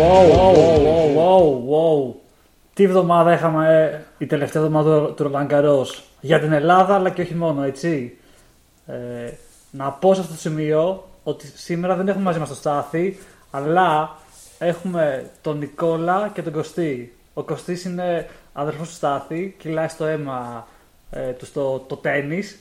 [0.00, 2.14] wow, wow, wow, wow.
[2.74, 5.48] Τι εβδομάδα είχαμε ε, η τελευταία εβδομάδα του Ρολαν
[6.20, 8.16] για την Ελλάδα αλλά και όχι μόνο έτσι.
[8.86, 9.32] Ε,
[9.70, 13.18] να πω σε αυτό το σημείο ότι σήμερα δεν έχουμε μαζί μας το Στάθη
[13.50, 14.16] αλλά
[14.58, 17.16] έχουμε τον Νικόλα και τον Κωστή.
[17.34, 20.66] Ο Κωστής είναι αδερφός του Στάθη, κυλάει στο αίμα
[21.10, 22.58] ε, του στο το τέννις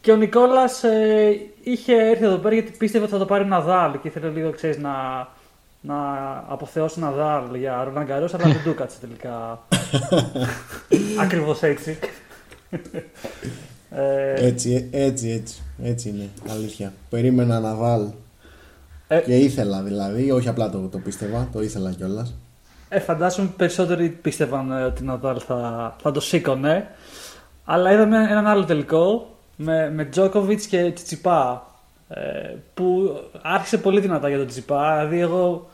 [0.00, 3.60] και ο Νικόλας ε, είχε έρθει εδώ πέρα γιατί πίστευε ότι θα το πάρει ένα
[3.60, 4.92] δάλ και ήθελε λίγο ξέρεις, να,
[5.80, 5.96] να
[6.48, 9.62] αποθεώσει ένα δάλ για Ρολάν Καρό, αλλά δεν του κάτσε τελικά.
[11.24, 11.98] Ακριβώς έτσι.
[13.90, 15.62] ε, έτσι, έτσι, έτσι.
[15.82, 16.28] Έτσι είναι.
[16.48, 16.92] Αλήθεια.
[17.10, 18.06] Περίμενα να βάλ.
[19.08, 22.34] Ε, και ήθελα δηλαδή, όχι απλά το, το πίστευα, το ήθελα κιόλας.
[22.88, 26.88] Ε, φαντάζομαι περισσότεροι πίστευαν ε, ότι Ναδάλ θα, θα το σήκωνε.
[27.64, 31.66] Αλλά είδαμε έναν άλλο τελικό με, με Τζόκοβιτ και Τσιτσιπά.
[32.08, 34.96] Ε, που άρχισε πολύ δυνατά για τον Τσιτσιπά.
[34.96, 35.68] Δηλαδή, εγώ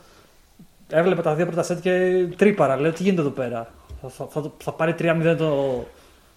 [0.89, 2.79] έβλεπα τα δύο πρώτα σετ και τρύπαρα.
[2.79, 5.83] Λέω τι γίνεται εδώ πέρα; Θα, θα, θα, θα πάρει 3-0 το,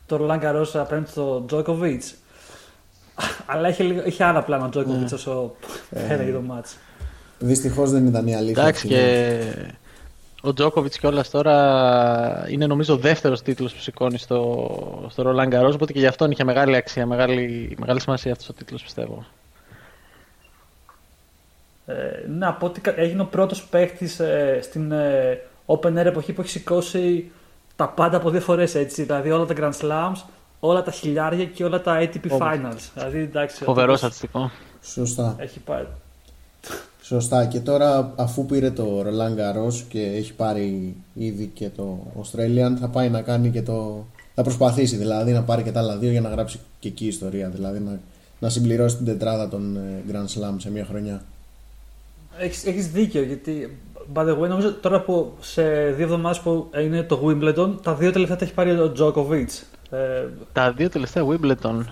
[0.06, 2.02] το Ρολάν Καρό απέναντι στο Τζόκοβιτ.
[3.52, 5.14] Αλλά είχε, είχε άλλα πλάνα ο Τζόκοβιτ ναι.
[5.14, 5.54] όσο
[5.90, 6.76] έλεγε το μάτς.
[7.38, 8.62] Δυστυχώς δεν ήταν η αλήθεια.
[8.62, 9.38] Εντάξει και
[10.40, 15.72] ο Τζόκοβιτ κιόλας τώρα είναι νομίζω ο δεύτερος τίτλος που σηκώνει στο, στο Roland Garros.
[15.74, 19.26] Οπότε και γι' αυτόν είχε μεγάλη αξία, μεγάλη, μεγάλη σημασία αυτός ο τίτλος πιστεύω.
[21.88, 26.40] Ε, ναι, από ότι έγινε ο πρώτος παίκτης ε, στην ε, Open Air εποχή που
[26.40, 27.30] έχει σηκώσει
[27.76, 29.02] τα πάντα από δύο φορές έτσι.
[29.02, 30.22] Δηλαδή όλα τα Grand Slams,
[30.60, 32.90] όλα τα χιλιάρια και όλα τα ATP Finals.
[32.94, 34.50] Δηλαδή, εντάξει, Φοβερό στατιστικό.
[34.82, 35.36] Σωστά.
[35.38, 35.84] Έχει πάει.
[37.02, 37.46] Σωστά.
[37.46, 42.88] Και τώρα αφού πήρε το Roland Garros και έχει πάρει ήδη και το Australian θα
[42.88, 44.06] πάει να κάνει και το...
[44.34, 47.48] Θα προσπαθήσει δηλαδή να πάρει και τα άλλα δύο για να γράψει και εκεί ιστορία.
[47.48, 48.00] Δηλαδή να,
[48.38, 51.22] να συμπληρώσει την τετράδα των ε, Grand Slam σε μια χρονιά.
[52.38, 53.78] Έχεις, έχεις δίκιο γιατί
[54.14, 58.12] by the way νομίζω τώρα που σε δύο εβδομάδες που είναι το Wimbledon τα δύο
[58.12, 59.46] τελευταία τα έχει πάρει ο Djokovic.
[59.90, 61.84] Ε, τα δύο τελευταία Wimbledon.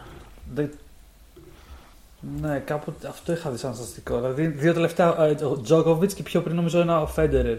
[2.40, 4.16] Ναι, κάπου αυτό είχα δει σαν στατιστικό.
[4.16, 7.56] Δηλαδή, δύο τελευταία ε, ο Τζόκοβιτ και πιο πριν νομίζω ένα ο Φέντερερ.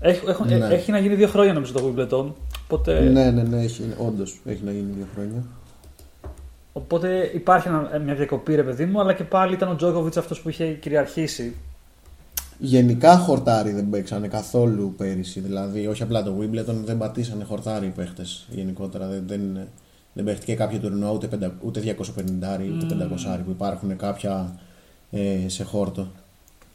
[0.00, 0.66] Έχει, ναι.
[0.70, 2.32] έχει να γίνει δύο χρόνια νομίζω το Wimbledon.
[2.64, 3.00] Οπότε...
[3.00, 5.42] Ναι, ναι, ναι, έχει, όντως έχει να γίνει δύο χρόνια.
[6.72, 7.68] Οπότε υπάρχει
[8.04, 11.56] μια διακοπή, ρε παιδί μου, αλλά και πάλι ήταν ο Τζόκοβιτ αυτός που είχε κυριαρχήσει.
[12.58, 15.40] Γενικά χορτάρι δεν παίξανε καθόλου πέρυσι.
[15.40, 19.06] Δηλαδή, όχι απλά το Wimbledon, δεν πατήσανε χορτάρι οι παίχτες γενικότερα.
[19.06, 19.58] Δεν, δεν,
[20.12, 22.00] δεν παίχτηκε κάποιο τουρνουά ούτε, ούτε 250
[22.82, 23.36] ούτε mm.
[23.36, 24.58] 500 που υπάρχουν κάποια
[25.10, 26.08] ε, σε χόρτο.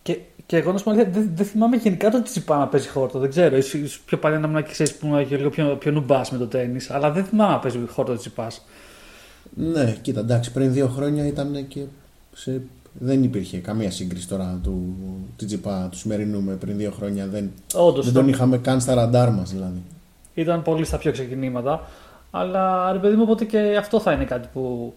[0.01, 3.19] Και, και εγώ να σου πω δεν, δεν θυμάμαι γενικά το Τσιπά να παίζει χόρτο.
[3.19, 3.57] Δεν ξέρω.
[3.57, 6.79] Ίσως πιο παλιά να μην ξέρει που είναι λίγο πιο, πιο νουμπάς με το τέννη.
[6.89, 8.47] Αλλά δεν θυμάμαι να παίζει χόρτο Τσιπά.
[9.55, 11.79] Ναι, κοίτα, εντάξει, πριν δύο χρόνια ήταν και
[12.33, 12.61] σε...
[12.99, 17.27] δεν υπήρχε καμία σύγκριση τώρα του Τσιτσιπά του σημερινού με πριν δύο χρόνια.
[17.27, 19.81] Δεν, Όντως, δεν τον είχαμε καν στα ραντάρ μας δηλαδή.
[20.33, 21.87] Ήταν πολύ στα πιο ξεκινήματα.
[22.31, 24.93] Αλλά ρε παιδί μου, οπότε και αυτό θα είναι κάτι που,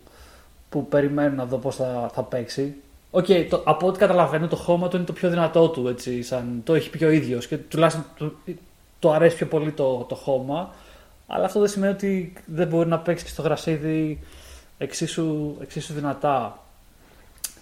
[0.68, 2.74] που περιμένω να δω πώς θα, θα παίξει.
[3.10, 5.88] OK, okay, από ό,τι καταλαβαίνω, το χώμα του είναι το πιο δυνατό του.
[5.88, 8.36] Έτσι, σαν, το έχει πει ο ίδιος και τουλάχιστον του,
[8.98, 10.74] το αρέσει πιο πολύ το, το χώμα.
[11.26, 14.18] Αλλά αυτό δεν σημαίνει ότι δεν μπορεί να παίξει και στο γρασίδι
[14.78, 16.65] εξίσου, εξίσου δυνατά.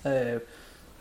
[0.04, 0.38] Ε,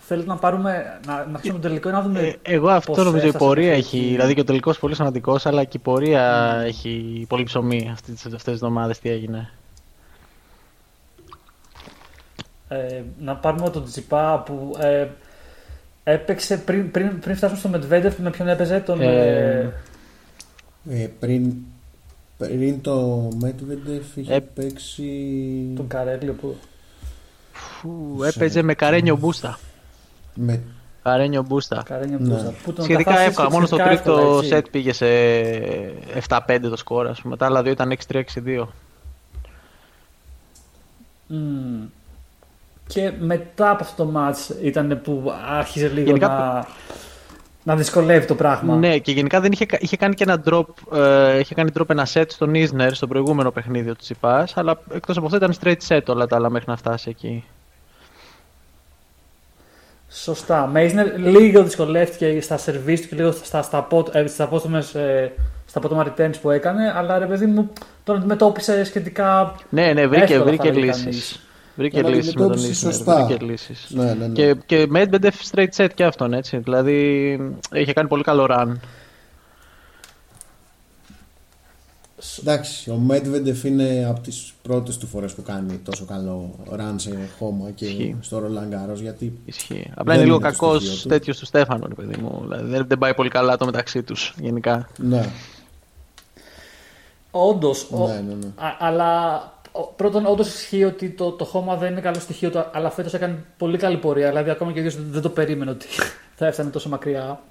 [0.05, 2.19] Θέλετε να πάρουμε, να, να αρχίσουμε το τελικό ή να δούμε.
[2.19, 3.99] Ε, εγώ αυτό νομίζω η πορεία έχει.
[3.99, 6.65] Δηλαδή και ο τελικός πολύ σημαντικός, αλλά και η πορεία mm.
[6.65, 8.99] έχει πολύ ψωμί αυτέ τις εβδομάδες.
[8.99, 9.49] Τι έγινε.
[12.67, 15.07] Ε, να πάρουμε τον Τζιπά που ε,
[16.03, 19.01] έπαιξε πριν, πριν, πριν φτάσουμε στο Μετβέντεφ με ποιον έπαιζε τον.
[19.01, 19.73] Ε,
[20.89, 21.53] ε, πριν,
[22.37, 25.11] πριν το Μετβέντεφ είχε ε, παίξει.
[25.75, 26.55] Τον Καρέλιο που.
[27.53, 29.59] Φου, έπαιζε με Καρένιο Μπούστα.
[30.33, 30.61] Με...
[31.03, 31.83] Καρένιο Μπούστα.
[31.85, 32.53] Καρένιο Μπούστα.
[32.77, 32.83] Ναι.
[32.83, 33.49] Σχετικά εύκολα.
[33.49, 35.05] Μόνο στο τρίτο σετ πήγε σε
[36.27, 37.07] 7-5 το σκορ.
[37.07, 37.37] Ας πούμε.
[37.37, 38.21] Τα άλλα δύο ήταν 6-3-6-2.
[41.29, 41.87] Mm.
[42.87, 46.27] Και μετά από αυτό το μάτς ήταν που άρχισε λίγο γενικά...
[46.27, 46.67] να,
[47.63, 48.75] να δυσκολεύει το πράγμα.
[48.75, 52.07] Ναι, και γενικά δεν είχε, είχε κάνει και ένα drop, ε, είχε κάνει drop ένα
[52.13, 56.03] set στον Ισνερ στο προηγούμενο παιχνίδι του Τσιπάς, αλλά εκτός από αυτό ήταν straight set
[56.07, 57.43] όλα τα άλλα μέχρι να φτάσει εκεί.
[60.09, 60.67] Σωστά.
[60.67, 65.31] Μέισνερ λίγο δυσκολεύτηκε στα σερβίς του και λίγο στα, στα, ε, στα, απόστομες, ε,
[65.65, 67.69] στα απότομα returns που έκανε, αλλά ρε παιδί μου
[68.03, 69.55] τον αντιμετώπισε σχετικά.
[69.69, 71.42] Ναι, ναι, βρήκε, βρήκε λύσεις.
[71.75, 73.25] Βρήκε λύσεις με τον Ισνερ.
[73.25, 73.85] Βρήκε λύσεις.
[73.89, 74.33] Ναι, ναι, ναι.
[74.33, 76.57] Και, και Medvedev straight set και αυτόν έτσι.
[76.57, 77.31] Δηλαδή
[77.73, 78.73] είχε κάνει πολύ καλό run.
[82.39, 87.29] Εντάξει, ο Medvedev είναι από τις πρώτες του φορές που κάνει τόσο καλό run σε
[87.37, 88.15] χώμα και Ισχύει.
[88.21, 88.95] στο Roland Garros.
[89.01, 89.91] Γιατί Ισχύει.
[89.95, 91.07] Απλά Δεν είναι λίγο είναι το κακός στοιχείο του.
[91.07, 92.39] τέτοιος του Στέφανο, ρε παιδί μου.
[92.41, 94.89] Δηλαδή, δεν, δεν πάει πολύ καλά το μεταξύ τους γενικά.
[94.97, 95.25] ναι,
[97.31, 97.87] Όντως.
[97.91, 97.97] ναι,
[98.27, 98.47] ναι, ναι.
[98.79, 99.52] Αλλά ο-
[99.95, 103.43] πρώτον, όντως ισχύει ότι το, το χώμα δεν είναι καλό στοιχείο του, αλλά φέτος έκανε
[103.57, 104.27] πολύ καλή πορεία.
[104.27, 105.87] Δηλαδή, ακόμα και ο ίδιος δεν το περίμενε ότι
[106.37, 107.41] θα έφτανε τόσο μακριά.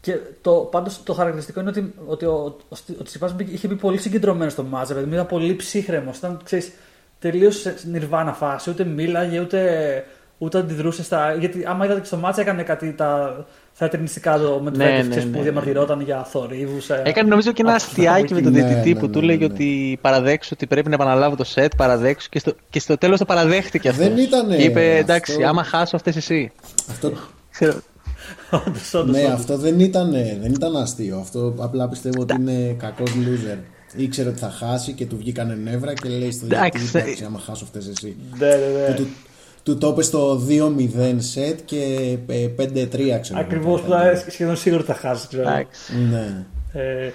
[0.00, 3.74] Και το, πάντως, το χαρακτηριστικό είναι ότι, ότι ο, ο, ο Τσιπάς μπήκε- είχε μπει
[3.76, 4.88] πολύ συγκεντρωμένο στο μάτς.
[4.88, 6.10] Δηλαδή, ήταν πολύ ψύχρεμο.
[6.16, 6.72] Ήταν, ξέρεις,
[7.18, 8.70] τελείως σε νιρβάνα φάση.
[8.70, 10.04] Ούτε μίλαγε, ούτε,
[10.38, 11.34] ούτε αντιδρούσε στα.
[11.34, 13.44] Γιατί άμα είδατε και στο μάτς έκανε κάτι τα
[13.76, 15.42] θεατρινιστικά του με Ναι, ναι, που ναι, ναι.
[15.42, 16.90] διαμαρτυρόταν για θορύβους.
[16.90, 19.24] Έκανε νομίζω και ένα Αυτό αστιάκι με τον Ναι, διαιτητή ναι, που ναι, του ναι,
[19.26, 19.52] λέγε ναι.
[19.52, 23.24] ότι παραδέξου ότι πρέπει να επαναλάβω το σετ, παραδέξου και στο, και στο τέλος το
[23.24, 24.02] παραδέχτηκε αυτό.
[24.02, 24.96] Δεν ήτανε Και είπε αυτό.
[24.98, 26.52] εντάξει, άμα χάσω αυτές εσύ.
[26.90, 27.12] Αυτό,
[27.50, 27.80] Ξέρω,
[28.50, 29.32] Όντως, όντως, ναι, όντως.
[29.32, 30.10] αυτό δεν ήταν,
[30.40, 31.18] δεν ήταν αστείο.
[31.18, 33.58] Αυτό απλά πιστεύω ότι είναι κακός loser.
[33.96, 36.78] Ήξερε ότι θα χάσει και του βγήκανε νεύρα και λέει στο Εντάξει.
[36.78, 38.16] διαιτητή εντάξει, άμα χάσω αυτές εσύ.
[38.38, 39.06] Ναι, ναι, ναι.
[39.64, 43.38] Του, του το είπε στο 2-0 σετ και ε, 5-3 ξέρω.
[43.40, 44.02] Ακριβώς που εγώ.
[44.16, 45.26] θα σχεδόν σίγουρο ότι θα χάσεις.
[45.28, 45.42] Ξέρω.
[45.48, 45.96] εντάξει.
[46.10, 46.44] Ναι.
[46.72, 47.10] Ε,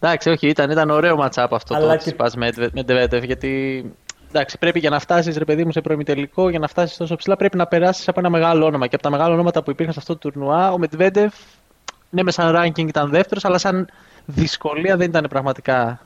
[0.00, 3.84] Εντάξει, όχι, ήταν, ήταν ωραίο ματσάπ αυτό Αλλά το και- Τσιπάς με με Ντεβέτεφ, γιατί
[4.28, 7.36] εντάξει, πρέπει για να φτάσεις, ρε παιδί μου, σε προημιτελικό, για να φτάσεις τόσο ψηλά,
[7.36, 8.86] πρέπει να περάσεις από ένα μεγάλο όνομα.
[8.86, 11.34] Και από τα μεγάλα ονόματα που υπήρχαν σε αυτό το τουρνουά, ο Μετβέντεφ,
[12.10, 13.88] ναι, μες σαν ranking ήταν δεύτερος, αλλά σαν
[14.26, 16.00] δυσκολία δεν ήταν πραγματικά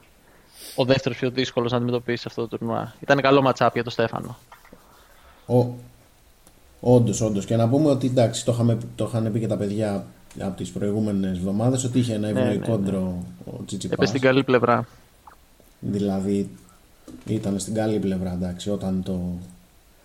[0.74, 2.94] ο δεύτερος πιο δύσκολος να αντιμετωπίσει αυτό το τουρνουά.
[3.00, 4.36] Ήταν καλό ματσάπ για τον Στέφανο.
[5.46, 5.66] Ο,
[6.80, 7.44] όντως, όντως.
[7.44, 10.06] Και να πούμε ότι εντάξει, το, είχαμε, το είχαν πει και τα παιδιά
[10.40, 12.90] από τις προηγούμενες εβδομάδες ότι είχε ένα ευνοϊκό ναι, ναι.
[12.90, 13.96] ντρο ο Τσιτσιπάς.
[13.96, 14.86] Έπεσε στην καλή πλευρά.
[15.80, 16.48] Δηλαδή
[17.26, 19.20] ήταν στην καλή πλευρά, εντάξει, όταν, το,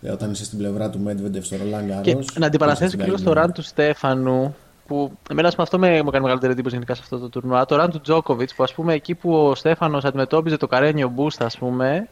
[0.02, 2.02] ε, όταν είσαι στην πλευρά του Medvedev στο Roland Garros.
[2.02, 3.40] Και να αντιπαραθέσω είσαι στην και λίγο καλή στο πλευρά.
[3.40, 4.54] ραν του Στέφανου,
[4.86, 7.64] που εμένα ας πούμε, αυτό με, μου κάνει μεγαλύτερη εντύπωση γενικά σε αυτό το τουρνουά.
[7.64, 11.44] Το ραν του Τζόκοβιτ, που ας πούμε εκεί που ο Στέφανος αντιμετώπιζε το Καρένιο Μπούστα,
[11.44, 12.08] ας πούμε,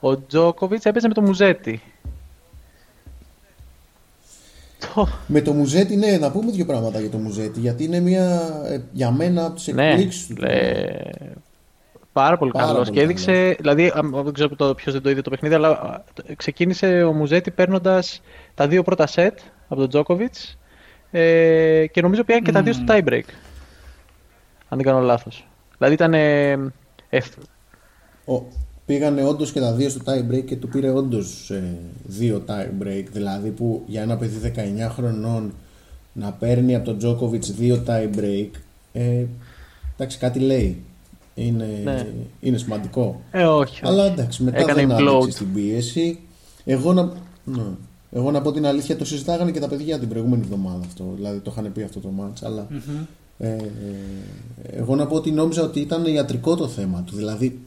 [0.00, 1.82] ο Τζόκοβιτ έπαιζε με το Μουζέτι.
[4.94, 5.08] Το...
[5.26, 7.60] Με το Μουζέτι, ναι, να πούμε δύο πράγματα για το Μουζέτι.
[7.60, 10.44] Γιατί είναι μια, ε, για μένα από τις ναι, εκπλήξεις του.
[10.44, 11.10] ε,
[12.12, 12.78] πάρα πολύ Πάρα καλός.
[12.88, 16.02] πολύ Και έδειξε, δηλαδή, α, δεν ξέρω ποιος δεν το είδε το παιχνίδι, αλλά α,
[16.14, 18.22] το- ξεκίνησε ο Μουζέτι παίρνοντας
[18.54, 19.38] τα δύο πρώτα σετ
[19.68, 20.58] από τον Τζόκοβιτς
[21.10, 23.22] ε, και νομίζω πήγαν και τα δύο στο tie break.
[24.68, 25.46] Αν δεν κάνω λάθος.
[25.78, 26.14] Δηλαδή ήταν.
[26.14, 26.72] Ε,
[27.08, 27.38] ευ-
[28.24, 28.42] Ο,
[28.86, 31.50] πήγανε όντως και τα δύο στο tie break και του πήρε όντως
[32.06, 33.04] δύο tie break.
[33.12, 34.60] Δηλαδή που για ένα παιδί 19
[34.94, 35.52] χρονών
[36.12, 38.48] να παίρνει από τον Τζόκοβιτ δύο tie break.
[38.92, 39.24] Ε,
[39.96, 40.82] εντάξει, κάτι λέει.
[41.34, 42.06] Είναι, Ναι.
[42.40, 43.20] είναι σημαντικό.
[43.30, 43.80] ε, όχι.
[43.84, 45.08] Αλλά εντάξει, μετά Έκανε δεν implode.
[45.16, 46.18] άντεξε στην πίεση.
[46.64, 47.12] Εγώ να,
[47.44, 47.62] ναι.
[48.12, 51.12] Εγώ να πω την αλήθεια, το συζητάγανε και τα παιδιά την προηγούμενη εβδομάδα αυτό.
[51.16, 52.66] Δηλαδή το είχαν πει αυτό το μάτς, αλλά
[53.38, 53.58] ε, ε,
[54.70, 57.16] εγώ να πω ότι νόμιζα ότι ήταν ιατρικό το θέμα του.
[57.16, 57.58] Δηλαδή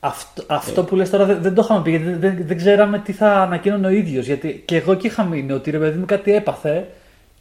[0.00, 2.98] Αυτό, αυτό που λες τώρα δεν, δεν το είχαμε πει, γιατί δεν, δεν, δεν ξέραμε
[2.98, 4.26] τι θα ανακοίνωνε ο ίδιος.
[4.26, 6.88] Γιατί και εγώ εκεί είχα μείνει ότι ρε παιδί μου κάτι έπαθε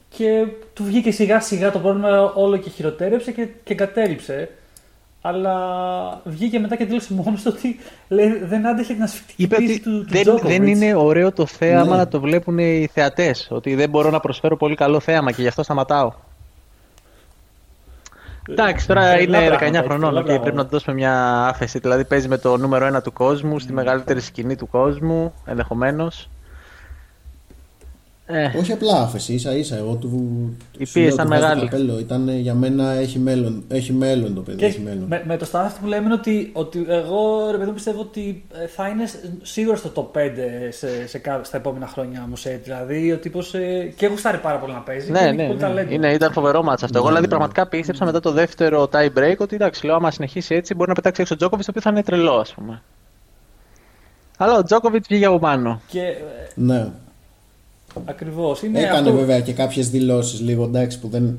[0.09, 4.49] και του βγήκε σιγά σιγά το πρόβλημα όλο και χειροτέρεψε και, και κατέληψε.
[5.21, 5.55] Αλλά
[6.23, 9.81] βγήκε μετά και δήλωσε μόνος του ότι λέει, δεν άντεχε την ασφυκτική Είπε πίεση ότι
[9.81, 10.41] του, του δεν, Djokovic.
[10.41, 11.97] δεν είναι ωραίο το θέαμα Ναι.
[11.97, 13.47] να το βλέπουν οι θεατές.
[13.51, 16.11] Ότι δεν μπορώ να προσφέρω πολύ καλό θέαμα και γι' αυτό σταματάω.
[18.49, 19.99] Εντάξει, τώρα Πολλά είναι 19 πράγματα, χρονών.
[20.09, 20.55] πολλά οκ, πρέπει πράγματα.
[20.55, 21.79] να του δώσουμε μια άφεση.
[21.79, 26.29] Δηλαδή παίζει με το νούμερο 1 του κόσμου, στη μεγαλύτερη σκηνή του κόσμου, ενδεχομένως.
[28.27, 29.75] Ε, Όχι απλά άφεση, ίσα ίσα.
[29.77, 30.09] Εγώ του.
[30.77, 31.69] Η σου πίεση λέω, ήταν του βάζω το μεγάλη.
[31.69, 31.99] Καπέλο.
[31.99, 34.57] Ήταν για μένα έχει μέλλον, έχει μέλλον το παιδί.
[34.57, 35.03] Και έχει μέλλον.
[35.07, 38.43] με, με το staff που λέμε είναι ότι, ότι εγώ ρε παιδί μου πιστεύω ότι
[38.63, 40.29] ε, θα είναι σ- σίγουρα στο top 5
[40.69, 43.53] σε, σε, κα- στα επόμενα χρόνια μου σε Δηλαδή ο τύπος.
[43.53, 45.05] Ε, και έχω στάρει πάρα πολύ να παίζει.
[45.05, 45.61] και ναι, έχει ναι, πολύ ναι.
[45.63, 45.93] ταλέντο.
[45.93, 46.97] Είναι, ήταν φοβερό μάτς αυτό.
[46.97, 47.37] Εγώ Ναι, δηλαδή ναι.
[47.37, 50.95] πραγματικά πίστεψα μετά το δεύτερο tie break ότι εντάξει, λέω άμα συνεχίσει έτσι μπορεί να
[50.95, 52.81] πετάξει έξω ο Τζόκοβιτς, το οποίο θα είναι τρελό, ας πούμε.
[54.37, 55.81] Αλλά ο Τζόκοβιτς βγήκε από πάνω.
[55.87, 56.13] Και ε,
[56.55, 56.87] Ναι.
[58.05, 58.63] Ακριβώς.
[58.63, 59.19] Είναι Έκανε αυτό...
[59.19, 61.37] βέβαια και κάποιες δηλώσεις λίγο εντάξει που δεν.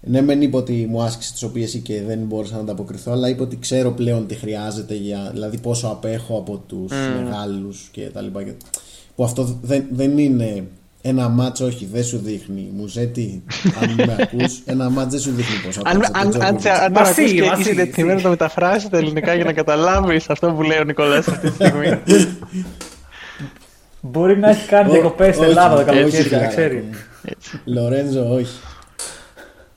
[0.00, 3.42] Ναι, μεν είπε ότι μου άσκησε τη πίεση και δεν μπόρεσα να ανταποκριθώ, αλλά είπε
[3.42, 5.30] ότι ξέρω πλέον τι χρειάζεται για.
[5.32, 7.22] Δηλαδή πόσο απέχω από τους Mm.
[7.24, 8.42] μεγάλους και τα λοιπά.
[8.42, 8.52] Και-
[9.16, 10.64] Που αυτό δεν, δεν είναι
[11.02, 12.68] ένα μάτσο, όχι, δεν σου δείχνει.
[12.76, 13.42] Μουζέτη,
[13.82, 16.56] αν με ακούς, ένα μάτσο δεν σου δείχνει πόσο Αν, απέχω από αν, τον αν,
[16.56, 16.66] Djokovic.
[16.68, 18.22] αν, Μα τον ακούς φύγει, και μα είσαι φύγει, διατεθειμένο να φύγει.
[18.24, 21.86] το μεταφράσεις τα ελληνικά για να καταλάβεις αυτό που λέει ο Νικολάς αυτή τη στιγμή.
[24.00, 26.76] Μπορεί να έχει κάνει Ω, διακοπές στην όχι, Ελλάδα το όχι, καλοκαίρι, φιλάρα, να ξέρει.
[26.76, 26.96] ακόμα.
[27.24, 27.60] Έτσι.
[27.64, 28.60] Λορέντζο, όχι.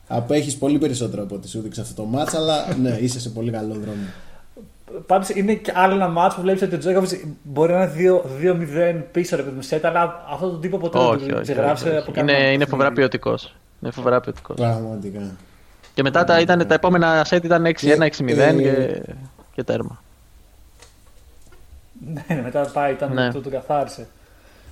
[0.08, 3.52] Απέχεις πολύ περισσότερο από ό,τι σου δείξε αυτό το μάτς, αλλά ναι, είσαι σε πολύ
[3.52, 4.06] καλό δρόμο.
[5.06, 7.12] Πάντως είναι και άλλο ένα μάτσο που βλέπεις ότι ο Τζόκοβιτ
[7.44, 7.92] μπορεί να είναι
[8.42, 11.30] 2 2-0 πίσω ρε παιδί μου σετ, αλλά αυτό το τύπο ποτέ όχι, δεν όχι,
[11.30, 11.98] το όχι, ξεγράψε όχι.
[11.98, 13.10] από Είναι, κανένα είναι φοβερά παιχνίδι.
[13.10, 13.56] ποιοτικός.
[13.82, 14.56] Είναι φοβερά ποιοτικός.
[14.56, 15.20] Πραγματικά.
[15.94, 19.02] Και μετά τα, ήταν, τα επόμενα set ήταν 6-1, 6-0 Ε, και,
[19.56, 20.02] και τέρμα.
[22.14, 23.32] Ναι, μετά πάει, ήταν Ναι.
[23.32, 24.08] το, το καθάρισε.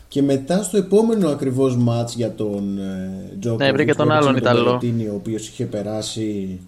[0.07, 4.29] Και μετά στο επόμενο ακριβώς μάτς για τον ε, Τζόκοβιτς Ναι, βρήκε τον που άλλον
[4.29, 4.77] έπαιξε με τον Ιταλό.
[4.79, 6.59] Μπερετίνι, ο οποίος είχε περάσει,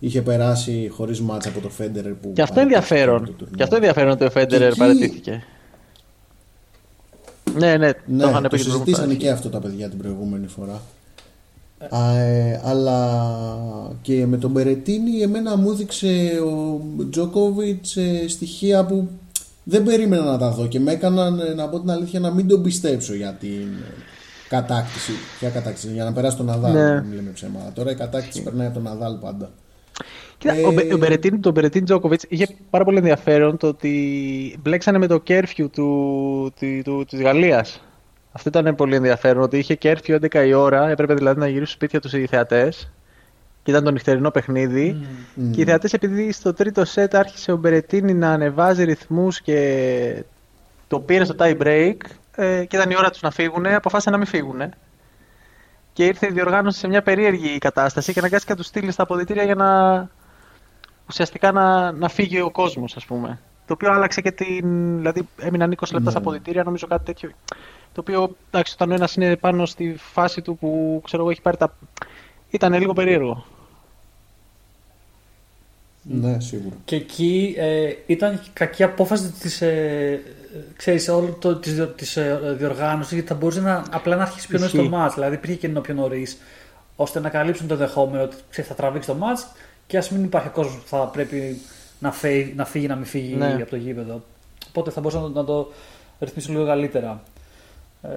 [0.00, 3.24] είχε περάσει χωρίς μάτς από το Φέντερερ που Και αυτό παρατήθηκε το ενδιαφέρον.
[3.38, 3.56] τουρνουά.
[3.56, 5.44] Και αυτό ενδιαφέρον ότι ο Φέντερερ εκεί- παρατήθηκε.
[7.58, 9.88] Ναι, ναι, Ναι, το είχαν το πει και την συζητήσανε προηγούμενη και αυτό τα παιδιά
[9.88, 10.82] την προηγούμενη φορά.
[11.90, 13.26] Α, ε, αλλά
[14.02, 19.08] και με τον Μπερετίνη εμένα μου έδειξε ο Τζόκοβιτς ε, στοιχεία που
[19.64, 22.48] δεν περίμενα να τα δω και με έκαναν ε, να πω την αλήθεια να μην
[22.48, 23.92] τον πιστέψω για την ε,
[24.48, 25.12] κατάκτηση.
[25.38, 26.94] Ποια κατάκτηση, για να περάσει τον Ναδάλ, Ναι.
[26.94, 27.72] να μην λέμε ψέματα.
[27.74, 29.50] Τώρα η κατάκτηση περνάει από τον Ναδάλ πάντα.
[30.38, 34.58] Κοίτα, Ε, ο, Μπε- ο Μπερετίν, τον Μπερετίν Τζόκοβιτς είχε πάρα πολύ ενδιαφέρον το ότι
[34.62, 37.80] μπλέξανε με το κέρφιου του, του, του, της Γαλλίας.
[38.32, 42.00] Αυτό ήταν πολύ ενδιαφέρον, ότι είχε κέρφιου 11 η ώρα, έπρεπε δηλαδή να γυρίσουν σπίτια
[42.00, 42.90] τους οι θεατές
[43.64, 45.06] και ήταν το νυχτερινό παιχνίδι.
[45.52, 50.24] Και οι θεατές επειδή στο τρίτο σετ άρχισε ο Μπερετίνη να ανεβάζει ρυθμούς και
[50.88, 51.96] το πήρε στο tie break
[52.36, 54.60] ε, και ήταν η ώρα τους να φύγουν, αποφάσισαν να μην φύγουν.
[55.92, 59.42] Και ήρθε η διοργάνωση σε μια περίεργη κατάσταση και αναγκάστηκε να τους στείλει στα αποδητήρια
[59.42, 60.08] για να
[61.08, 63.38] ουσιαστικά να, να φύγει ο κόσμος, ας πούμε.
[63.66, 64.96] Το οποίο άλλαξε και την.
[64.96, 66.10] Δηλαδή έμειναν 20 λεπτά Ναι.
[66.10, 67.30] στα αποδητήρια, νομίζω κάτι τέτοιο.
[67.92, 71.40] Το οποίο εντάξει, όταν ο ένας είναι πάνω στη φάση του που ξέρω εγώ έχει
[71.42, 71.74] πάρει τα.
[72.50, 73.44] ήταν λίγο περίεργο.
[76.06, 76.74] Ναι, σίγουρα.
[76.84, 80.20] Και εκεί ε, ήταν και κακή απόφαση της, ε,
[80.76, 84.46] ξέρεις, όλο το, της, διο- της ε, διοργάνωσης γιατί θα μπορούσε να, απλά να αρχίσει
[84.48, 84.92] πιο νωρίς το Ισχύει.
[84.94, 85.14] μάτς.
[85.14, 86.38] Δηλαδή υπήρχε κενό πιο νωρίς
[86.96, 89.46] ώστε να καλύψουν το δεχόμενο ότι ξέρεις, θα τραβήξει το μάτς
[89.86, 91.60] και ας μην υπάρχει κόσμος που θα πρέπει
[91.98, 93.52] να φύγει, να φύγει, να μην φύγει Ναι.
[93.60, 94.22] από το γήπεδο.
[94.68, 95.72] Οπότε θα μπορούσαν να, το- να το
[96.20, 97.22] ρυθμίσουν λίγο καλύτερα.
[98.02, 98.08] Ε,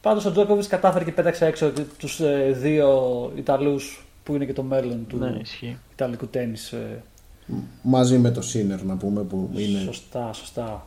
[0.00, 4.52] πάντως ο Τζόκοβιτς κατάφερε και πέταξε έξω και τους ε, δύο Ιταλούς που είναι και
[4.52, 5.76] το μέλλον του Ναι, ισχύει.
[5.92, 6.72] Ιταλικού τέννις.
[6.72, 7.02] ε,
[7.82, 10.86] Μαζί με το Σίνερ να πούμε που είναι Σωστά, σωστά.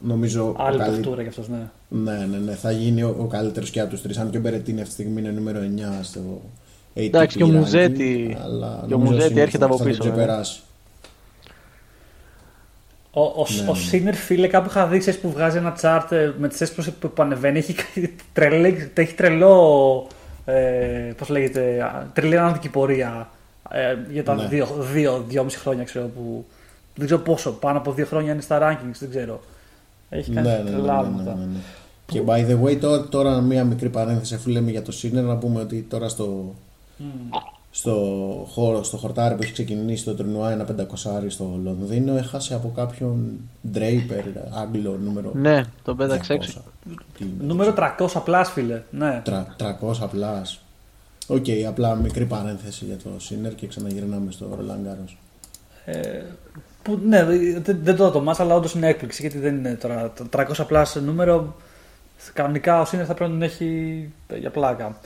[0.00, 1.68] νομίζω ο Άλλη καλύ- ταυτούρα κι αυτό, ναι.
[1.88, 2.54] Ναι, ναι, ναι.
[2.54, 4.18] Θα γίνει ο, ο καλύτερος και από τους τρεις.
[4.18, 6.20] Αν και ο Μπερετίνη αυτή τη στιγμή είναι νούμερο 9 στο
[6.94, 7.00] ATP.
[7.02, 9.82] Εντάξει, και ο ranking, Μουζέτη- αλλά και ο νομίζω Μουζέτη Σίνερ έρχεται θα- από θα
[9.82, 10.16] τον πίσω, βέβαια.
[10.24, 10.60] ξεπεράσει.
[13.10, 13.78] Ο, ο, Ναι, ο ναι.
[13.78, 16.92] Σίνερ, φίλε, κάπου είχα δει ξέρεις, που βγάζει ένα chart ε, με τις θέσει που,
[17.00, 17.58] που πανεβαίνει.
[17.58, 17.74] Έχει,
[18.32, 20.06] τρελή, έχει τρελό.
[20.52, 23.28] Ε, Πώς λέγεται, α, τρελή ανάδικη πορεία
[23.70, 24.46] ε, για τα Ναι.
[24.46, 26.44] δύο, δύο, δυόμιση χρόνια ξέρω που.
[26.94, 29.40] Δεν ξέρω πόσο, πάνω από δύο χρόνια είναι στα rankings, δεν ξέρω.
[30.08, 31.34] Έχει Ναι, κάνει ναι, ναι, ναι, τρελά ναι, άλματα.
[31.34, 31.58] ναι, ναι.
[32.06, 35.36] Και by the way, τώρα, τώρα μία μικρή παρένθεση αφού λέμε για το Σίνερ, να
[35.36, 36.54] πούμε ότι τώρα στο,
[37.76, 37.94] στο,
[38.50, 40.84] χώρο, στο χορτάρι που έχει ξεκινήσει το τουρνουά ένα 500
[41.28, 43.40] στο Λονδίνο, έχασε από κάποιον
[43.74, 44.22] Draper,
[44.62, 46.36] Άγγλο νούμερο Ναι, τον πέταξε 200.
[46.36, 46.62] έξω.
[47.18, 48.82] Τι είναι, Νούμερο 300 απλά, φίλε.
[48.90, 49.22] Ναι.
[49.24, 50.42] Τρα- 300 απλά.
[51.26, 55.18] Οκ, απλά μικρή παρένθεση για το Σίνερ και ξαναγυρνάμε στο Ρολάν Γκάρος.
[55.84, 56.22] Ε,
[56.82, 59.74] που, ναι, δεν, δεν το είδα το ματς, αλλά όντως είναι έκπληξη γιατί δεν είναι
[59.74, 61.56] τώρα το 300 plus νούμερο.
[62.32, 64.98] Κανονικά ο Σίνερ θα πρέπει να τον έχει για πλάκα.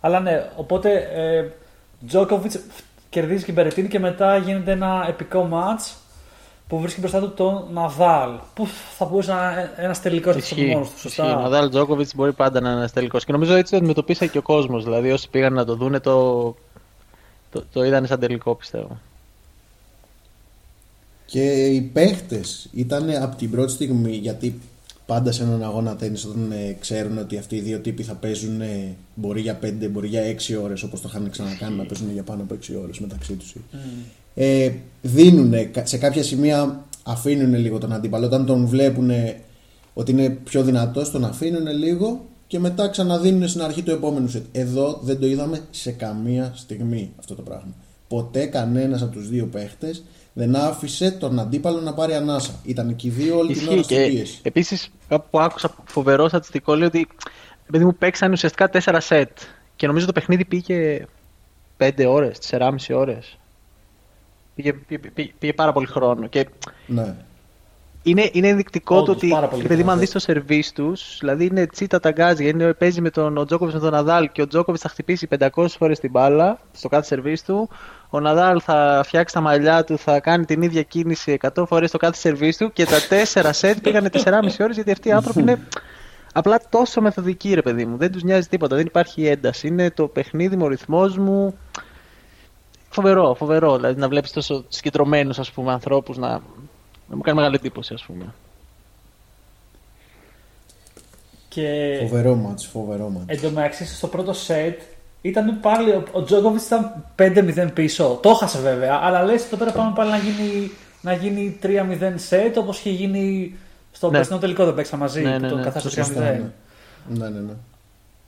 [0.00, 1.44] Αλλά ναι, οπότε ε,
[2.06, 2.52] Τζόκοβιτς
[3.10, 5.96] κερδίζει και Μπερετίνη και μετά γίνεται ένα επικό ματς
[6.68, 8.30] που βρίσκει μπροστά του τον Ναδάλ.
[8.54, 10.66] Που θα μπορούσε να ένας τελικός από Ισχύει.
[10.66, 11.20] μόνο του, Ισχύει.
[11.20, 13.24] Ο σωστά; Ναδάλ Τζόκοβιτ μπορεί πάντα να είναι ένας τελικός.
[13.24, 14.84] Και νομίζω έτσι το αντιμετωπίσα και ο κόσμος.
[14.84, 16.42] Δηλαδή, όσοι πήγαν να το δούνε, το,
[17.50, 18.98] το, το είδαν σαν τελικό, πιστεύω.
[21.26, 24.60] Και οι παίχτες ήταν από την πρώτη στιγμή, γιατί
[25.06, 28.60] πάντα σε έναν αγώνα τέννις όταν ε, ξέρουν ότι αυτοί οι δύο τύποι θα παίζουν
[28.60, 32.22] ε, μπορεί για 5, μπορεί για 6 ώρες όπως το είχαν ξανακάνει να παίζουν για
[32.22, 33.54] πάνω από 6 ώρες μεταξύ τους.
[34.34, 34.70] Ε,
[35.02, 39.10] δίνουν σε κάποια σημεία αφήνουν λίγο τον αντίπαλο όταν τον βλέπουν
[39.94, 44.44] ότι είναι πιο δυνατός τον αφήνουν λίγο και μετά ξαναδίνουν στην αρχή του επόμενου σετ.
[44.52, 47.74] Εδώ δεν το είδαμε σε καμία στιγμή αυτό το πράγμα.
[48.08, 50.02] Ποτέ κανένας από τους δύο παίχτες
[50.38, 52.52] δεν άφησε τον αντίπαλο να πάρει ανάσα.
[52.64, 54.40] Ήταν και οι δύο όλη την Ισχύει ώρα στην και πίεση.
[54.42, 57.08] επίσης κάπου που άκουσα φοβερό στατιστικό λέει ότι
[57.68, 59.38] επειδή μου παίξαν ουσιαστικά 4 σετ
[59.76, 61.04] και νομίζω το παιχνίδι πήγε
[61.78, 63.38] 5 ώρες, 4,5 ώρες.
[64.54, 66.26] Πήγε, πήγε, πήγε, πήγε πάρα πολύ χρόνο.
[66.26, 66.46] Και
[66.86, 67.14] Ναι.
[68.02, 70.00] είναι, είναι ενδεικτικό Όντως, το ότι πάρα πολύ επειδή αν δυνατό.
[70.00, 73.76] δεις το σερβίς τους, δηλαδή είναι τσίτα τα γκάζια, είναι, παίζει με τον ο Τζόκοβιτς
[73.76, 77.42] με τον Ναδάλ και ο Τζόκοβιτς θα χτυπήσει 500 φορές την μπάλα στο κάθε σερβίς
[77.44, 77.68] του.
[78.10, 81.98] Ο Ναδάλ θα φτιάξει τα μαλλιά του, θα κάνει την ίδια κίνηση 100 φορές στο
[81.98, 82.96] κάθε σερβίς του και τα
[83.42, 85.58] 4 σετ πήγανε 4,5 ώρες γιατί αυτοί οι άνθρωποι είναι
[86.32, 87.96] απλά τόσο μεθοδικοί, ρε παιδί μου.
[87.96, 89.66] Δεν τους νοιάζει τίποτα, δεν υπάρχει ένταση.
[89.66, 91.54] Είναι το παιχνίδι μου, ο ρυθμός μου.
[92.88, 93.76] Φοβερό, φοβερό.
[93.76, 96.28] Δηλαδή να βλέπεις τόσο συγκεντρωμένους ανθρώπους να,
[97.08, 98.34] να μου κάνει μεγάλη εντύπωση, ας πούμε.
[101.48, 103.24] Και Φοβερό μάτς, φοβερό μάτς.
[103.26, 104.80] εν τω μεταξύ στο πρώτο σετ
[105.22, 105.90] ήταν πάλι.
[105.90, 107.04] Ο, ο Τζόκοβιτ ήταν
[107.66, 108.18] 5-0 πίσω.
[108.22, 110.70] Το έχασε βέβαια, αλλά λες εδώ πέρα πάμε πάλι να γίνει,
[111.00, 113.54] να γίνει 3-0 σετ όπως είχε γίνει
[113.92, 114.16] στο Ναι.
[114.16, 115.22] περσινό τελικό δεν παίξαμε μαζί.
[115.22, 116.22] Ναι, που ναι, το ναι, καθάρισε Σωστά, 3-0.
[116.22, 116.40] ναι.
[117.18, 117.52] Ναι, ναι, ναι.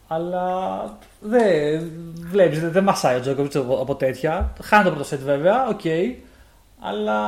[0.09, 0.45] Αλλά
[1.21, 1.91] δεν
[2.31, 4.53] βλέπεις, δεν, δεν μασάει ο Τζόκοβιτς από, από τέτοια.
[4.63, 5.81] Χάνει το πρώτο σετ βέβαια, οκ.
[6.81, 7.19] αλλά.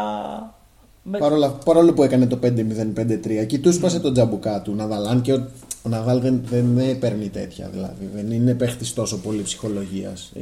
[1.02, 5.06] με- Παρόλα, παρόλο που έκανε το 5-0-5-3 και του σπάσε τον τσαμπουκά του Ναδάλ.
[5.06, 5.48] Αν και ο,
[5.82, 8.10] ο Ναδάλ δεν, δεν παίρνει τέτοια δηλαδή.
[8.14, 10.32] Δεν είναι παίχτης τόσο πολύ ψυχολογίας.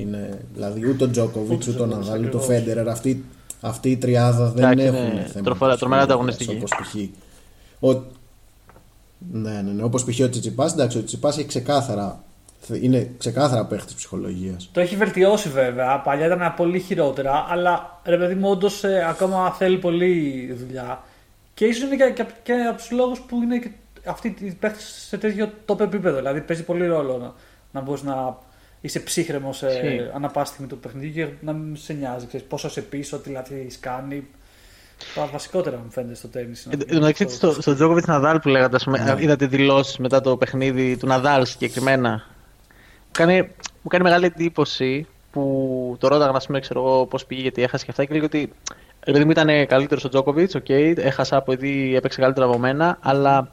[0.55, 2.47] Δηλαδή ούτε ο Τζόκοβιτς, Ούτε ο ούτε ο Τζόκοβιτς, Ναδάλ, ούτε ο ακριβώς.
[2.65, 2.89] Φέντερερ.
[2.89, 3.25] Αυτή,
[3.61, 5.45] αυτή η τριάδα δεν Εντάξει, έχουν είναι θέμα.
[5.45, 6.55] τροφοδα- τρομερά ανταγωνιστική.
[6.57, 6.95] Όπως π.χ.
[7.81, 7.93] Ο,
[9.33, 9.83] ναι, ναι, ναι.
[9.83, 10.21] Όπως π.χ.
[10.21, 10.73] ο Τσιτσιπάς.
[10.73, 12.23] Εντάξει, ο Τσιτσιπάς έχει ξεκάθαρα.
[12.83, 14.69] Είναι ξεκάθαρα παίχτης ψυχολογίας.
[14.73, 16.01] Το έχει βελτιώσει βέβαια.
[16.01, 17.47] Παλιά ήταν πολύ χειρότερα.
[17.49, 21.03] Αλλά ρε παιδί μου, όντως ακόμα θέλει πολύ δουλειά.
[21.55, 23.71] Και ίσως είναι και, και, και από τους λόγους που είναι και
[24.09, 26.17] αυτοί οι παίχτε σε τέτοιο top επίπεδο.
[26.17, 27.33] Δηλαδή παίζει πολύ ρόλο να,
[27.73, 28.39] να μπορείς να
[28.81, 30.11] είσαι ψύχρεμος σε Ισχύει.
[30.15, 32.27] ανά πάση στιγμή του παιχνιδιού και να μην σε νοιάζει.
[32.27, 34.27] Ξέρεις, πόσο σε πίσω, τι λάθη κάνει.
[35.15, 36.53] Τα βασικότερα μου φαίνεται στο τέννη.
[36.71, 40.37] Εν τω μεταξύ, στο, στο Τζόκοβιτς Ναδάλ που λέγατε, ας πούμε, είδατε δηλώσεις μετά το
[40.37, 42.11] παιχνίδι του Ναδάλ συγκεκριμένα.
[43.05, 43.41] Μου κάνει,
[43.83, 47.85] μου κάνει μεγάλη εντύπωση που το ρώταγαν, ας πούμε, ξέρω εγώ πώς πήγε, γιατί έχασε
[47.85, 48.05] και αυτά.
[48.05, 48.53] Και λέει ότι
[49.05, 53.51] επειδή μου ήταν καλύτερος ο Τζόκοβιτς, οκ, έχασα επειδή έπαιξε καλύτερα από μένα, αλλά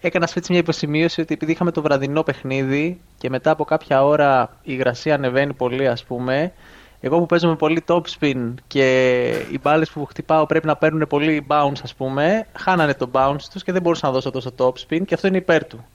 [0.00, 4.42] έκανα έτσι μια υποσημείωση ότι επειδή είχαμε το βραδινό παιχνίδι και μετά από κάποια ώρα
[4.62, 6.52] η υγρασία ανεβαίνει πολύ, ας πούμε,
[7.00, 11.06] εγώ που παίζω με πολύ top spin και οι μπάλες που χτυπάω πρέπει να παίρνουν
[11.08, 14.72] πολύ bounce, ας πούμε, χάνανε το bounce τους και δεν μπορούσα να δώσω τόσο top
[14.88, 15.86] spin και αυτό είναι υπέρ του.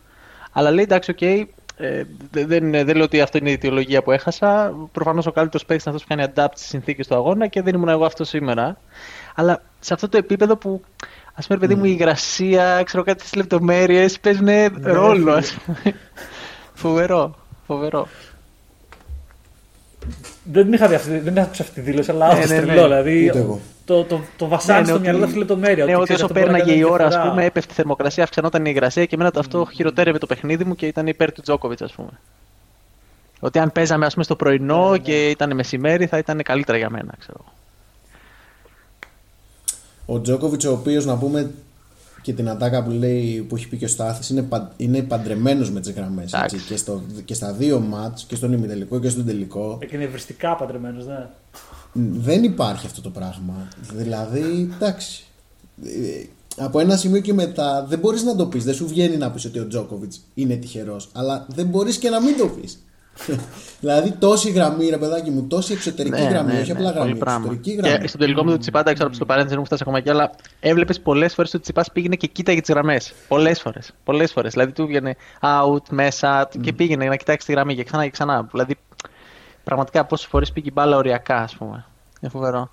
[0.52, 1.22] Αλλά λέει εντάξει, οκ,
[1.78, 4.74] ε, δεν, δεν, δεν λέω ότι αυτό είναι η αιτιολογία που έχασα.
[4.92, 7.76] Προφανώς ο καλύτερος παίκτης είναι αυτός που κάνει adapt στις συνθήκες του αγώνα και δεν
[7.76, 8.78] ήμουν εγώ αυτό σήμερα.
[9.36, 10.82] Αλλά σε αυτό το επίπεδο που,
[11.34, 14.48] ας πούμε, ρε παιδί μου, η υγρασία, ξέρω κάτι στις λεπτομέρειες παίζουν
[14.82, 15.96] ρόλο, ας πούμε.
[16.74, 17.36] φοβερό,
[17.68, 18.08] φοβερό.
[20.44, 22.56] Δεν την είχα δει αυτή, δεν είχα ακούσει αυτή τη δήλωση, αλλά Ναι, όντως ναι,
[22.62, 22.74] τρελό.
[22.74, 22.82] ναι.
[22.88, 23.60] Δηλαδή, Ούτε εγώ.
[23.86, 25.86] το, το, το βασάνι Ναι, στο ναι, μυαλό ότι- του στη λεπτομέρεια.
[25.86, 27.32] Ναι, ότι ξέρεις, όσο αυτό μπορεί να πέρναγε η κάνει ώρα, ας διαφορά.
[27.34, 30.76] πούμε, έπεφτε η θερμοκρασία, αυξανόταν η υγρασία και εμένα το αυτό χειροτέρευε το παιχνίδι μου
[30.76, 32.10] και ήταν υπέρ του Τζόκοβιτς, ας πούμε.
[33.40, 34.98] Ότι αν παίζαμε, ας πούμε, στο πρωινό Ναι, ναι.
[34.98, 37.40] και ήταν μεσημέρι, θα ήταν καλύτερα για μένα, ξέρω.
[40.08, 40.18] Εγώ.
[40.18, 41.52] Ο Τζόκοβιτς, ο οποίος να πούμε
[42.24, 45.72] και την ατάκα που λέει που έχει πει και ο Στάθης είναι, παν, είναι παντρεμένος
[45.72, 46.58] με τις γραμμές έτσι, Εντάξει.
[46.68, 50.06] και, στο, και στα δύο μάτς και στον ημιτελικό και στον τελικό Ε, Και είναι
[50.06, 51.28] ευριστικά παντρεμένος, ναι.
[51.94, 55.24] δεν υπάρχει αυτό το πράγμα δηλαδή εντάξει
[55.84, 56.26] ε,
[56.58, 59.46] από ένα σημείο και μετά δεν μπορείς να το πεις δεν σου βγαίνει να πεις
[59.46, 62.84] ότι ο Τζόκοβιτς είναι τυχερός αλλά δεν μπορείς και να μην το πεις
[63.80, 67.46] δηλαδή τόση γραμμή ρε παιδάκι μου τόση εξωτερική γραμμή όχι απλά γραμμή Ναι, πολύ πράγμα.
[67.46, 69.82] εξωτερική γραμμή Και στο τελικό με το Τσιπά, εντάξει, τώρα στο παρένθεση δεν μου φτάσει
[69.84, 73.14] ακόμα εκεί, αλλά έβλεπες πολλές φορές ότι ο Τσιπάς πήγαινε και κοίταγε τις γραμμές.
[73.28, 73.92] Πολλές φορές.
[74.04, 74.52] Πολλές φορές.
[74.54, 78.48] Δηλαδή του βγαίνει out, μέσα και πήγαινε να κοιτάξει τη γραμμή και ξανά και ξανά.
[78.52, 78.76] Δηλαδή
[79.64, 81.86] πραγματικά πόσες φορές πήγε η μπάλα οριακά, ας πούμε.
[82.22, 82.72] Είναι φοβερό.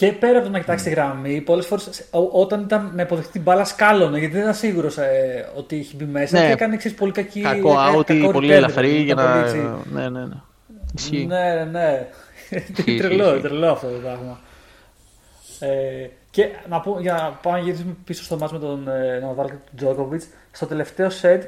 [0.00, 3.42] Και πέρα από το να κοιτάξει τη γραμμή, πολλές φορές όταν ήταν να υποδεχτεί την
[3.42, 6.46] μπάλα, σκάλωνε γιατί δεν ήταν σίγουρος ε, ότι είχε μπει μέσα Ναι.
[6.46, 7.40] και έκανε ξέρεις, πολύ κακή.
[7.40, 9.32] Κακό ε, out ή κακό πολύ return, ελαφρύ δηλαδή, για ήταν να.
[9.32, 9.70] πολύ έτσι.
[9.92, 10.34] Ναι, ναι, ναι.
[10.94, 11.26] Ισχύει.
[11.26, 12.08] Ναι, ναι.
[12.76, 13.40] Ισχύει, τρελό, ισχύει.
[13.40, 14.40] τρελό αυτό το πράγμα.
[15.60, 19.18] Ε, και να πω, για να πάμε να γυρίσουμε πίσω στο μάτς με τον ε,
[19.18, 21.44] Ναδάλ και τον Τζόκοβιτς, στο τελευταίο σετ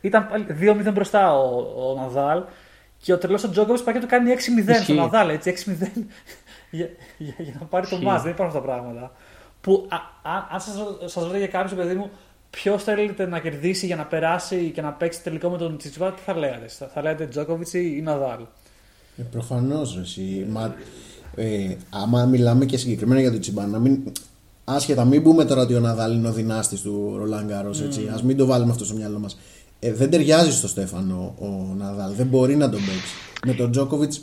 [0.00, 0.46] ήταν πάλι
[0.88, 1.56] 2-0 μπροστά ο,
[1.90, 2.42] ο Ναδάλ
[3.02, 4.92] και ο τρελός ο Τζόκοβιτς πάει και το κάνει 6-0 στο Ισχύει.
[4.92, 5.86] Ναδάλ, έτσι, 6-0
[6.76, 8.06] για, για, για να πάρει το Ισχύει.
[8.08, 8.22] μάτς.
[8.22, 9.12] Δεν υπάρχουν αυτά τα πράγματα.
[9.60, 9.96] Που α,
[10.30, 10.74] α, αν σας,
[11.12, 12.10] σας ρωτάει για κάποιος παιδί μου,
[12.50, 16.22] ποιος θέλετε να κερδίσει για να περάσει και να παίξει τελικό με τον Τσιτσιπά, τι
[16.24, 16.68] θα λέγατε.
[16.68, 18.40] Θα, θα λέγατε Τζόκοβιτς ή Ναδάλ;
[19.16, 20.46] Ε, Προφανώς, εσύ.
[20.48, 20.74] Μα,
[21.36, 24.12] ε, άμα μιλάμε και συγκεκριμένα για τον Τσιμπάν, να μην,
[24.64, 27.70] άσχετα, μην πούμε τώρα ότι ο Ναδάλ είναι ο δυνάστης του Ρολάν Γκάρο.
[27.70, 28.18] Mm.
[28.20, 29.38] Α μην το βάλουμε αυτό στο μυαλό μας.
[29.80, 32.12] Ε, δεν ταιριάζει στο Στέφανο ο Ναδάλ.
[32.14, 33.14] Δεν μπορεί να τον παίξει.
[33.46, 34.22] Με τον Τζόκοβιτς.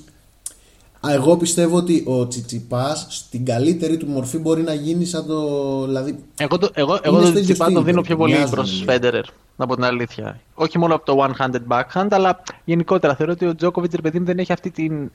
[1.08, 5.86] Εγώ πιστεύω ότι ο Τσιτσιπάς στην καλύτερη του μορφή μπορεί να γίνει σαν το.
[5.86, 8.34] Δηλαδή, Εγώ, το, εγώ, εγώ Είναι τον στο ίδιο Τσιπά στυλ, το δίνω πιο πολύ
[8.34, 8.92] μοιάζουν προς λίγο.
[8.92, 9.24] Φέντερερ,
[9.56, 10.40] να πω την αλήθεια.
[10.54, 14.26] Όχι μόνο από το one-handed backhand, αλλά γενικότερα θεωρώ ότι ο Τζόκοβιτ, ρε παιδί μου,
[14.26, 15.12] δεν έχει αυτή την,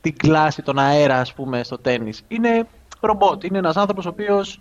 [0.00, 2.12] την κλάση, τον αέρα, ας πούμε, στο τέννη.
[2.28, 2.66] Είναι
[3.00, 3.44] ρομπότ.
[3.44, 4.58] Είναι ένας άνθρωπος ο οποίος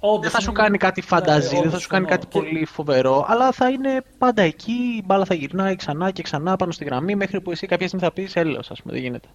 [0.00, 2.08] Όντως, δεν θα σου είναι- κάνει κάτι φανταζή, Ναι, δεν θα όντως, σου κάνει συμφωνώ.
[2.08, 6.22] κάτι Και- πολύ φοβερό, αλλά θα είναι πάντα εκεί, η μπάλα θα γυρνάει ξανά και
[6.22, 9.02] ξανά πάνω στη γραμμή, μέχρι που εσύ κάποια στιγμή θα πεις έλεος, ας πούμε, δεν
[9.02, 9.28] γίνεται.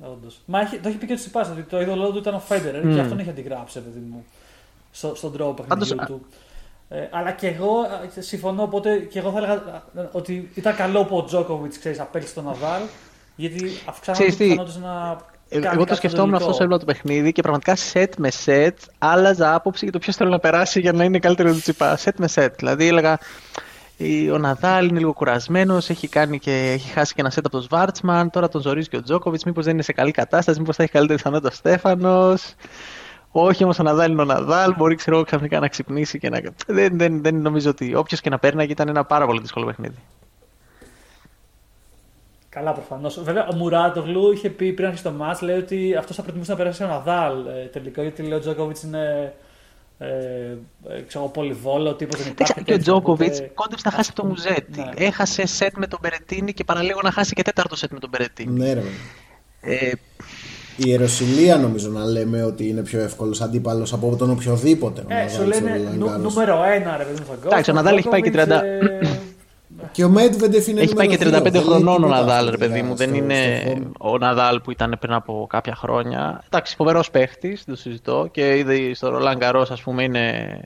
[0.00, 0.40] Όντως.
[0.46, 2.84] Μα έχει, το έχει πει και ο Τσιπάς ότι το είδωλό του ήταν ο Φέντερερ
[2.84, 2.94] Μμ.
[2.94, 4.24] και αυτόν είχε αντιγράψει, παιδί μου,
[4.90, 6.26] στο, στον τρόπο παιχνιδιού Πάντως, του.
[6.88, 7.70] Ε, αλλά και εγώ
[8.16, 9.54] ε, συμφωνώ, οπότε και εγώ θα έλεγα
[9.96, 12.82] ε, ότι ήταν καλό που ο Τζόκοβιτ απέλησε τον Ναδάλ,
[13.36, 15.16] γιατί αυξάνονται Ξέρεις τι τι, πιθανότητε να.
[15.48, 16.44] Ε, κάνει Εγώ το κάτι σκεφτόμουν τελικό.
[16.44, 20.16] αυτό σε έβλεπα το παιχνίδι και πραγματικά σετ με σετ άλλαζα άποψη για το ποιος
[20.16, 22.00] θέλω να περάσει για να είναι καλύτερος του τσιπάς.
[22.00, 22.56] Σετ με σετ.
[22.56, 23.18] Δηλαδή έλεγα,
[24.32, 27.64] Ο Ναδάλ είναι λίγο κουρασμένος, έχει, κάνει και, έχει χάσει και ένα σετ από τον
[27.64, 28.30] Σβάρτσμαν.
[28.30, 29.44] Τώρα τον ζορίζει και ο Τζόκοβιτς.
[29.44, 32.54] Μήπως δεν είναι σε καλή κατάσταση, μήπως θα έχει καλύτερη πιθανότητα ο Στέφανος.
[33.30, 34.74] Όχι όμως ο Ναδάλ είναι ο Ναδάλ.
[34.76, 36.40] Μπορεί ξέρω, ξαφνικά να ξυπνήσει και να.
[36.66, 39.96] Δεν, δεν, δεν νομίζω ότι όποιος και να παίρνει ήταν ένα πάρα πολύ δύσκολο παιχνίδι.
[42.48, 43.22] Καλά, προφανώς.
[43.22, 46.56] Βέβαια, ο Μουράτογλου είχε πει πριν αρχίσει το μάτ, λέει ότι αυτός θα προτιμούσε να
[46.56, 49.34] περάσει ο Ναδάλ ε, τελικά, γιατί λέει ο Τζόκοβιτς είναι
[49.98, 50.06] ε,
[50.88, 52.62] ε, ξέρω, πολυβόλο, τύπος δεν υπάρχει.
[52.62, 53.50] Και ο Τζόκοβιτ οπότε...
[53.54, 54.80] κόντεψε να χάσει το Μουζέτη.
[54.80, 54.90] Ναι.
[54.96, 58.58] Έχασε σετ με τον Μπερετίνη και παραλίγο να χάσει και τέταρτο σετ με τον Μπερετίνη.
[58.58, 58.82] Ναι, ρε.
[59.60, 59.92] Ε,
[60.76, 65.04] η Ιεροσιλία νομίζω να λέμε ότι είναι πιο εύκολος αντίπαλος από τον οποιοδήποτε.
[65.08, 68.46] Ε, σου λένε νούμερο ένα, ρε παιδί μου, Εντάξει, ο Ναδάλ έχει πάει και 30.
[69.92, 72.94] Και ο Μέτβεντεφ είναι Έχει πάει και 35 χρονών ο Ναδάλ, ρε παιδί μου.
[72.94, 73.62] Δεν είναι
[73.98, 76.42] ο Ναδάλ που ήταν πριν από κάποια χρόνια.
[76.46, 78.28] Εντάξει, φοβερός παίχτης, το συζητώ.
[78.30, 80.58] Και είδε στο Ρολάν Καρό, ας πούμε, είναι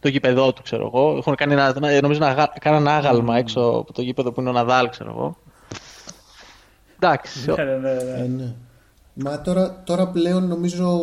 [0.00, 1.16] το γήπεδό του, ξέρω εγώ.
[1.16, 3.38] Έχουν κάνει ένα, νομίζω να κάναν άγαλμα mm.
[3.38, 5.36] έξω από το γήπεδο που είναι ο Ναδάλ, ξέρω εγώ.
[6.98, 7.54] Εντάξει.
[7.56, 7.92] Ναι, ναι, ναι.
[7.92, 8.22] ναι.
[8.22, 8.54] Ε, ναι.
[9.14, 11.00] Μα τώρα, τώρα πλέον νομίζω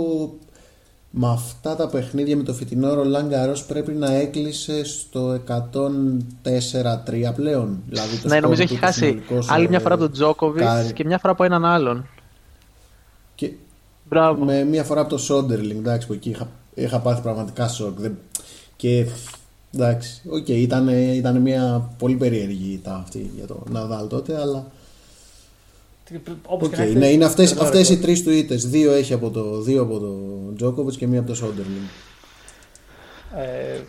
[1.16, 7.82] με αυτά τα παιχνίδια με το φετινό Ρολάν Γκαρός πρέπει να έκλεισε στο 104-3 πλέον.
[7.88, 11.34] Δηλαδή το ναι, νομίζω έχει χάσει άλλη μια φορά από τον Τζόκοβιτ και μια φορά
[11.34, 12.06] από έναν άλλον.
[13.36, 13.52] Και
[14.10, 14.46] Μπράβο.
[14.46, 17.98] με μια φορά από το Σόντερλινγκ, εντάξει, που εκεί είχα, είχα πάθει πραγματικά σοκ.
[18.76, 19.08] Και
[19.74, 24.66] εντάξει, okay, ήταν, ήταν μια πολύ περίεργη ήττα αυτή για το Ναδάλ τότε, αλλά
[26.50, 28.70] okay, ναι, είναι αυτές, αυτές οι τρεις του ήττες.
[28.70, 30.16] Δύο έχει από το, δύο από το
[30.56, 31.86] Τζόκοβιτς και μία από το Σόντερλινγκ.
[33.38, 33.80] Ε,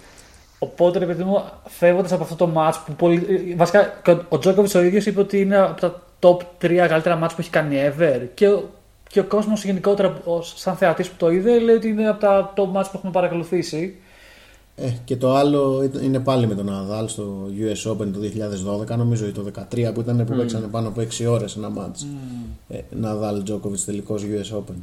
[0.59, 3.55] οπότε, ρε παιδί μου, φεύγοντας από αυτό το match που πολύ.
[3.57, 7.41] Βασικά, ο Τζόκοβιτ ο ίδιος είπε ότι είναι από τα top 3 καλύτερα match που
[7.41, 8.21] έχει κάνει ever.
[8.35, 8.47] Και,
[9.09, 10.23] και ο κόσμος γενικότερα,
[10.57, 13.97] σαν θεατής που το είδε, λέει ότι είναι από τα top match που έχουμε παρακολουθήσει.
[14.77, 18.19] Ε, και το άλλο είναι πάλι με τον Ναδάλ στο US Open το
[18.93, 20.37] 2012, νομίζω ή το 2013 που ήταν που mm.
[20.37, 22.07] παίξανε πάνω από 6 ώρες ένα μάτς.
[22.07, 22.49] Mm.
[22.69, 24.75] Ε, Ναδάλ Τζόκοβιτς τελικός US Open.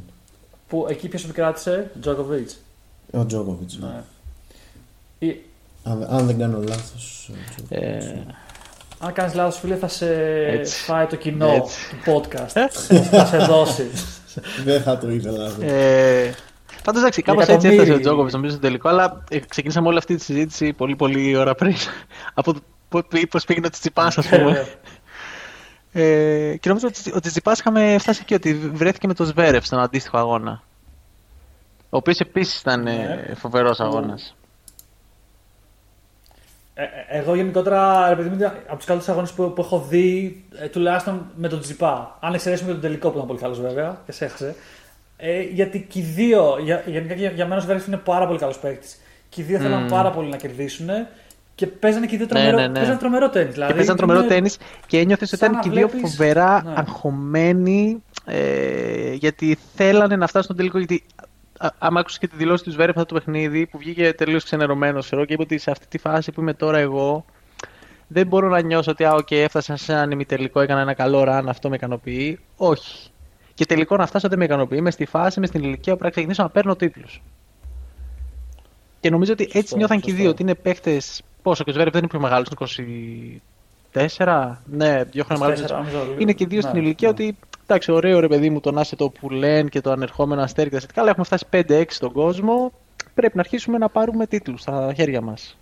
[0.68, 2.58] Που εκεί ποιος επικράτησε, Τζόκοβιτς;
[3.10, 3.78] Ο Τζόκοβιτς.
[3.78, 4.02] Ναι.
[5.18, 5.40] Ή...
[5.82, 7.30] Αν, αν, δεν κάνω λάθος.
[7.68, 7.98] Ε...
[8.98, 10.14] Αν κάνεις λάθος, φίλε, θα σε
[10.46, 10.82] Έτσι.
[10.82, 11.76] φάει το κοινό Έτσι.
[11.88, 12.66] του podcast.
[13.10, 13.86] θα σε δώσει.
[14.64, 15.50] δεν θα το ήθελα.
[15.60, 16.34] Ε,
[16.84, 20.14] Πάντως εντάξει, κάπως έτσι έφτασε ο Τζόκοβιτς νομίζω στο τελικό, αλλά ε, ξεκινήσαμε όλη αυτή
[20.14, 21.74] τη συζήτηση πολύ πολύ ώρα πριν.
[22.34, 22.54] από
[23.30, 24.66] πώς πήγαινε ο Τσιτσιπάς, ας πούμε.
[25.92, 29.78] ε, και νομίζω ότι ο Τσιτσιπάς είχαμε φτάσει εκεί ότι βρέθηκε με το Σβέρεφ στον
[29.78, 30.62] αντίστοιχο αγώνα.
[31.90, 33.34] Ο οποίος επίσης ήταν ε, ναι.
[33.34, 34.36] φοβερός αγώνας.
[36.74, 41.48] Ε, εγώ γενικότερα, επειδή είμαι από τους καλύτερους αγώνες που, που, έχω δει, τουλάχιστον με
[41.48, 42.18] τον Τζιπά.
[42.20, 44.54] Αν εξαιρέσουμε τον τελικό που ήταν πολύ καλός βέβαια και σε έχασε.
[45.24, 48.58] Ε, γιατί και οι δύο, για, γενικά για, για μένα ο είναι πάρα πολύ καλός
[48.58, 49.00] παίκτης.
[49.28, 49.60] Και οι δύο mm.
[49.60, 50.88] θέλαν πάρα πολύ να κερδίσουν
[51.54, 52.96] και παίζανε και οι δύο ναι, τρομερό, ναι, ναι, ναι.
[52.96, 53.52] τρομερό τέννη.
[53.52, 54.50] Δηλαδή, και παίζανε τρομερό τέννη
[54.86, 56.72] και ένιωθες ότι ήταν και οι δύο φοβερά ναι.
[56.76, 60.78] αγχωμένοι ε, γιατί θέλανε να φτάσουν στον τελικό.
[60.78, 61.02] Γιατί
[61.78, 65.24] άμα άκουσες και τη δηλώση τους Σβέρεφ αυτό το παιχνίδι που βγήκε τελείως ξενερωμένος και
[65.32, 67.24] είπε ότι σε αυτή τη φάση που είμαι τώρα εγώ
[68.06, 71.48] δεν μπορώ να νιώσω ότι α, okay, έφτασα σε έναν ημιτελικό, έκανα ένα καλό ραν,
[71.48, 72.38] αυτό με ικανοποιεί.
[72.56, 73.11] Όχι
[73.62, 74.78] και τελικό να φτάσω δεν με ικανοποιεί.
[74.80, 77.22] Είμαι στη φάση, είμαι στην ηλικία που πρέπει να ξεκινήσω να παίρνω τίτλους.
[79.00, 81.00] Και νομίζω ότι έτσι νιώθαν και οι δύο, ότι είναι παίχτε.
[81.42, 82.48] Πόσο και ο Σβέρεφ δεν είναι πιο μεγάλος,
[82.78, 83.40] είναι
[83.92, 84.56] 24.
[84.64, 85.84] Ναι, δύο χρόνια μεγάλο.
[86.18, 87.14] Είναι και οι δύο στην ναι, ηλικία ναι.
[87.14, 90.42] ότι εντάξει, ωραίο ρε παιδί μου το να είσαι το που λένε και το ανερχόμενο
[90.42, 92.72] αστέρι και τα Αλλά έχουμε φτάσει 5-6 στον κόσμο.
[93.14, 95.56] Πρέπει να αρχίσουμε να πάρουμε τίτλους στα χέρια μας.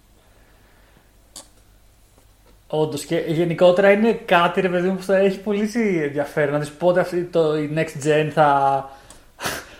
[2.72, 5.70] Όντως και γενικότερα είναι κάτι ρε παιδί μου που θα έχει πολύ
[6.04, 6.52] ενδιαφέρον.
[6.52, 8.90] Να δεις πότε αυτή το, η next gen θα,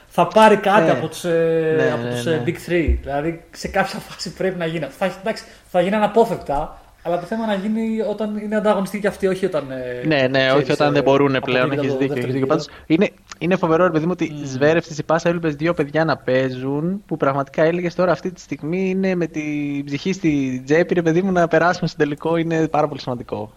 [0.07, 0.91] θα πάρει κάτι ναι.
[0.91, 2.43] από τους ε, ναι, από τους, ναι, ε, ναι.
[2.47, 2.97] Big 3.
[3.01, 4.87] Δηλαδή σε κάποια φάση πρέπει να γίνει.
[4.99, 9.27] Θα, εντάξει, θα γίνει αναπόφευκτα, αλλά το θέμα να γίνει όταν είναι ανταγωνιστικοί και αυτοί,
[9.27, 9.71] όχι όταν.
[9.71, 11.73] Ε, ναι, ναι, όχι όταν δεν μπορούν πλέον.
[11.73, 12.17] Έχεις δίκιο.
[12.17, 12.47] Έχεις δίκιο.
[12.47, 14.47] Πάντως, είναι, είναι φοβερό, ρε παιδί μου, ότι mm.
[14.47, 18.91] Σβέρευ στη Πάσα έβλεπε δύο παιδιά να παίζουν που πραγματικά έλεγες τώρα αυτή τη στιγμή
[18.91, 22.89] είναι με την ψυχή στη τσέπη, ρε παιδί μου, να περάσουμε στο τελικό είναι πάρα
[22.89, 23.53] πολύ σημαντικό.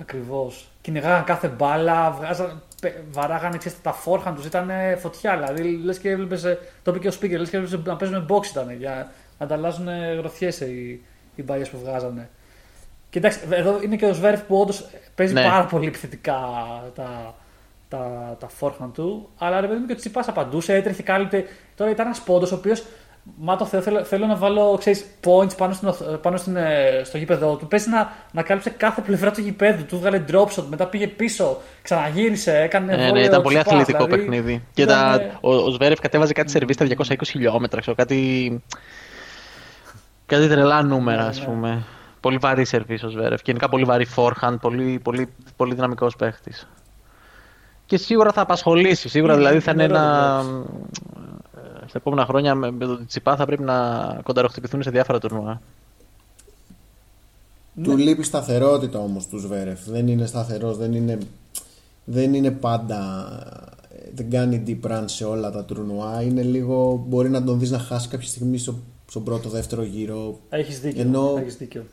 [0.00, 0.68] Ακριβώς.
[0.80, 2.62] Κυνηγάγαν κάθε μπάλα, βγάζαν,
[3.10, 5.36] βαράγανε ξέρετε, τα φόρχαν τους, ήταν φωτιά.
[5.36, 6.36] Δηλαδή, λες και έβλεπε,
[6.82, 9.88] το είπε και ο Σπίγκερ, λες και έβλεπε να παίζουν box ήταν για να ανταλλάζουν
[10.18, 12.28] γροθιές οι, οι μπαλιέ που βγάζανε.
[13.10, 15.42] Και εντάξει, εδώ είναι και ο Σβέρφ που όντως παίζει ναι.
[15.42, 16.38] πάρα πολύ επιθετικά
[16.94, 17.34] τα,
[17.88, 19.28] τα, τα φόρχαν του.
[19.38, 21.44] Αλλά ρε παιδί μου και ο Τσιπάς απαντούσε, έτρεχε, κάλυπτε.
[21.76, 22.82] Τώρα ήταν ένας πόντος ο οποίος
[23.36, 25.88] Μα το θέλω, θέλω, να βάλω ξέρεις, points πάνω, στην,
[26.22, 27.66] πάνω στην, ε, στο γήπεδο του.
[27.66, 29.84] Πες να, να κάλυψε κάθε πλευρά του γηπέδου.
[29.84, 32.96] Του βγάλε drop shot, μετά πήγε πίσω, ξαναγύρισε, έκανε.
[32.96, 34.62] Ναι, ναι, ήταν πολύ αθλητικό δηλαδή, παιχνίδι.
[34.74, 38.62] Και τα, ο, ο Σβέρεφ κατέβαζε κάτι σερβίς στα 220 χιλιόμετρα, ξέρω, κάτι
[40.26, 41.44] Κάτι τρελά νούμερα, Ναι, ας ναι.
[41.44, 41.84] πούμε.
[42.20, 43.40] Πολύ βαρύ σερβίς ο Σβέρεφ.
[43.44, 46.68] Γενικά πολύ βαρύ forehand, πολύ, πολύ, πολύ δυναμικός παίχτης.
[47.86, 49.08] Και σίγουρα θα απασχολήσει.
[49.08, 50.38] Σίγουρα Είναι- δηλαδή θα είναι είναι ένα.
[50.38, 50.66] ωραίο
[51.56, 55.60] ε, Στα επόμενα χρόνια με, με τον Τσιπά θα πρέπει να κονταροχτυπηθούν σε διάφορα τουρνουά.
[57.82, 59.80] Του λείπει σταθερότητα όμως του Σβέρεφ.
[59.88, 61.18] Δεν είναι σταθερός, δεν είναι,
[62.04, 63.28] δεν είναι πάντα.
[64.14, 66.22] Δεν κάνει deep run σε όλα τα τουρνουά.
[66.22, 67.04] Είναι λίγο.
[67.08, 68.74] Μπορεί να τον δεις να χάσει κάποια στιγμή στο,
[69.08, 70.38] στον πρώτο, δεύτερο γύρο.
[70.48, 71.00] Έχεις δίκιο.
[71.02, 71.84] Ενώ- Έχεις δίκιο.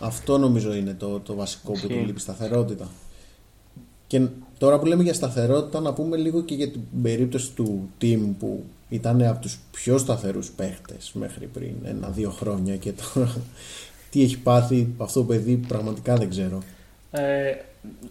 [0.00, 2.04] Αυτό νομίζω είναι το, το βασικό που του Ισχύει.
[2.06, 2.88] λείπει σταθερότητα.
[4.06, 4.26] Και
[4.58, 8.64] τώρα που λέμε για σταθερότητα, να πούμε λίγο και για την περίπτωση του team που
[8.88, 13.34] ήταν από τους πιο σταθερούς παίχτες μέχρι πριν ένα-δύο χρόνια και τώρα
[14.10, 16.62] τι έχει πάθει αυτό το παιδί πραγματικά δεν ξέρω.
[17.10, 17.52] Ε,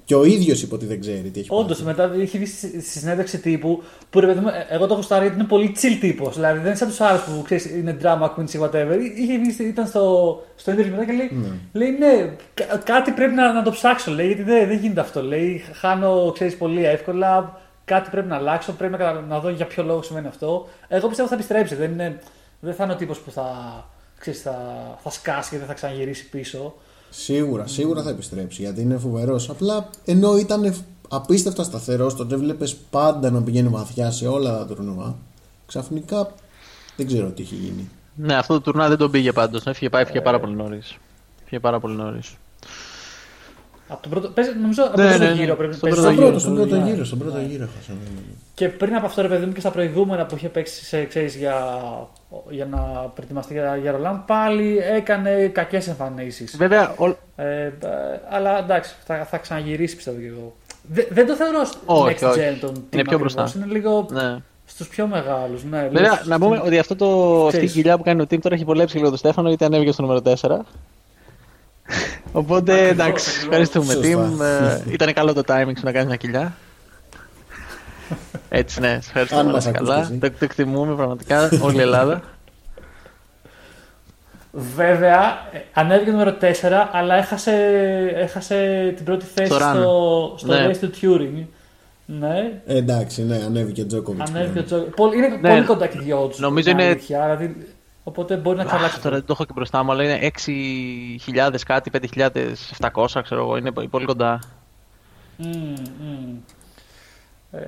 [0.05, 2.01] Και ο ίδιος είπε ότι δεν ξέρει τι έχει Όντως, πάθει.
[2.03, 5.01] μετά είχε βγει στη στη συνέντευξη τύπου που ρε παιδί μου, ε, εγώ το έχω
[5.03, 6.35] στάρει γιατί είναι πολύ chill τύπος.
[6.35, 8.97] Δηλαδή δεν είναι σαν τους άλλους που ξέρεις είναι drama queens ή whatever.
[9.17, 11.31] Είχε βγει, στη- ήταν στο, στο interview μετά και λέει,
[11.71, 14.11] λέει ναι, κα- κάτι πρέπει να, να το ψάξω.
[14.11, 15.23] Λέει γιατί δεν, δεν γίνεται αυτό.
[15.23, 17.59] Λέει χάνω, ξέρεις πολύ εύκολα.
[17.85, 18.71] Κάτι πρέπει να αλλάξω.
[18.71, 20.67] Πρέπει να, κατα- να δω για ποιο λόγο σημαίνει αυτό.
[20.87, 21.75] Εγώ πιστεύω θα επιστρέψει.
[21.75, 22.19] Δεν, είναι,
[22.59, 23.45] δεν θα είναι ο τύπος που θα,
[24.19, 24.55] ξέρεις, θα,
[25.03, 26.75] θα σκάσει και δεν θα ξαναγυρίσει πίσω.
[27.13, 29.49] Σίγουρα, σίγουρα θα επιστρέψει γιατί είναι φοβερός.
[29.49, 30.73] Απλά ενώ ήταν
[31.09, 35.15] απίστευτα σταθερός, τον έβλεπε πάντα να πηγαίνει βαθιά σε όλα τα τουρνουά.
[35.65, 36.31] Ξαφνικά
[36.95, 37.89] δεν ξέρω τι έχει γίνει.
[38.15, 39.65] Ναι, αυτό το τουρνά δεν τον πήγε πάντως.
[39.65, 40.97] Έφυγε, πάει, έφυγε πάρα πολύ νωρίς.
[41.43, 42.35] Έφυγε πάρα πολύ νωρίς.
[43.87, 45.41] Από τον πρώτο, παίζει, νομίζω από Ναι, τον πρώτο ναι, ναι.
[45.43, 46.91] γύρο πρέπει Στον παίζει πρώτο Στον γύρο, πρώτο, στον πρώτο Ναι.
[46.91, 47.91] γύρο, στον πρώτο γύρο έχασα.
[47.91, 48.21] ναι, ναι.
[48.53, 51.35] Και πριν από αυτό, ρε παιδί μου, και στα προηγούμενα που είχε παίξει σε, ξέρεις,
[51.35, 51.55] για,
[52.49, 52.77] για να
[53.15, 56.57] προετοιμαστεί για, για Ρολάν, πάλι έκανε κακές εμφανίσεις.
[56.57, 57.05] Βέβαια, ο...
[57.35, 57.71] Ε, ε,
[58.29, 60.53] αλλά εντάξει, θα, θα ξαναγυρίσει πιστεύω και εγώ.
[60.91, 62.39] Δε- δεν το θεωρώ Όχι, next όχι.
[62.39, 63.33] gen τον Είναι team πιο ακριβώς.
[63.33, 63.51] μπροστά.
[63.55, 64.37] Είναι λίγο ναι.
[64.65, 65.63] στους πιο μεγάλους.
[65.63, 67.05] Ναι, λίγο Βέβαια, στους- να πούμε ότι αυτό το,
[67.45, 67.71] αυτή η Ξέρεις.
[67.71, 70.21] κοιλιά που κάνει ο Team τώρα έχει βολέψει λίγο τον Στέφανο γιατί ανέβηκε στο νούμερο
[70.41, 70.57] 4.
[72.31, 73.43] Οπότε Ακριβώς, εντάξει, ακριβώς.
[73.43, 74.31] ευχαριστούμε Σωστά.
[74.37, 74.87] Team.
[74.87, 76.53] Ε, ήταν καλό το timing σου να κάνεις μια κοιλιά.
[78.49, 79.43] Έτσι, ναι, σε Αν ευχαριστούμε.
[79.43, 79.95] μας να είσαι ακούς καλά.
[80.01, 80.17] κι εσύ.
[80.19, 82.21] Το, το εκτιμούμε πραγματικά όλη η Ελλάδα.
[84.51, 85.21] Βέβαια,
[85.51, 86.45] ε, ανέβηκε νούμερο 4,
[86.91, 87.53] αλλά έχασε,
[88.15, 89.73] έχασε την πρώτη θέση Στο run.
[89.75, 90.67] στο, στο Ναι.
[90.69, 91.45] race του Turing.
[92.05, 94.27] Ναι, Ε, εντάξει, ναι, ανέβηκε ο Τζόκοβιτ.
[94.27, 95.49] ανέβηκε ο Τζο- Πολύ- Είναι Ναι.
[95.49, 97.67] πολύ κοντά και οι δυο τους, Νομίζω είναι είναι- αλήθεια, δηλαδή,
[98.03, 98.99] οπότε μπορεί να Αχ, ξαλλάξει.
[99.01, 103.57] τώρα δεν το έχω και μπροστά μου, αλλά είναι 6.000 κάτι, 5.700, ξέρω εγώ.
[103.57, 104.39] Είναι πολύ κοντά.
[105.37, 106.35] Μμμ, μμμ.
[107.51, 107.59] Ε,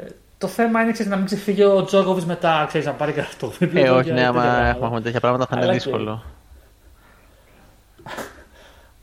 [0.44, 3.52] το θέμα είναι ξέρεις, να μην ξεφύγει ο Τζόκοβιτς μετά, ξέρεις, να πάρει και αυτό.
[3.74, 6.24] Ε, όχι, ναι, άμα έχουμε, έχουμε τέτοια πράγματα θα είναι Αλλά και- δύσκολο.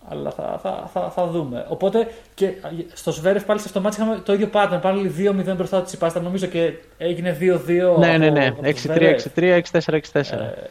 [0.08, 1.66] Αλλά θα, θα, θα, θα δούμε.
[1.68, 2.52] Οπότε και
[2.92, 4.78] στο Σβέρεφ πάλι σε αυτό το μάτι είχαμε το ίδιο pattern.
[4.82, 6.20] Πάλι 2-0 μπροστά τους Τσιπάστα.
[6.20, 7.66] Νομίζω και έγινε 2-2.
[7.66, 8.46] Ναι, από- ναι, ναι.
[8.46, 9.16] από το 6-3, Zverev.
[9.34, 10.22] 6-3, 6-4, 6-4.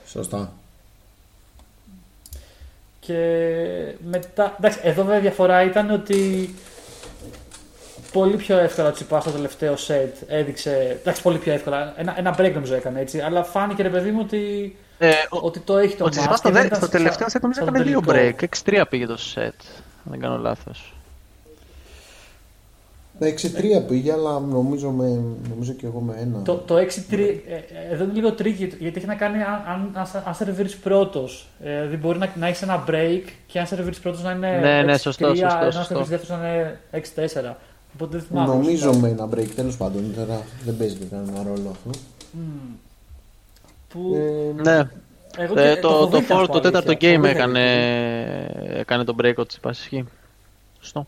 [0.06, 0.52] Σωστά.
[3.00, 3.16] Και
[4.10, 4.56] μετά.
[4.58, 6.50] Εντάξει, εδώ βέβαια η διαφορά ήταν ότι
[8.12, 10.98] πολύ πιο εύκολα ο Τσιπά στο τελευταίο σετ έδειξε.
[11.02, 11.93] Εντάξει, πολύ πιο εύκολα.
[11.98, 13.19] Ένα, ένα break νομίζω έκανε έτσι.
[13.19, 16.41] Αλλά φάνηκε ρε παιδί μου ότι, Ε, ο, ότι το έχει το ο match Τσιτσιπάς
[16.41, 18.36] και στο, δεν δε- ήταν στο σαν- τελευταίο set νομίζω σαν έκανε δύο τελικό.
[18.39, 18.80] break.
[18.82, 19.41] 6-3 πήγε το set.
[20.06, 20.93] Αν δεν κάνω λάθος.
[23.22, 25.04] 6-3 πήγε, αλλά νομίζω, με,
[25.50, 26.41] νομίζω και εγώ με ένα.
[26.43, 29.91] Το, το 6-3, ε, ε, εδώ είναι λίγο tricky γιατί έχει να κάνει αν, αν,
[29.93, 31.48] αν, αν σερβίρεις πρώτος.
[31.63, 34.82] Ε, δηλαδή μπορεί να, να έχεις ένα break και αν σερβίρεις πρώτος να είναι Ναι,
[34.82, 35.84] ναι, 6-3, σωστό, σωστό, ενώ αν σωστό.
[35.84, 36.80] σερβίρεις δεύτερος να είναι
[37.52, 37.56] 6-4.
[37.93, 38.54] Οπότε δεν θυμάμαι.
[38.54, 40.13] Νομίζω με ένα break, τέλος πάντων.
[40.15, 41.89] Τώρα δεν παίζει και κανένα ρόλο αυτό.
[42.32, 42.43] Μμμ.
[43.89, 44.89] Που, Ε, Ναι.
[45.38, 47.12] εγώ και- Ε, το, το, φοβήθηκα fourth, από το τέταρτο αλήθεια.
[47.12, 47.60] game Φοβήθηκα έκανε,
[48.60, 49.80] γιατί- έκανε τον break ο Τσιτσιπάς.
[49.80, 50.06] Ισχύει.
[50.80, 51.08] Σωστό.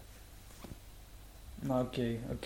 [1.68, 1.94] Να, οκ,
[2.32, 2.44] οκ.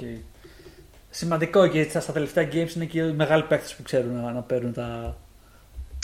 [1.10, 4.42] Σημαντικό και στα, στα τελευταία games είναι και οι μεγάλοι παίκτες που ξέρουν να, να
[4.42, 5.16] παίρνουν τα.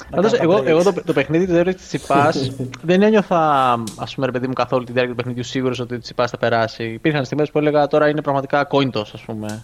[0.09, 0.65] Να Πάντως, κάνουν τα εγώ, breaks.
[0.65, 2.51] εγώ το, το παιχνίδι του Έρη Τσιπάς
[2.89, 5.99] δεν ένιωθα, ας πούμε, ρε παιδί μου, καθόλου τη διάρκεια του παιχνιδιού σίγουρος ότι ο
[5.99, 6.83] Τσιπάς θα περάσει.
[6.83, 9.63] Υπήρχαν στιγμές που έλεγα τώρα είναι πραγματικά coin toss, ας πούμε.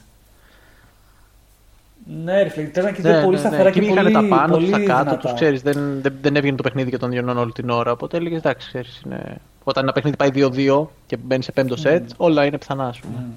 [2.23, 3.47] Ναι, ρε φίλε, παίζαν και οι Ναι, δύο πολύ ναι, ναι.
[3.47, 5.17] σταθερά Και και είχαν πολύ, τα πάνω πολύ τους, τα κάτω δυνατά.
[5.17, 7.91] τους, ξέρεις, δεν, δεν, δεν έβγαινε το παιχνίδι και των διονών όλη την ώρα.
[7.91, 9.37] Οπότε έλεγες, εντάξει, ξέρεις, είναι...
[9.63, 13.13] όταν ένα παιχνίδι πάει 2-2 και μπαίνει σε πέμπτο σετ, όλα είναι πιθανά, ας πούμε.
[13.19, 13.31] Μμ.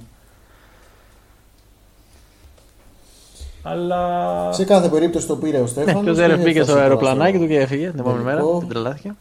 [3.62, 4.53] Αλλά.
[4.53, 6.03] σε κάθε περίπτωση το πήρε ο Ναι, Στέφανος.
[6.05, 8.25] και ο Ζέρεφ και μπήκε έφτασε στο τώρα αεροπλανάκι στο- του και έφυγε την επόμενη
[8.25, 8.37] μέρα.
[8.37, 8.59] τελικό.
[8.59, 9.14] Δεν τρελάθηκε.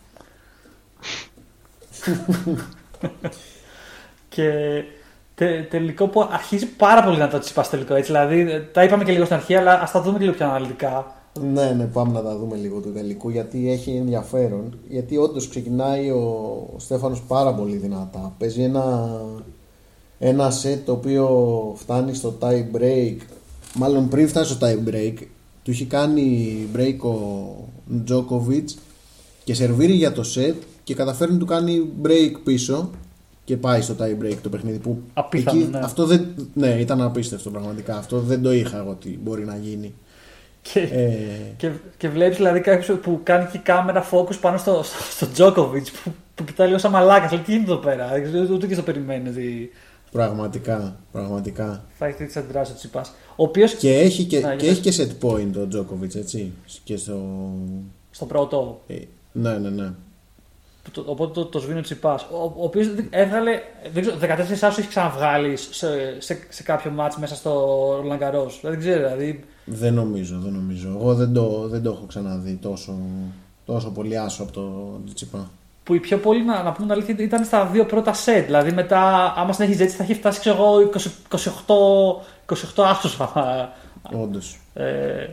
[4.30, 4.52] Και
[5.36, 7.94] τε, τελικό που αρχίζει πάρα πολύ να το τσιπάς τελικό.
[7.96, 10.36] Έτσι, δηλαδή, ε, τα είπαμε και λίγο στην αρχή, αλλά ας τα δούμε και λίγο
[10.36, 11.14] πιο αναλυτικά.
[11.54, 14.78] Ναι, ναι, πάμε να τα δούμε λίγο του τελικού γιατί έχει ενδιαφέρον.
[14.90, 16.20] Γιατί όντως ξεκινάει ο,
[16.76, 18.34] ο Στέφανος πάρα πολύ δυνατά.
[18.38, 19.12] Παίζει ένα,
[20.20, 21.28] ένα set το οποίο
[21.78, 23.16] φτάνει στο tie break.
[23.74, 25.14] Μάλλον πριν φτάσει στο tie break,
[25.64, 27.16] του έχει κάνει break ο
[28.06, 28.70] Τζόκοβιτ
[29.44, 32.90] και σερβίρει για το set και καταφέρνει να του κάνει break πίσω
[33.44, 35.80] και πάει στο tie break το παιχνίδι που Απίθανο, ναι.
[35.80, 39.94] αυτό δεν, ναι ήταν απίστευτο πραγματικά αυτό δεν το είχα εγώ ότι μπορεί να γίνει
[40.62, 44.84] Και, ε, και, και βλέπεις δηλαδή κάποιος που κάνει και η κάμερα focus πάνω στο,
[44.84, 47.32] στο, στο Djokovic που, που κοιτάει λίγο σαν μαλάκας.
[47.32, 49.72] Λέει τι γίνεται εδώ πέρα; Δεν ξέρω, Ούτε και το περιμένεις ότι
[50.12, 53.12] πραγματικά πραγματικά θα έχει τέτοια αντιδράσεις ο Τσιπάς.
[53.36, 56.52] Ο οποίο και έχει και, Ναι, και, για έχει και set point ο Djokovic έτσι
[56.84, 57.20] και στο
[58.12, 58.82] στο πρώτο.
[58.88, 58.96] ε,
[59.32, 59.92] ναι ναι ναι
[60.84, 62.24] που το- Οπότε το, το σβήνει ο Τσιπάς.
[62.32, 63.60] Ο, ο οποίος έβγαλε.
[63.94, 65.88] Δεν ξέρω, 14 άσους έχεις ξαναβγάλει σε,
[66.22, 67.52] σε, σε κάποιο μάτς μέσα στο
[68.02, 68.52] Ρολαγκαρό.
[68.62, 69.44] Δεν ξέρω, δηλαδή.
[69.66, 70.90] Δεν νομίζω, δεν νομίζω.
[70.90, 72.98] Εγώ δεν το, δεν το έχω ξαναδεί τόσο,
[73.66, 75.50] τόσο πολύ άσο από το Τσιπά.
[75.90, 78.46] Που οι πιο πολλοί, να, να πούμε την αλήθεια, ήταν στα δύο πρώτα σετ.
[78.46, 81.36] Δηλαδή μετά, άμα συνέχιζε έτσι, θα έχει φτάσει ξέρω εγώ 20
[82.46, 83.28] 28, 28 άσου.
[84.24, 84.60] Όντως.
[84.74, 85.28] Ε,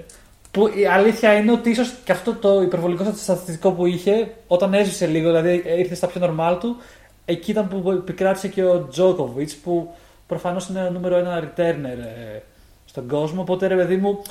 [0.51, 5.07] που η αλήθεια είναι ότι ίσως και αυτό το υπερβολικό στατιστικό που είχε, όταν έζησε
[5.07, 6.77] λίγο, δηλαδή ήρθε στα πιο normal του,
[7.25, 9.95] εκεί ήταν που επικράτησε και ο Τζόκοβιτ, που
[10.27, 11.99] προφανώς είναι ο νούμερο ένα returner
[12.35, 12.41] ε,
[12.85, 13.41] στον κόσμο.
[13.41, 14.23] Οπότε ρε παιδί μου,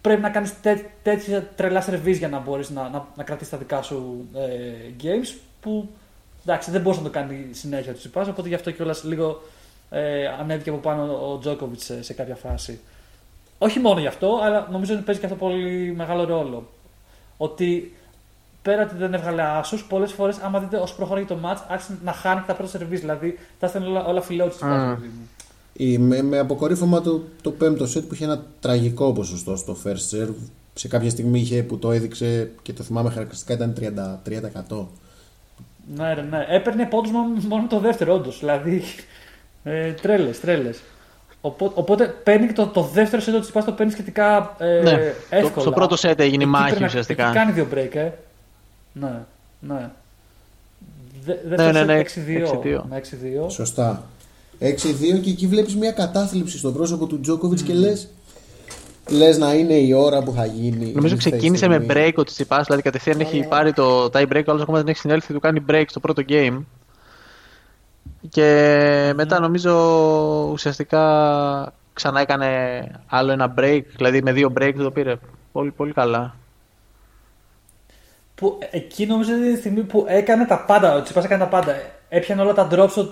[0.00, 3.58] πρέπει να κάνεις τέ, τέτοια τρελά σερβίς για να μπορείς να, να, να κρατήσεις τα
[3.58, 5.38] δικά σου ε, games.
[5.64, 5.88] Που
[6.46, 9.42] εντάξει, δεν μπορούσε να το κάνει συνέχεια του Τσιπάς, οπότε γι' αυτό κιόλας λίγο
[9.90, 12.78] ε, ανέβηκε από πάνω ο Τζόκοβιτς σε, σε κάποια φάση.
[13.58, 16.68] Όχι μόνο γι' αυτό, αλλά νομίζω ότι παίζει και αυτό πολύ μεγάλο ρόλο.
[17.36, 17.94] Ότι
[18.62, 22.12] πέρα ότι δεν έβγαλε άσους, πολλές φορές, άμα δείτε όσο προχωράει το match, άρχισε να
[22.12, 23.00] χάνει τα πρώτα σερβίς.
[23.00, 24.68] Δηλαδή, τα έστελνε όλα, όλα φιλότσι Α.
[24.86, 24.98] μου.
[25.72, 30.16] Η- Με, με αποκορύφωμα το, το πέμπτο σετ που είχε ένα τραγικό ποσοστό στο first
[30.16, 30.34] serve.
[30.74, 33.74] Σε κάποια στιγμή είχε που το έδειξε και το θυμάμαι χαρακτηριστικά ήταν
[34.70, 34.86] 33%.
[35.96, 36.46] Ναι, ρε, ναι.
[36.48, 38.38] Έπαιρνε πόντους μόνο, μόνο το δεύτερο, όντως.
[38.38, 38.82] Δηλαδή,
[39.64, 40.80] ε, τρέλες, τρέλες.
[41.40, 44.90] Οπότε, οπότε παίρνει και το, το δεύτερο σετ τη το παίρνεις σχετικά ε, Ναι,
[45.30, 45.50] εύκολα.
[45.50, 47.24] στο- στο πρώτο σετ έγινε η Εκεί μάχη πρέπει να- ουσιαστικά.
[47.24, 48.10] εκεί κάνει δύο break, ε.
[48.92, 49.12] Ναι,
[49.60, 49.90] ναι.
[51.24, 52.46] Δε, Ναι, δεύτερο ναι, ναι, σετ 6-2.
[52.46, 52.84] 6-2.
[52.88, 53.50] Ναι, 6-2.
[53.50, 54.02] Σωστά.
[54.60, 58.08] 6-2 και εκεί βλέπεις μια κατάθλιψη στο πρόσωπο του Τζόκοβιτς και λες
[59.08, 60.92] λες να είναι η ώρα που θα γίνει.
[60.94, 61.94] Νομίζω ήρθε η ξεκίνησε με στιγμή.
[61.94, 64.98] break ο Τσιπάς, δηλαδή κατευθείαν έχει πάρει το tie break, ο άλλος ακόμα δεν έχει
[64.98, 66.62] συνέλθει, του κάνει break στο πρώτο game.
[68.28, 69.72] Και μετά νομίζω
[70.52, 72.46] ουσιαστικά ξανά έκανε
[73.06, 75.16] άλλο ένα break, δηλαδή με δύο break το πήρε.
[75.52, 76.36] Πολύ, πολύ καλά.
[78.34, 80.94] Που εκεί νομίζω ότι είναι η στιγμή που έκανε τα πάντα.
[80.94, 81.74] Ο Τσιπάς έκανε τα πάντα.
[82.08, 83.08] Έπιανε όλα τα drops του,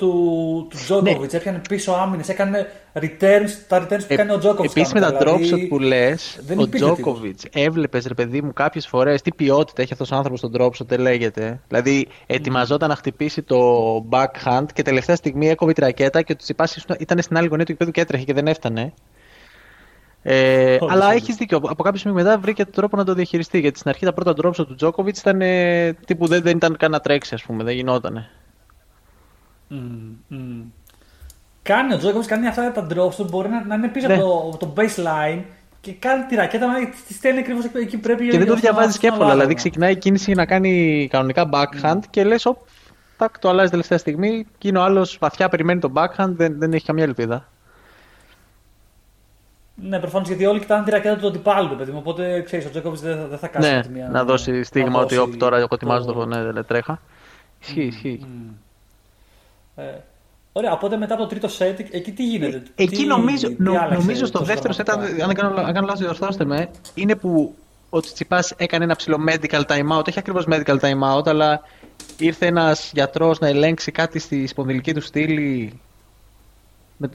[0.71, 4.71] του Τζόκοβιτ, έπιανε πίσω άμυνες, έκανε returns, τα returns που κάνει ο Τζόκοβιτ.
[4.71, 8.53] Επίσης με τα drop shot που λες, δεν ο υπήρχε Τζόκοβιτ έβλεπες ρε παιδί μου
[8.53, 11.61] κάποιες φορές τι ποιότητα έχει αυτός ο άνθρωπος στον drop shot, δεν λέγεται.
[11.69, 13.59] Δηλαδή ετοιμαζόταν να χτυπήσει το
[14.11, 17.73] backhand και τελευταία στιγμή έκοβε τη ρακέτα και ο Τσιπά ήταν στην άλλη γωνία του
[17.73, 18.93] γηπέδου και έτρεχε και δεν έφτανε.
[20.23, 21.21] Ε, Όντως, αλλά όντως.
[21.21, 21.57] έχεις δίκιο.
[21.57, 23.59] Από κάποιο σημείο μετά βρήκε τον τρόπο να το διαχειριστεί.
[23.59, 26.77] Γιατί στην αρχή τα πρώτα drop shot του Τζόκοβιτ ήταν ε, τύπου δεν, δεν ήταν
[26.77, 27.65] καν να τρέξει, ας πούμε.
[27.65, 28.31] Δεν γινότανε.
[29.73, 30.65] Mm, mm.
[31.63, 34.15] Κάνει ο Τζόκοβιτς, κάνει αυτά τα drops του, μπορεί να, να είναι πίσω Ναι.
[34.15, 35.43] από το, το baseline
[35.81, 36.75] και κάνει τη ρακέτα να
[37.07, 38.29] τη στέλνει ακριβώς εκεί, εκεί που πρέπει.
[38.29, 39.29] Και δεν το για να διαβάζεις και στον εύκολα.
[39.29, 39.57] Δηλαδή άλλον.
[39.57, 42.59] ξεκινάει η κίνηση να κάνει κανονικά backhand και λες, οπ,
[43.17, 44.47] τάκ, το αλλάζει τελευταία στιγμή.
[44.59, 47.49] Και είναι ο άλλος βαθιά περιμένει το backhand, δεν, δεν έχει καμία ελπίδα.
[49.75, 51.99] Ναι, προφανώς γιατί όλοι κοιτάνε τη ρακέτα του αντιπάλου, του, παιδί μου.
[52.01, 54.63] Οπότε ξέρεις, ο Τζόκοβιτς δεν, θα- δεν θα κάνει Ναι, με τη μία να δώσει
[54.63, 57.01] στίγμα να ότι δώσει όπ, τώρα εγώ ετοιμάζω το ναι, δεν τρέχα.
[57.61, 58.27] Ισχύει, Μμμ, ισχύει.
[59.77, 59.85] Μμμ.
[59.85, 60.03] Ε,
[60.53, 63.71] ωραία, οπότε μετά από το τρίτο set, εκεί τι γίνεται; Εκεί τι, νομίζω, τι νο-
[63.73, 66.45] άλλαξε νομίζω στο τόσο δεύτερο set, αν δραματικά; αν δεν κάνω, αν κάνω λάθος διορθώστε
[66.45, 67.55] με, είναι που
[67.91, 71.61] ο Τσιτσιπάς έκανε ένα ψηλό medical time out, όχι ακριβώς medical time out, αλλά
[72.19, 75.81] ήρθε ένας γιατρός να ελέγξει κάτι στη σπονδυλική του στήλη.
[76.97, 77.09] Με...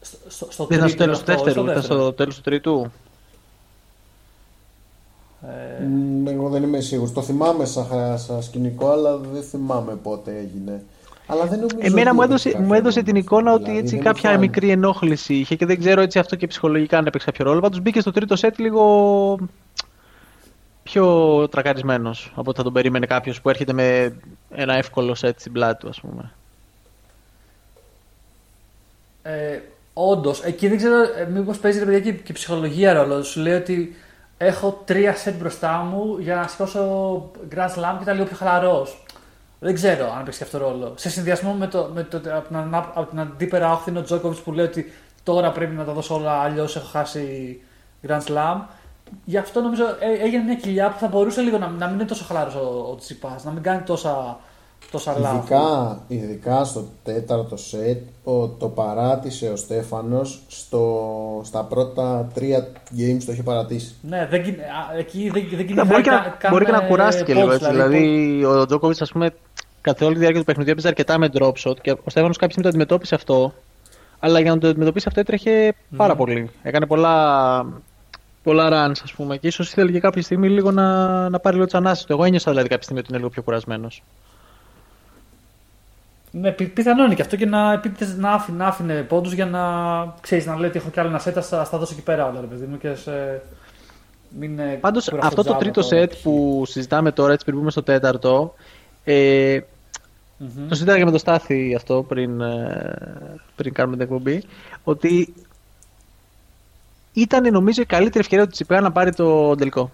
[0.00, 2.34] Στο, στο, στο Δεν ήταν στο τρίτο τέλος του αυτό, δεύτερου, στο ήταν στο τέλος
[2.36, 2.90] του τρίτου.
[5.80, 7.12] Ε, Μ, Εγώ δεν είμαι σίγουρος.
[7.12, 10.82] Το θυμάμαι σαν, χα- σαν σκηνικό, αλλά δεν θυμάμαι πότε έγινε.
[11.30, 13.12] Αλλά δεν νομίζω Εμένα ότι μου έπαιξε έδωσε, κάποιο μου έδωσε ρόλο.
[13.12, 16.18] την εικόνα ότι Δηλαδή, έτσι δεν κάποια μου μικρή ενόχληση είχε και δεν ξέρω έτσι
[16.18, 17.60] αυτό και ψυχολογικά αν έπαιξε κάποιο ρόλο.
[17.60, 19.38] Πάντως μπήκε στο τρίτο σετ λίγο
[20.82, 24.16] πιο τρακαρισμένος από ό,τι θα τον περίμενε κάποιος που έρχεται με
[24.50, 26.32] ένα εύκολο σετ στην πλάτη του, ας πούμε.
[29.22, 29.60] Ε,
[30.00, 33.22] Όντως, εκεί δεν ξέρω ε, μήπως παίζει ρε παιδιά και, και ψυχολογία ρόλο.
[33.22, 33.96] Σου λέει ότι
[34.38, 39.02] έχω τρία σετ μπροστά μου για να σηκώσω Grand Slam και ήταν λίγο πιο χαλαρός.
[39.60, 40.92] Δεν ξέρω αν παίξει και αυτό ρόλο.
[40.96, 44.02] Σε συνδυασμό με, το, με το, από, την, ανά- από την αντίπερα όχθη είναι ο
[44.02, 44.92] Τζόκοβιτ που λέει ότι
[45.22, 47.58] τώρα πρέπει να τα δώσω όλα, αλλιώς έχω χάσει
[48.08, 48.60] Grand Slam.
[49.24, 52.04] Γι' αυτό νομίζω ε, έγινε μια κοιλιά που θα μπορούσε λίγο να, να μην είναι
[52.08, 54.38] τόσο χαλαρό ο, ο Τσιπά, να μην κάνει τόσα
[54.90, 55.36] τόσα λάθη.
[55.36, 61.10] Ειδικά, ειδικά στο τέταρτο σετ ο, το παράτησε ο Στέφανος στο,
[61.44, 63.94] στα πρώτα τρία games το είχε παρατήσει.
[64.02, 66.64] Ναι, δεν, κιν- α, εκεί δεν, δεν Ναι, κυνηγάει μπορεί, και κα- να, καν, μπορεί
[66.64, 67.70] και να ε, κουράστηκε pods, λίγο έτσι.
[67.70, 69.30] δηλαδή, Δηλαδή, ο Τζόκοβιτ, ας πούμε,
[69.92, 72.50] καθ' όλη τη διάρκεια του παιχνιδιού έπαιζε αρκετά με drop shot και ο Στέφανος κάποια
[72.50, 73.54] στιγμή το αντιμετώπισε αυτό.
[74.18, 76.50] Αλλά για να το αντιμετωπίσει αυτό έτρεχε πάρα πολύ.
[76.62, 77.66] Έκανε πολλά,
[78.42, 79.36] πολλά runs, ας πούμε.
[79.36, 82.12] Και ίσως ήθελε και κάποια στιγμή λίγο να, να πάρει λίγο τσανάσει του.
[82.12, 84.02] Εγώ ένιωσα δηλαδή κάποια στιγμή ότι είναι λίγο πιο κουρασμένος.
[86.30, 89.46] Ναι, πι- πιθανό είναι και αυτό και να, επίτηδες να, άφηνε, να άφηνε πόντους για
[89.46, 89.62] να
[90.20, 92.40] ξέρεις να λέει ότι έχω κι άλλο ένα σετ, θα στα δώσω εκεί πέρα όλα
[92.40, 93.42] ρε παιδί μου και σε...
[94.38, 95.96] Μην ε, Πάντως κουραστώ αυτό το τζάμπα τρίτο τώρα.
[95.96, 98.54] σετ που συζητάμε τώρα, έτσι πριν μπούμε στο τέταρτο,
[99.04, 99.58] ε,
[100.38, 100.68] Μμμ.
[100.68, 104.42] Το συζήταγα και με το Στάθη αυτό πριν, ε, πριν κάνουμε την εκπομπή.
[104.84, 105.34] Ότι
[107.12, 109.90] ήταν νομίζω η καλύτερη ευκαιρία του Τσιπρά να πάρει το τελικό.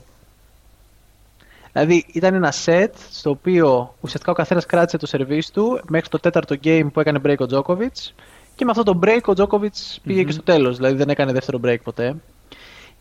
[1.72, 6.18] Δηλαδή ήταν ένα σετ στο οποίο ουσιαστικά ο καθένας κράτησε το σερβίς του μέχρι το
[6.18, 8.12] τέταρτο game που έκανε break ο Djokovic
[8.54, 11.60] και με αυτό το break ο Djokovic πήγε και στο τέλος, δηλαδή δεν έκανε δεύτερο
[11.64, 12.16] break ποτέ.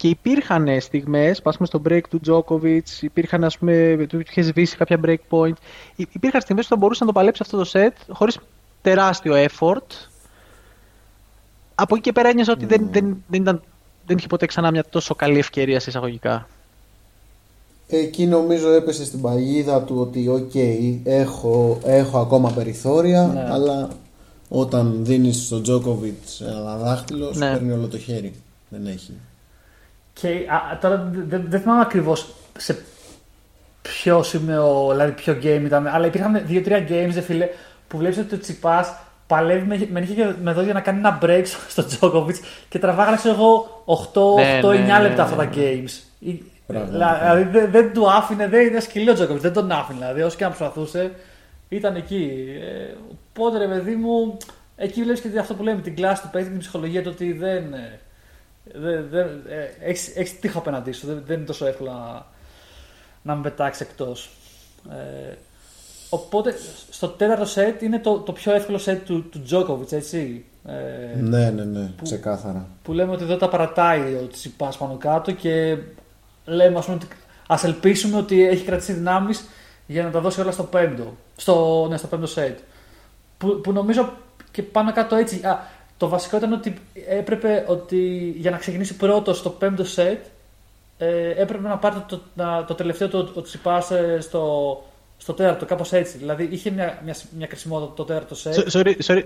[0.03, 4.77] Και υπήρχαν στιγμές, ας πούμε στο break του Djokovic, υπήρχαν, ας πούμε, του είχες σβήσει
[4.77, 5.53] κάποια break point.
[5.95, 8.37] Υ- Υπήρχαν στιγμές που θα μπορούσε να το παλέψει αυτό το set χωρίς
[8.81, 10.07] τεράστιο effort.
[11.75, 13.61] Από εκεί και πέρα ένιωσα ότι δεν, δεν, δεν, ήταν,
[14.05, 16.47] δεν είχε ποτέ ξανά μια τόσο καλή ευκαιρία σε εισαγωγικά.
[17.87, 20.51] Εκεί νομίζω έπεσε στην παγίδα του ότι οκ,
[21.03, 23.47] έχω, έχω ακόμα περιθώρια, Ναι.
[23.51, 23.89] αλλά
[24.49, 27.51] όταν δίνεις στον Τζόκοβιτς ένα δάχτυλο, σου Ναι.
[27.51, 28.33] παίρνει όλο το χέρι.
[28.69, 29.13] Δεν έχει.
[30.13, 32.77] Και α, τώρα δεν δεν- δεν θυμάμαι ακριβώς σε
[33.81, 37.49] ποιο σημείο, δηλαδή ποιο game ήταν, αλλά υπήρχαν δύο-τρία games, δε φίλε,
[37.87, 38.93] που βλέπεις ότι ο Τσιπάς
[39.27, 42.35] παλεύεις με, με νύχια και με δόντια να κάνει ένα break στο Τζόκοβιτ
[42.69, 45.91] και τραβάγανε, ξέρω εγώ, 8-9 Ναι, ναι, ναι, λεπτά αυτά ναι, τα games.
[46.19, 47.17] Ή- Πραγματικά.
[47.19, 49.99] Δηλαδή δεν, δεν του άφηνε, δεν είναι σκυλό ο Τζόκοβιτ, δεν τον άφηνε.
[49.99, 51.11] Δηλαδή, όσο και αν προσπαθούσε,
[51.69, 52.45] ήταν εκεί.
[52.61, 52.93] Ε,
[53.33, 54.37] οπότε ρε παιδί μου,
[54.75, 57.63] εκεί βλέπεις και αυτό που λέμε, την κλάση του παίκτη, την ψυχολογία του ότι δεν.
[58.67, 61.07] Ε, δεν, δεν, ε, έχεις, έχεις τείχο απέναντί σου.
[61.07, 62.25] Δεν, δεν είναι τόσο εύκολο να,
[63.21, 64.29] να με πετάξεις εκτός.
[64.89, 65.33] Ε,
[66.09, 66.55] οπότε
[66.89, 70.45] στο τέταρτο σετ είναι το, το πιο εύκολο σετ του, του Τζόκοβιτ, έτσι.
[70.65, 72.67] Ε, Ναι, ναι, ναι, ξεκάθαρα.
[72.83, 75.77] που λέμε ότι εδώ τα παρατάει ο Τσιπάς πάνω κάτω και
[76.45, 77.07] λέμε ας, πούμε, ότι
[77.47, 79.45] ας ελπίσουμε ότι έχει κρατήσει δυνάμεις
[79.85, 82.59] για να τα δώσει όλα στο πέμπτο, στο, ναι, στο πέμπτο σετ.
[83.37, 84.13] Που, που νομίζω
[84.51, 85.45] και πάνω κάτω έτσι.
[85.45, 85.59] Α,
[86.03, 86.73] το βασικό ήταν ότι
[87.07, 90.25] έπρεπε ότι για να ξεκινήσει πρώτο στο πέμπτο σετ
[90.97, 94.83] ε, έπρεπε να πάρει το, το, το τελευταίο του ο Τσιπάς ε, στο,
[95.17, 96.17] στο τέταρτο, κάπως έτσι.
[96.17, 99.23] Δηλαδή είχε μια, μια, μια κρισιμότητα το τέταρτο σετ So- Sorry, sorry.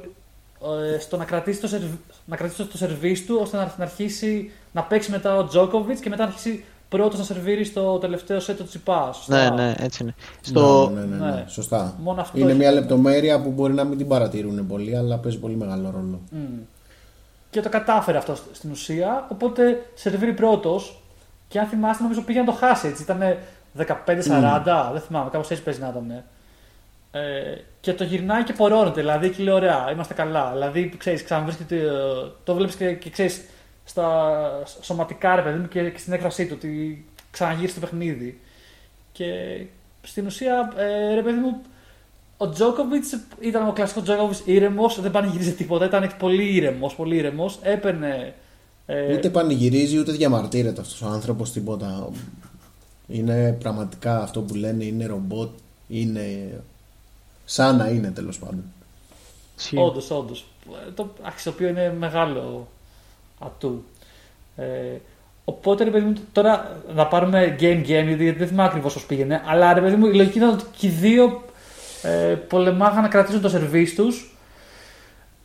[0.95, 1.83] ε, στο να κρατήσει το, σερβ...
[2.25, 6.09] να κρατήσει το σερβίς του ώστε να, να αρχίσει να παίξει μετά ο Τζόκοβιτ και
[6.09, 9.25] μετά να αρχίσει πρώτος να σερβίρει στο τελευταίο σετ του Τσιπάς.
[9.27, 10.13] Ναι, ναι, έτσι είναι.
[10.41, 10.89] Στο...
[10.93, 11.43] Ναι, ναι, ναι, ναι, ναι.
[11.47, 11.95] Σωστά.
[11.99, 15.37] Μόνο αυτό Είναι έχει- μια λεπτομέρεια που μπορεί να μην την παρατηρούν πολύ, αλλά παίζει
[15.39, 16.19] πολύ μεγάλο ρόλο.
[16.31, 16.39] Μμ.
[17.49, 19.25] Και το κατάφερε αυτό σ- στην ουσία.
[19.31, 21.01] Οπότε σερβίρει πρώτος.
[21.47, 23.01] Και αν θυμάστε, νομίζω πήγε να το χάσει έτσι.
[23.03, 23.19] Ήταν
[23.77, 26.23] 15-40, δεν θυμάμαι, κάπως έτσι παίζει να ήταν.
[27.11, 27.19] Ε,
[27.79, 28.99] και το γυρνάει και πορώνεται.
[29.01, 30.51] Δηλαδή και λέει: Ωραία, είμαστε καλά.
[30.53, 31.75] Δηλαδή, ξέρεις, ξαναβρίσκεται.
[31.75, 31.89] ε,
[32.43, 33.41] Το βλέπεις και, και ξέρεις
[33.87, 34.49] στα
[34.81, 38.39] σωματικά ρε παιδί μου και, και στην έκφρασή του ότι ξαναγύρισε το παιχνίδι.
[39.11, 39.25] Και
[40.01, 41.61] στην ουσία, ε, ρε παιδί μου,
[42.37, 43.03] ο Τζόκοβιτ
[43.39, 45.85] ήταν ο κλασικός Τζόκοβιτ ήρεμος, δεν πανηγύριζε τίποτα.
[45.85, 47.59] Ήταν πολύ ήρεμος, πολύ ήρεμος.
[47.61, 48.33] Έπαιρνε.
[48.85, 52.09] Ε, Ούτε πανηγυρίζει, ούτε διαμαρτύρεται αυτός ο άνθρωπος τίποτα.
[53.07, 55.49] Είναι πραγματικά αυτό που λένε, είναι ρομπότ,
[55.87, 56.49] είναι
[57.45, 58.63] σαν να είναι τέλος πάντων.
[59.57, 59.77] Ισχύει.
[59.77, 60.45] Όντως, όντως.
[60.95, 62.67] Το αξιοποιώ είναι μεγάλο
[63.39, 63.83] ατού.
[64.55, 64.65] Ε,
[65.45, 69.41] οπότε, ρε παιδί μου, τώρα να πάρουμε game game, γιατί δεν θυμάμαι ακριβώς πώς πήγαινε.
[69.45, 71.43] Αλλά ρε παιδί μου, η λογική ήταν ότι και οι δύο
[72.01, 74.31] ε, πολεμάγαν να κρατήσουν το σερβίς τους.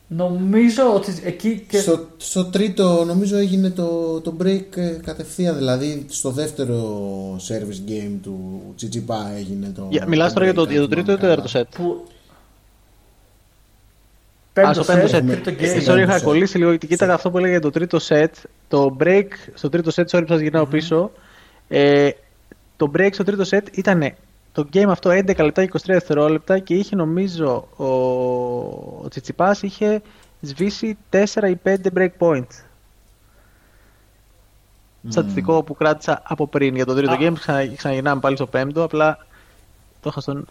[0.07, 1.78] Νομίζω ότι εκεί και.
[1.78, 6.76] Στο, στο τρίτο νομίζω έγινε το, το break ε, κατευθείαν, δηλαδή στο δεύτερο
[7.49, 10.90] service game του Τσιτσιπά έγινε το Για- Μιλάς τώρα για το, break, για το αν
[10.90, 11.64] τρίτο ή το θυμάμαι τέταρτο καλά.
[11.64, 11.74] σετ.
[11.76, 12.05] Που...
[14.61, 15.30] Α, στο πέμπτο set, σετ.
[15.30, 15.88] τρίτο Ε, game.
[15.88, 18.34] Sorry, είχα Πέμπτο κολλήσει λίγο γιατί κοίταγα αυτό που έλεγε για το τρίτο σετ.
[18.68, 21.11] Το break στο τρίτο σετ, sorry που σας γυρνάω πίσω.
[21.68, 22.11] Ε,
[22.76, 24.14] το break στο τρίτο σετ ήταν
[24.53, 27.84] το game αυτό 11 λεπτά και 23 δευτερόλεπτα και είχε νομίζω ο,
[29.05, 30.03] ο Τσιτσιπάς είχε
[30.40, 32.64] σβήσει 4 ή 5 break points.
[35.09, 37.16] Στατιστικό που κράτησα από πριν για το τρίτο Α.
[37.20, 39.26] game, ξανα, ξαναγυρνάμε πάλι στο πέμπτο, απλά
[40.00, 40.46] το είχα στον...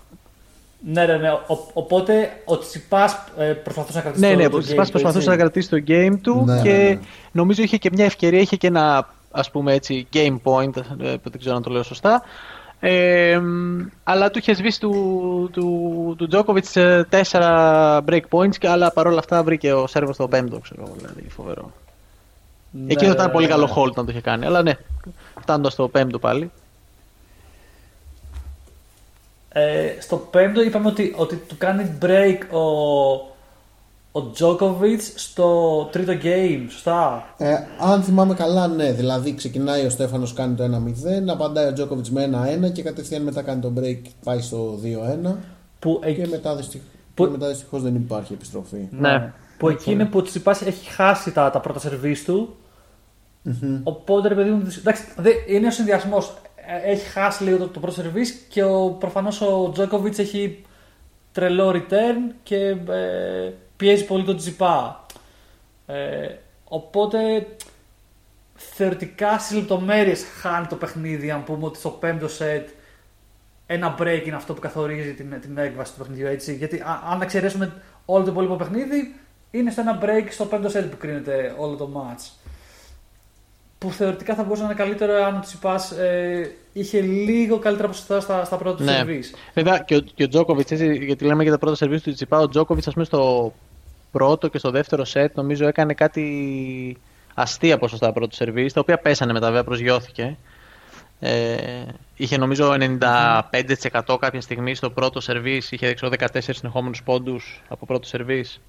[0.86, 1.30] Ναι, ναι, ναι.
[1.32, 4.86] Ο- οπότε ο Τσιπά ε, προσπαθούσε να κρατήσει Ναι, το, ναι, το ο game Τσιπάς
[4.86, 5.30] του, προσπαθούσε έτσι.
[5.30, 7.00] να κρατήσει το game του Ναι, και ναι, ναι.
[7.32, 11.30] νομίζω είχε και μια ευκαιρία, είχε και ένα ας πούμε έτσι game point, ε, που
[11.30, 12.22] δεν ξέρω αν το λέω σωστά,
[12.84, 13.40] Ε,
[14.04, 19.20] αλλά του είχε σβήσει του, του, του Djokovic ε, τέσσερα break points και αλλά παρόλα
[19.20, 21.72] αυτά βρήκε ο Σέρβος στο πέμπτο, ξέρω εγώ, δηλαδή φοβερό.
[22.72, 24.74] Ναι, Εκεί θα ήταν πολύ καλό hold να το είχε κάνει, αλλά ναι,
[25.42, 26.52] φτάνοντας στο πέμπτο πάλι.
[29.54, 32.60] Ε, στο πέμπτο είπαμε ότι, ότι του κάνει break ο,
[34.20, 38.92] ο Djokovic στο τρίτο game, σωστά; Ε, αν θυμάμαι καλά, ναι.
[38.92, 42.30] Δηλαδή ξεκινάει ο Στέφανος, κάνει το 1-0, απαντάει ο Τζόκοβιτ με
[42.68, 44.80] 1-1 και κατευθείαν μετά κάνει το break, πάει στο
[45.26, 45.36] 2-1.
[45.80, 46.82] Που, Και εκεί- μετά, δυστυχ...
[47.14, 48.88] Που- και μετά δυστυχώς δεν υπάρχει επιστροφή.
[48.92, 49.34] Ναι.
[49.58, 52.56] Που εκεί είναι που ο Τσιπάς έχει χάσει τα, τα πρώτα σερβίς του.
[53.84, 54.68] Οπότε ρε παιδί μου.
[54.80, 56.34] Εντάξει, δε, είναι ο συνδυασμός.
[56.84, 60.66] Έχει χάσει λίγο το, το πρώτο σερβίς και ο, προφανώς ο Τζόκοβιτ έχει
[61.32, 62.58] τρελό return και
[62.90, 65.06] ε, πιέζει πολύ τον Τσιπά.
[65.86, 67.48] Ε, οπότε
[68.56, 71.32] θεωρητικά στις λεπτομέρειες χάνει το παιχνίδι.
[71.32, 72.70] Αν πούμε ότι στο πέμπτο σετ
[73.66, 76.28] ένα break είναι αυτό που καθορίζει την, την έκβαση του παιχνιδιού.
[76.28, 76.56] Έτσι.
[76.56, 77.74] Γιατί α- αν εξαιρέσουμε
[78.06, 79.16] όλο το υπόλοιπο παιχνίδι,
[79.52, 82.30] είναι στο ένα break στο πέμπτο set που κρίνεται όλο το match.
[83.78, 88.20] Που θεωρητικά θα μπορούσε να είναι καλύτερο αν ο Τσιπάς ε, είχε λίγο καλύτερα ποσοστά
[88.20, 88.92] στα, στα πρώτα του Ναι.
[88.92, 89.34] σερβίς.
[89.54, 92.48] Βέβαια και ο, και ο Τζόκοβιτ, γιατί λέμε για τα πρώτα σερβίς του Τσιπά, ο
[92.50, 93.54] Τζόκοβιτ, ας πούμε, στο
[94.12, 96.98] πρώτο και στο δεύτερο σετ, νομίζω έκανε κάτι
[97.34, 100.38] αστεία ποσοστά πρώτο σερβίς, τα οποία πέσανε μετά, βέβαια προσγειώθηκε.
[101.20, 101.58] Ε,
[102.16, 108.08] είχε νομίζω 95% κάποια στιγμή στο πρώτο σερβίς, είχε ξέρω, 14 συνεχόμενους πόντους από πρώτο
[108.08, 108.62] σερβίς.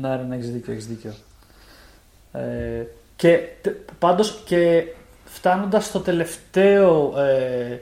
[0.00, 1.14] Ναι, ναι, έχεις δίκιο, έχεις δίκιο.
[2.32, 2.84] Ε,
[3.16, 4.84] και τε- πάντως και
[5.28, 7.78] φτάνοντας στο τελευταίο ε,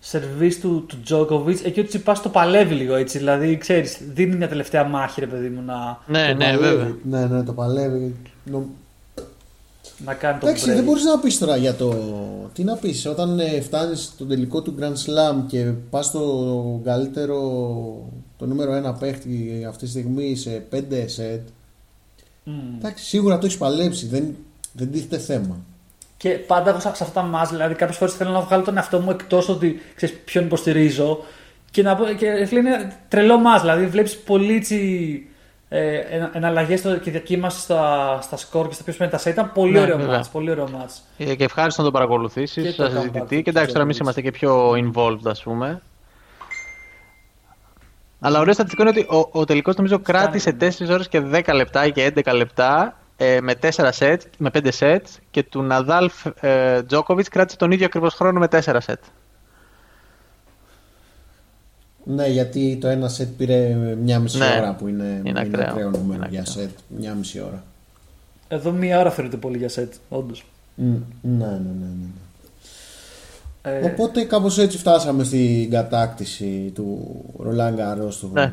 [0.00, 4.48] σερβίς του, του Τζόκοβιτς, εκεί ο Τσιπάς το παλεύει λίγο έτσι, δηλαδή ξέρεις, δίνει μια
[4.48, 6.62] τελευταία μάχη ρε παιδί μου να, Ναι, Το ναι, παλεύει.
[6.76, 6.96] βέβαια.
[7.04, 8.14] Ναι, ναι, το παλεύει.
[8.44, 8.66] Νο-
[10.04, 10.74] να κάνει το Εντάξει, break.
[10.74, 11.94] δεν μπορείς να πεις τώρα για το.
[12.52, 17.38] Τι να πεις, όταν ε, φτάνεις στο τελικό του Grand Slam και πας στο καλύτερο,
[18.38, 21.40] το νούμερο ένα παίχτη αυτή τη στιγμή σε 5 σετ.
[22.44, 22.54] Μμμ.
[22.78, 24.34] Εντάξει, σίγουρα το έχεις παλέψει, δεν,
[24.72, 25.56] δεν τίθεται θέμα.
[26.22, 28.98] Και πάντα εγώ σε αυτά τα μάτς, δηλαδή κάποιες φορές θέλω να βγάλω τον εαυτό
[29.00, 31.24] μου εκτός ότι ξέρεις ποιον υποστηρίζω.
[31.70, 34.78] Και να πω, και φίλε, είναι τρελό μάτς, δηλαδή βλέπεις πολύ έτσι,
[35.68, 36.00] ε,
[36.32, 39.32] εναλλαγές και διακύμαση στα, στα σκορ και στα ποιο παίρνει τα σετ.
[39.32, 40.14] Ήταν πολύ Ναι, ωραίο βέβαια.
[40.16, 41.02] μάτς, πολύ ωραίο μάτς.
[41.18, 43.36] Ε, Και ευχάριστο να το παρακολουθήσεις, Και το να συζητηθεί.
[43.38, 44.00] comeback Και εντάξει, τώρα εμείς Djokovic.
[44.00, 45.82] είμαστε και πιο involved, ας πούμε.
[48.20, 51.86] Αλλά ωραίο στατιστικό είναι ότι ο, ο τελικός νομίζω κράτησε 4 ώρες και 10 λεπτά
[51.86, 56.10] ή και 11 λεπτά ε, με, 4 set, με 5 σετ και του Ναδάλ
[56.40, 58.98] ε, Τζόκοβιτς κράτησε τον ίδιο ακριβώς χρόνο με 4 σετ.
[62.04, 65.68] Ναι, γιατί το ένα σετ πήρε μια μισή Ναι, ώρα που είναι, είναι είναι ακραίο.
[65.68, 66.54] ακραίο νούμερο Είναι για ακραίο.
[66.62, 66.70] σετ.
[66.98, 67.64] Μια μισή ώρα.
[68.48, 70.44] Εδώ μία ώρα θεωρείται πολύ για σετ, όντως.
[70.74, 71.46] Μ, Ναι, ναι, ναι.
[71.56, 71.86] ναι.
[73.62, 73.78] ναι.
[73.80, 78.52] Ε, Οπότε κάπως έτσι φτάσαμε στην κατάκτηση του Ρολάν Γκαρός του Ναι.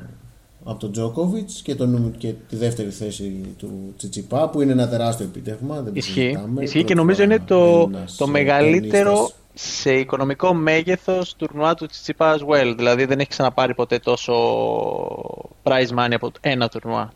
[0.63, 5.25] Από τον Τζόκοβιτς και, τον, και τη δεύτερη θέση του Τσιτσιπά που είναι ένα τεράστιο
[5.25, 5.75] επίτευγμα.
[5.75, 6.11] Δεν το Ισχύει.
[6.13, 6.63] συζητάμε.
[6.63, 9.35] Ισχύει και Πρώτη νομίζω φορά είναι το, Έλληνας, το ε, μεγαλύτερο ταινίστας.
[9.53, 12.73] σε οικονομικό μέγεθος τουρνουά του Τσιτσιπά as well.
[12.77, 14.33] Δηλαδή δεν έχει ξαναπάρει ποτέ τόσο
[15.63, 17.11] prize money από ένα τουρνουά.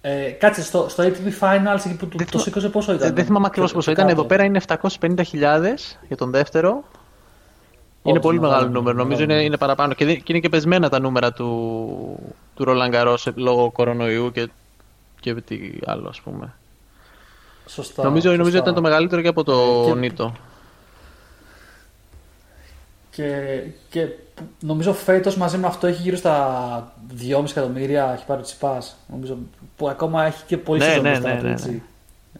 [0.00, 3.06] ε, κάτσε, στο, στο ATP Finals εκεί που του, Δεν το θυμα- σήκωσε πόσο ήταν;
[3.06, 4.08] Δεν, δεν θυμάμαι ακριβώς πόσο ήταν.
[4.08, 6.84] Εδώ πέρα είναι 750.000 για τον δεύτερο.
[8.08, 8.80] Είναι Όντως, πολύ μεγάλο μεγάλο νούμερο.
[8.82, 9.46] νούμερο, Νομίζω είναι, μεγάλο.
[9.46, 9.94] είναι παραπάνω.
[9.94, 12.18] Και, δεν- και είναι και πεσμένα τα νούμερα του,
[12.54, 14.48] του Roland Garros λόγω κορονοϊού και,
[15.20, 16.52] και τι άλλο, ας πούμε.
[17.66, 18.02] Σωστά.
[18.02, 18.62] νομίζω, νομίζω σωστά.
[18.62, 20.32] ήταν το μεγαλύτερο και από το Ε, και- Νίτο.
[23.10, 24.00] Και, και
[24.34, 28.96] που- νομίζω φέτος μαζί με αυτό έχει γύρω στα 2,5 εκατομμύρια έχει πάρει ο Τσιπάς.
[29.08, 29.36] Νομίζω
[29.76, 31.82] που ακόμα έχει και πολύ Ναι, σεζόν ναι, μπροστά ναι, του, ναι, έτσι.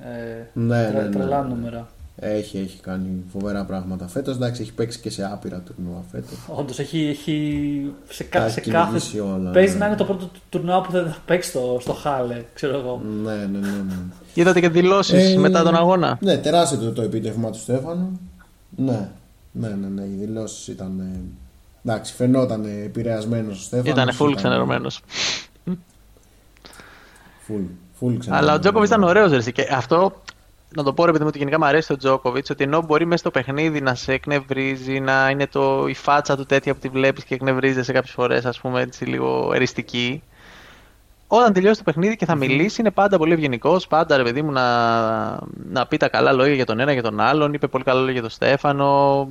[0.00, 1.10] Ε, Ναι, τρε- ναι, ναι.
[1.14, 1.88] Τρελά νούμερα.
[2.18, 4.34] Έχει, έχει κάνει φοβερά πράγματα φέτος.
[4.36, 6.38] Εντάξει, έχει παίξει και σε άπειρα τουρνουά φέτος.
[6.46, 9.30] Όντως έχει, έχει σε, Τα κα, έχει σε κυνηγήσει κάθε.
[9.30, 9.78] όλα, Παίζει ναι.
[9.78, 13.02] να είναι το πρώτο του- τουρνουά που δεν θα παίξει στο, στο Χάλε, ξέρω εγώ.
[13.22, 13.68] Ναι, ναι, ναι.
[13.68, 13.94] ναι.
[14.34, 18.20] Είδατε και δηλώσεις Ε, μετά τον αγώνα; Ναι, τεράστιο το, το επίτευγμα του Στέφανου.
[18.76, 19.08] Ναι,
[19.52, 20.02] ναι, ναι, ναι.
[20.02, 21.00] Οι δηλώσεις ήταν.
[21.00, 21.20] ε,
[21.90, 23.92] εντάξει, φαινόταν επηρεασμένος ο Στέφανος.
[23.92, 25.00] Ήταν full ξενερωμένος.
[27.48, 27.64] Full,
[28.00, 29.36] full Αλλά ο Τζόκοβιτς ήταν ωραίος, ρε.
[29.36, 29.52] εσύ.
[29.52, 30.22] Και αυτό
[30.74, 33.04] να το πω ρε παιδί μου ότι γενικά μου αρέσει ο Τζόκοβιτς, ότι ενώ μπορεί
[33.04, 36.88] μέσα στο παιχνίδι να σε εκνευρίζει, να είναι το, η φάτσα του τέτοια που τη
[36.88, 40.22] βλέπεις και εκνευρίζεσαι κάποιες φορές, ας πούμε έτσι λίγο εριστική.
[41.28, 43.86] Όταν τελειώσει το παιχνίδι και θα μιλήσει, είναι πάντα πολύ ευγενικός.
[43.86, 44.64] Πάντα ρε παιδί μου να,
[45.70, 47.52] να πει τα καλά λόγια για τον ένα για τον άλλον.
[47.52, 49.28] Είπε πολύ καλά λόγια για τον Στέφανο.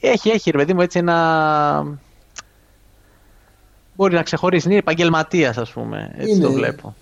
[0.00, 1.98] Έχει, έχει ρε παιδί μου έτσι ένα.
[3.94, 4.68] Μπορεί να ξεχωρίσει.
[4.68, 6.14] Είναι επαγγελματίας, ας πούμε.
[6.16, 6.44] Έτσι Είναι.
[6.44, 6.94] το βλέπω.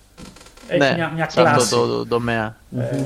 [0.67, 1.69] Έχει ναι, μια, μια σε αυτό κλάση.
[1.69, 2.55] το, το τομέα.
[2.77, 3.05] Ε,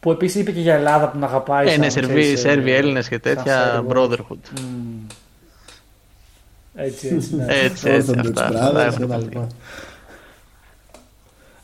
[0.00, 1.66] Που επίσης είπε και για Ελλάδα που την αγαπάει.
[1.66, 3.54] Ε, σαν, ναι, Σερβί, ξέρεις, ε, Σέρβοι, Έλληνες και τέτοια.
[3.64, 4.60] σαν Brotherhood.
[4.60, 5.06] Μμμ.
[6.74, 7.34] Έτσι, έτσι.
[7.36, 7.46] Ναι.
[7.54, 8.12] Έτσι, έτσι.
[8.16, 8.44] Orthodox Αυτά.
[8.46, 9.22] αυτά Brothers έχουν και τα πει.
[9.24, 9.46] λοιπά.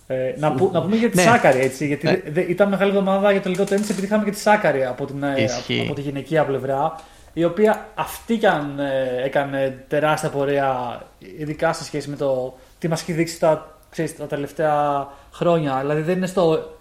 [0.07, 1.23] Ε, να, που- να πούμε για τη Ναι.
[1.23, 1.87] Σάκαρη, έτσι.
[1.87, 2.21] Γιατί Ε.
[2.25, 5.05] δε- δε- ήταν μεγάλη εβδομάδα για το τελικό τέννη επειδή είχαμε και τη Σάκαρη από,
[5.07, 5.81] την, ε, Ισχύει.
[5.87, 7.01] από τη γυναικεία πλευρά.
[7.33, 11.03] Η οποία αυτή κι αν ε, έκανε τεράστια πορεία,
[11.39, 15.79] ειδικά σε σχέση με το τι μας έχει δείξει τα, ξέρεις, τα τελευταία χρόνια.
[15.81, 16.74] Δηλαδή δεν είναι στο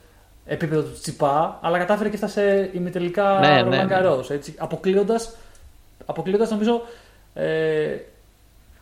[0.45, 3.97] επίπεδο του Τσιπά, αλλά κατάφερε και φτάσει σε ημιτελικά Ναι, ναι, Ρολάν ναι.
[3.99, 5.35] Garros, έτσι, αποκλείοντας,
[6.05, 6.81] αποκλείοντας νομίζω
[7.33, 7.95] ε,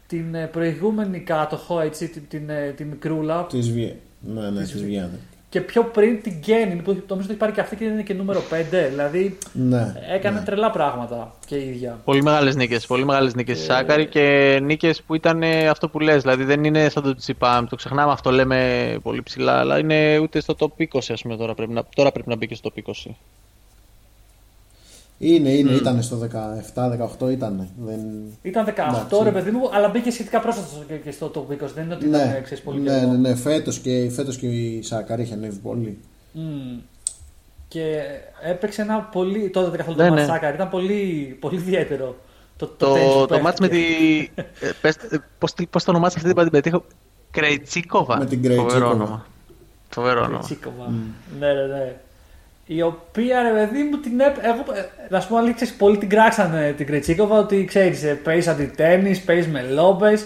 [0.08, 3.96] την ε, προηγούμενη κάτοχο, έτσι, την, την, ε, τη μικρούλα, Της Βία.
[4.20, 5.18] Ναι, ναι, Της της Βι- Βιάννα.
[5.52, 8.14] Και πιο πριν την Γκένιν, που νομίζω ότι έχει πάρει και αυτή και είναι και
[8.14, 8.88] νούμερο 5.
[8.90, 9.94] Δηλαδή Ναι.
[10.14, 10.46] έκανε ναι.
[10.46, 12.00] τρελά πράγματα και η ίδια.
[12.06, 12.86] Πολύ μεγάλες νίκες.
[12.86, 16.22] Πολύ μεγάλες νίκες στη Σάκαρη και νίκες που ήταν ε, αυτό που λες.
[16.22, 17.66] Δηλαδή δεν είναι σαν το Τσιπάμ.
[17.66, 19.60] Το ξεχνάμε αυτό, λέμε πολύ ψηλά.
[19.60, 21.38] Αλλά είναι ούτε στο top 20, ας πούμε.
[21.38, 23.12] Τώρα πρέπει, να, τώρα πρέπει να μπει και στο top 20.
[25.24, 26.28] Είναι, είναι, ήταν στο
[27.20, 27.68] 17-18 ήταν.
[27.86, 28.00] Δεν...
[28.42, 29.24] Ήταν 18 Εντάξει.
[29.24, 31.68] ρε παιδί μου, αλλά μπήκε σχετικά πρόσφατα στο- και- και στο top 20.
[31.76, 33.12] Δεν είναι ότι ήταν, Ναι, ξέρεις, πολύ ναι, καιρό.
[33.12, 35.98] ναι, ναι, φέτος και, φέτος και η Σάκαρη έχει ανέβει πολύ.
[36.32, 36.80] Μμμ.
[37.68, 38.02] Και
[38.44, 39.50] έπαιξε ένα πολύ.
[39.50, 40.20] Τότε δεν καθόλου Ναι, το ναι.
[40.22, 40.56] Ματσάκαρη.
[40.56, 42.16] Ήταν πολύ, πολύ ιδιαίτερο.
[42.58, 43.78] Το, το, Το, τένις που το μάτς με τη.
[43.80, 44.66] παίχτηκε.
[44.66, 46.84] ε, πες, ε, πώς, τη- πώς το ονομάζεις αυτή την πετύχω.
[47.32, 48.18] Κρεϊτσίκοβα.
[48.18, 48.94] Με την Φοβερό Κρεϊτσίκοβα.
[48.94, 49.26] όνομα.
[49.90, 50.40] Φοβερό όνομα.
[50.40, 50.94] Τσίκοβα.
[51.40, 51.96] Ναι, ναι, ναι.
[52.76, 54.36] Η οποία ρε παιδί μου την έπ...
[54.42, 59.22] Εγώ, ε, να σου πω αλήθεια, πολλοί την κράξανε την Κρετσίκοβα ότι ξέρεις, παίζει αντιτέννης,
[59.22, 60.26] παίζει με λόμπες.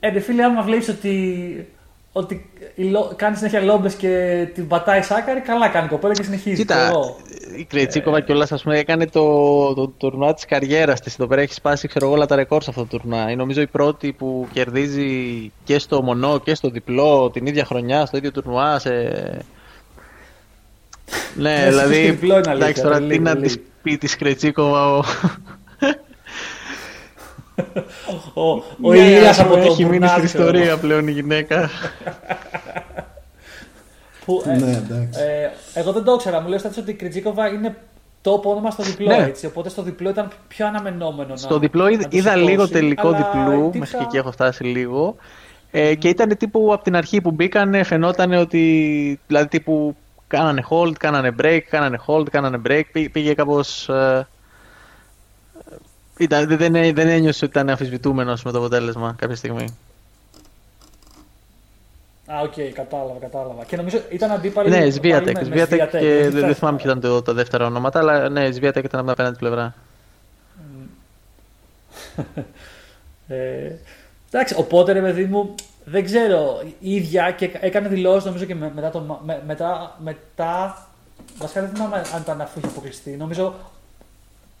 [0.00, 1.68] Ε, ρε φίλε, άμα βλέπεις ότι,
[2.12, 6.22] ότι η λο- κάνει συνέχεια λόμπες και την πατάει σάκαρη, καλά κάνει η κοπέλα και
[6.22, 6.56] συνεχίζει.
[6.56, 7.16] Κοίτα, ξέρω εγώ.
[7.58, 9.20] η Κρεϊτσίκοβα κιόλας ας πούμε έκανε το,
[9.74, 11.14] το, το τουρνουά της καριέρας της.
[11.14, 13.22] Εδώ πέρα έχει σπάσει ξέρω εγώ όλα τα ρεκόρ σε αυτό το τουρνουά.
[13.22, 18.06] Είναι νομίζω η πρώτη που κερδίζει και στο μονό και στο διπλό την ίδια χρονιά,
[18.06, 18.78] στο ίδιο τουρνουά.
[18.78, 18.90] Σε...
[21.34, 22.10] ναι, Ναι, στο δηλαδή.
[22.10, 23.46] διπλό είναι αλήθεια, εντάξει, τώρα τρελή, τι να τρελή.
[23.46, 25.02] της πει της Κρεϊτσίκοβα ο.
[28.34, 28.50] Ο,
[28.80, 31.08] ο Ναι, Ηλίας ας πούμε, από το Έχει μείνει στην Μπουρνάρ, ξέρω εγώ, ιστορία πλέον
[31.08, 31.70] η γυναίκα.
[34.24, 35.20] Που, ε, Ναι, εντάξει.
[35.74, 36.40] ε, εγώ δεν το ήξερα.
[36.40, 37.76] Μου λέει ο Στάτης ότι η Κριτζίκοβα είναι
[38.22, 39.06] το όνομα στο διπλό.
[39.16, 39.24] Ναι.
[39.24, 41.36] Έτσι, οπότε στο διπλό ήταν πιο αναμενόμενο.
[41.36, 44.04] Στο να, διπλό είδα, να το είδα σηκώσει, λίγο τελικό αλλά διπλού, τύψα- μέχρι και
[44.04, 45.16] εκεί έχω φτάσει λίγο.
[45.70, 49.20] Ε, και ήταν τύπου από την αρχή που μπήκανε, φαινόταν ότι.
[49.26, 49.96] Δηλαδή τύπου
[50.28, 52.82] κάνανε hold, κάνανε break, κάνανε hold, κάνανε break.
[52.92, 53.88] Πή- Πήγε κάπως.
[53.88, 54.26] Ε,
[56.18, 59.64] ήταν, δεν, δεν, δεν ένιωσε ότι ήταν αμφισβητούμενος με το αποτέλεσμα κάποια στιγμή.
[62.26, 63.64] Α, οκ, κατάλαβα, κατάλαβα.
[63.64, 64.70] Και νομίζω ήταν αντίπαλοι.
[64.70, 65.34] ναι, πάλι Σβίατεκ.
[65.34, 67.66] με- με Σβίατεκ Swiatek, και όχι δεν, δεν τα- θυμάμαι ποια ήταν το, τα δεύτερα
[67.66, 69.74] ονόματα, αλλά ναι, Σβίατεκ ήταν από την απέναντι πλευρά.
[73.28, 73.70] Ε,
[74.30, 75.54] εντάξει, οπότε ρε παιδί μου,
[75.84, 79.96] δεν ξέρω, η ίδια και έκανε δηλώσεις νομίζω και με- μετά, το, μα- με, μετά,
[80.04, 80.86] μετά
[81.38, 83.54] βασικά δεν θυμάμαι αν ήταν αφού είχε αποκλειστεί, νομίζω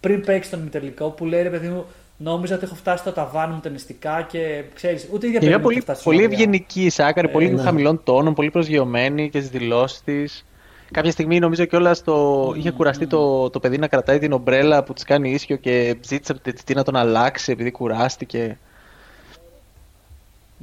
[0.00, 1.84] πριν παίξει τον ημιτελικό που λέει ρε παιδί μου,
[2.16, 5.48] νόμιζα ότι έχω φτάσει στο ταβάνι μου ταινιστικά και ξέρεις, ούτε η ίδια Και περίμενε
[5.48, 6.38] μια ότι πολύ, θα φτάσει πολύ στο Μαριά.
[6.44, 7.62] ευγενική η Σάκαρη, πολύ ναι.
[7.62, 10.46] χαμηλών τόνων, πολύ προσγειωμένη και στις δηλώσεις της.
[10.90, 12.52] Κάποια στιγμή νομίζω κιόλας το...
[12.56, 16.32] είχε κουραστεί το, το παιδί να κρατάει την ομπρέλα που της κάνει ίσιο και ζήτησε
[16.32, 18.58] από την τι να τον αλλάξει επειδή κουράστηκε.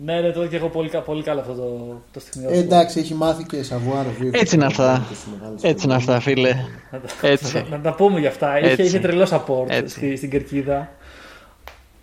[0.06, 2.62] Ναι, ναι, το είδα και εγώ πολύ, κα- πολύ καλό αυτό το, το στιγμιότυπο.
[2.62, 5.06] Ε, εντάξει, έχει μάθει και σαβουάρ δύο Έτσι είναι αυτά.
[5.10, 6.56] και στις μεγάλες Έτσι είναι αυτά, φίλε.
[6.91, 7.66] Να τα- Έτσι.
[7.70, 8.60] Να, να τα πούμε γι' αυτά.
[8.60, 8.82] Είχε, Έτσι.
[8.84, 9.95] είχε τρελό support Έτσι.
[9.95, 10.89] στη, στην κερκίδα.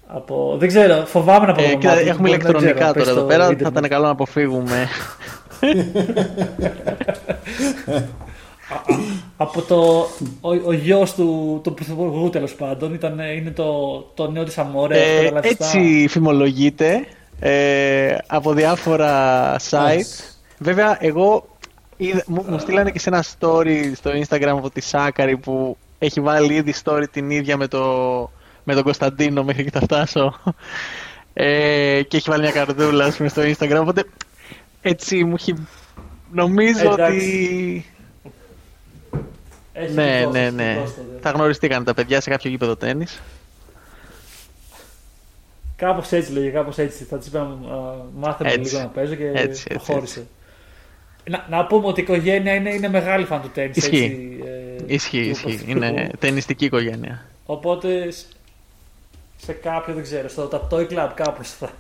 [0.07, 0.57] Από...
[0.59, 1.63] Δεν ξέρω, φοβάμαι να πω.
[1.63, 3.45] Ε, το κοίτα, μάτι, έχουμε μπορεί να ηλεκτρονικά ξέρω, τώρα πες εδώ στο πέρα.
[3.45, 3.77] Θα ίντερνετ.
[3.77, 4.87] ήταν καλό να αποφύγουμε.
[9.37, 10.07] Από το.
[10.41, 14.99] Ο, ο γιος του, του πρωθυπουργού τέλος πάντων ήταν, είναι το, το νέο της Αμόρε.
[14.99, 17.05] Ε, έτσι φημολογείται
[17.41, 19.91] ε, από διάφορα site.
[19.91, 20.23] Εντάξει.
[20.59, 21.49] Βέβαια, εγώ
[21.97, 26.21] είδα- μου, μου στείλανε και σε ένα story στο Instagram από τη Σάκαρη που έχει
[26.21, 27.83] βάλει ήδη story την ίδια με, το,
[28.65, 30.41] με τον Κωνσταντίνο μέχρι και θα φτάσω.
[31.33, 33.79] Ε, και έχει βάλει μια καρδούλα ας πούμε, στο Instagram.
[33.81, 34.05] Οπότε
[34.83, 35.67] έτσι μου έχει.
[36.33, 37.17] Νομίζω Εντάξει.
[37.17, 37.87] ότι.
[39.73, 40.75] Έχει ναι, δώσει, ναι, έχει ναι.
[40.81, 41.19] δώσει τότε.
[41.21, 43.21] Θα γνωριστήκαν τα παιδιά σε κάποιο γήπεδο τέννις.
[45.79, 47.05] Κάπως έτσι λέγε, κάπως έτσι.
[47.05, 47.59] Θα της είπα
[48.15, 48.59] μάθε Έτσι.
[48.59, 50.27] λίγο να παίζω και Έτσι, έτσι, προχώρησε.
[51.31, 53.77] Να, να πούμε ότι η οικογένεια είναι, είναι μεγάλη φαν του τέννις.
[53.77, 54.05] Ισχύει.
[54.05, 55.43] έτσι, ε, Ισχύει, του ισχύει.
[55.43, 55.77] πρωθυπουργού.
[55.87, 57.25] Είναι ταινιστική οικογένεια.
[57.47, 58.27] Οπότε σ-
[59.37, 61.71] σε κάποιο, δεν ξέρω, στο Toy Club κάπως θα,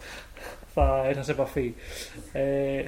[0.74, 1.74] θα έρθω σε επαφή.
[2.32, 2.82] Ε,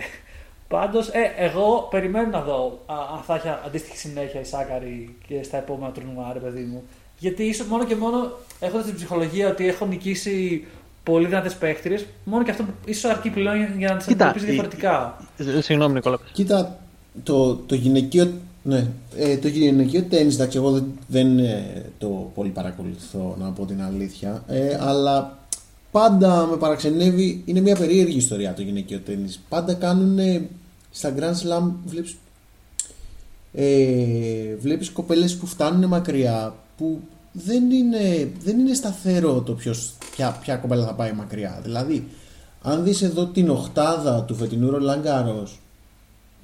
[0.68, 5.42] πάντως, ε, εγώ περιμένω να δω α, αν θα έχει αντίστοιχη συνέχεια η Σάκαρη και
[5.42, 6.82] στα επόμενα τουρνουά, ρε παιδί μου.
[7.18, 8.30] Γιατί ίσως μόνο και μόνο
[8.61, 10.64] έχοντας την ψυχολογία ότι έχω νικήσει
[11.03, 14.48] πολύ δυνατές παίχτριες, μόνο και αυτό που ίσως αρκεί πλέον για να τις Κοίτα, αντιμετωπίσεις
[14.48, 15.16] η- διαφορετικά.
[15.59, 16.18] Ε, Συγγνώμη, Νικόλα.
[16.32, 16.78] Κοίτα,
[17.22, 18.32] το, το γυναικείο
[18.62, 18.86] Ναι,
[19.16, 23.82] ε, το γυναικείο τέννις, εντάξει, εγώ δεν, δεν ε, το πολύ παρακολουθώ να πω την
[23.82, 25.38] αλήθεια, ε, αλλά
[25.90, 29.40] πάντα με παραξενεύει, είναι μια περίεργη ιστορία το γυναικείο τέννις.
[29.48, 30.18] Πάντα κάνουν
[30.90, 32.16] στα Grand Slam, βλέπεις,
[33.53, 37.01] ε, βλέπεις κοπέλες που φτάνουν μακριά, που
[37.33, 41.61] δεν είναι, δεν είναι σταθερό το ποιος, ποια, ποια κοπέλα θα πάει μακριά.
[41.62, 42.09] Δηλαδή,
[42.62, 45.49] αν δεις εδώ την οχτάδα του φετινού Roland Garros,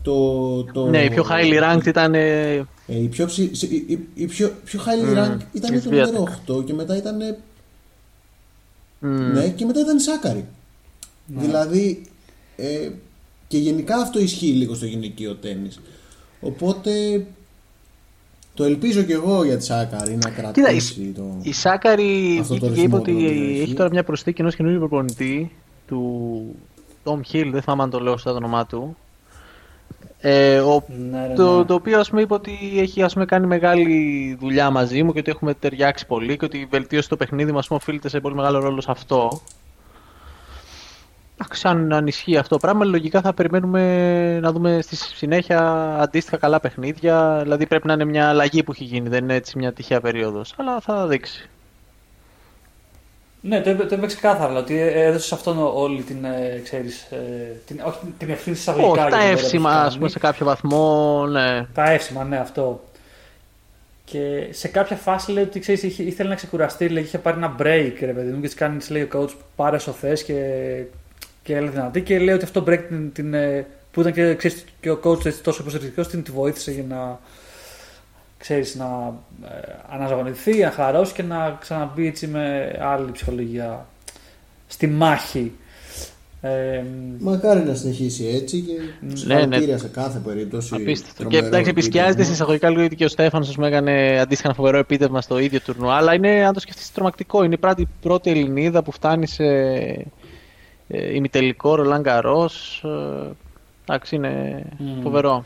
[0.02, 2.14] το, το, ναι, η πιο highly ranked ήταν.
[2.14, 3.42] Ε, η πιο, ψη,
[3.86, 6.28] η, η πιο, πιο highly mm, ranked ήταν το νούμερο
[6.58, 7.18] 8 και μετά ήταν.
[9.02, 9.32] Mm.
[9.32, 10.46] Ναι, και μετά ήταν η Σάκαρη.
[11.26, 11.40] Ναι.
[11.40, 12.02] Δηλαδή.
[12.56, 12.90] Ε,
[13.48, 15.80] και γενικά αυτό ισχύει λίγο στο γυναικείο τέννις.
[16.40, 17.26] Οπότε
[18.56, 21.36] το ελπίζω και εγώ για τη Σάκαρη να κρατήσει Κοίτα, το.
[21.42, 22.42] Η Σάκαρη
[22.74, 23.12] είπε ότι
[23.62, 25.52] έχει τώρα μια προσθήκη ενός καινούργιου προπονητή
[25.86, 26.54] του
[27.04, 28.96] Tom Hill, δεν θυμάμαι αν το λέω στο όνομά του.
[30.18, 31.64] Ε, ο, ναι, ναι, το, ναι.
[31.64, 35.18] το οποίο ας πούμε είπε ότι έχει ας πούμε, κάνει μεγάλη δουλειά μαζί μου και
[35.18, 38.58] ότι έχουμε ταιριάξει πολύ και ότι η βελτίωση του παιχνίδι μας οφείλεται σε πολύ μεγάλο
[38.58, 39.40] ρόλο σε αυτό.
[41.40, 45.60] Εντάξει, αν, αν ισχύει αυτό το πράγμα, λογικά θα περιμένουμε να δούμε στη συνέχεια
[46.00, 47.40] αντίστοιχα καλά παιχνίδια.
[47.42, 50.54] Δηλαδή πρέπει να είναι μια αλλαγή που έχει γίνει, δεν είναι έτσι μια τυχαία περίοδος.
[50.56, 51.48] Αλλά θα δείξει.
[53.40, 57.60] Ναι, το είπε, το είπε ξεκάθαρα ότι έδωσε σε αυτόν όλη την, ε, ξέρεις, ε,
[57.66, 59.02] την, όχι, την ευθύνη εισαγωγικά.
[59.04, 61.66] Όχι, τα εύσημα, ας πούμε, σε κάποιο βαθμό, ναι.
[61.74, 62.84] Τα εύσημα, ναι, αυτό.
[64.04, 67.94] Και σε κάποια φάση λέει ότι ξέρεις, ήθελε να ξεκουραστεί, λέει, είχε πάρει ένα break,
[68.00, 70.34] ρε παιδί μου, και της κάνει, λέει ο coach, πάρε όσο θες και,
[71.46, 72.02] και έλα δυνατή.
[72.02, 75.32] Και λέει ότι αυτό break την, την, ε, που ήταν και, ξέρεις, και ο coach
[75.32, 77.18] τόσο υποστηρικτικός, την τη βοήθησε για να
[78.38, 83.86] ξέρεις, να ε, αναζωογονηθεί, να χαρώσει και να ξαναμπεί έτσι με άλλη ψυχολογία
[84.66, 85.52] στη μάχη.
[86.40, 86.82] Ε,
[87.18, 88.72] Μακάρι να συνεχίσει έτσι και
[89.26, 89.76] ναι, ναι.
[89.76, 90.74] σε κάθε περίπτωση.
[90.74, 91.24] Απίστευτο.
[91.24, 95.20] Και εντάξει, επισκιάζεται σε εισαγωγικά λίγο γιατί και ο Στέφανος έκανε αντίστοιχα ένα φοβερό επίτευγμα
[95.20, 95.94] στο ίδιο τουρνουά.
[95.94, 97.44] Αλλά είναι, αν το σκεφτείς, τρομακτικό.
[97.44, 99.44] Είναι η πρώτη, πρώτη Ελληνίδα που φτάνει σε
[100.88, 102.50] ε, ημιτελικό Ρολάν Καρό.
[102.82, 103.28] Ε,
[103.84, 105.02] εντάξει, είναι mm.
[105.02, 105.44] φοβερό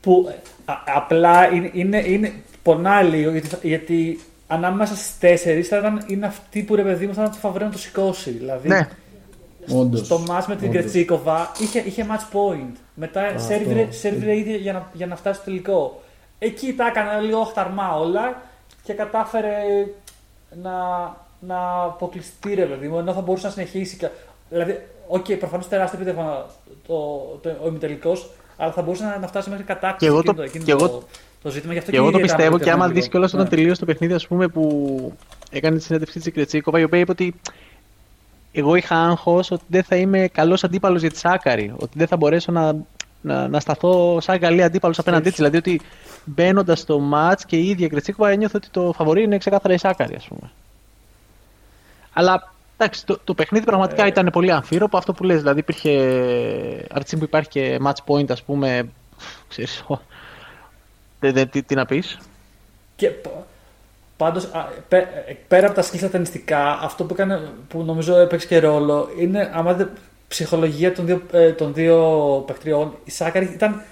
[0.00, 0.32] που
[0.64, 2.32] α, απλά είναι, είναι, είναι
[2.62, 7.14] πονάει λίγο γιατί, γιατί ανάμεσα στις τέσσερις θα ήταν είναι αυτή που ρε παιδί μου
[7.14, 8.30] θα ήταν το φαβορέ να το σηκώσει.
[8.30, 8.88] Δηλαδή, ναι.
[9.72, 12.72] Όντως, στο μάτς με την Κρετσίκοβα είχε, είχε match point.
[12.94, 13.38] Μετά
[13.90, 16.02] σερβιρε ίδια για να, για να φτάσει στο τελικό.
[16.38, 18.42] Εκεί τα έκανε λίγο χταρμά όλα
[18.82, 19.56] και κατάφερε
[20.62, 20.70] να,
[21.40, 24.10] να αποκλειστεί ρε παιδί μου, ενώ θα μπορούσε να συνεχίσει.
[24.48, 26.46] Δηλαδή, οκ, okay, προφανώς τεράστιο επίτευγμα
[26.86, 26.94] το,
[27.42, 29.98] το, ο ημιτελικός, αλλά θα μπορούσε να φτάσει μέχρι κατάκτηση.
[29.98, 31.02] Και εγώ το, εκείνο, και εγώ,
[31.42, 31.72] το, ζήτημα.
[31.72, 33.48] Γι' αυτό και, εγώ το πιστεύω και άμα δεις κιόλας όταν ναι.
[33.48, 35.12] τελείωσε το παιχνίδι, ας πούμε, που
[35.50, 37.34] έκανε τη συνέντευξή της Κρεϊτσίκοβα, η οποία είπε ότι
[38.52, 41.72] εγώ είχα άγχος ότι δεν θα είμαι καλός αντίπαλος για τη Σάκκαρη.
[41.76, 42.76] Ότι δεν θα μπορέσω να,
[43.20, 45.36] να, να σταθώ σαν καλή αντίπαλος απέναντί της.
[45.36, 45.80] Δηλαδή ότι
[46.24, 49.78] μπαίνοντας στο match και η ίδια η Κρετσίκοβα ένιωθε ότι το φαβορή είναι ξεκάθαρα η
[49.78, 50.50] Σάκαρη, ας πούμε.
[52.12, 52.52] Αλλά
[52.82, 54.06] Εντάξει, το, το παιχνίδι πραγματικά ε...
[54.06, 54.96] ήταν πολύ αμφίροπο.
[54.96, 55.90] Αυτό που λες, δηλαδή υπήρχε.
[56.90, 58.88] Από τη στιγμή που υπάρχει και match point, ας πούμε.
[59.48, 59.84] Ξέρεις,
[61.20, 62.18] δε, δε, τι, τι να πεις.
[62.96, 63.10] Και
[64.16, 64.48] πάντως,
[65.48, 69.72] πέρα από τα σκύλια ταινιστικά, αυτό που, έκανε, που νομίζω έπαιξε και ρόλο είναι άμα
[69.74, 69.90] δείτε
[70.28, 71.98] ψυχολογία των δύο, ε, των δύο
[72.46, 72.94] παιχτριών.
[73.04, 73.82] Η Σάκαρη ήταν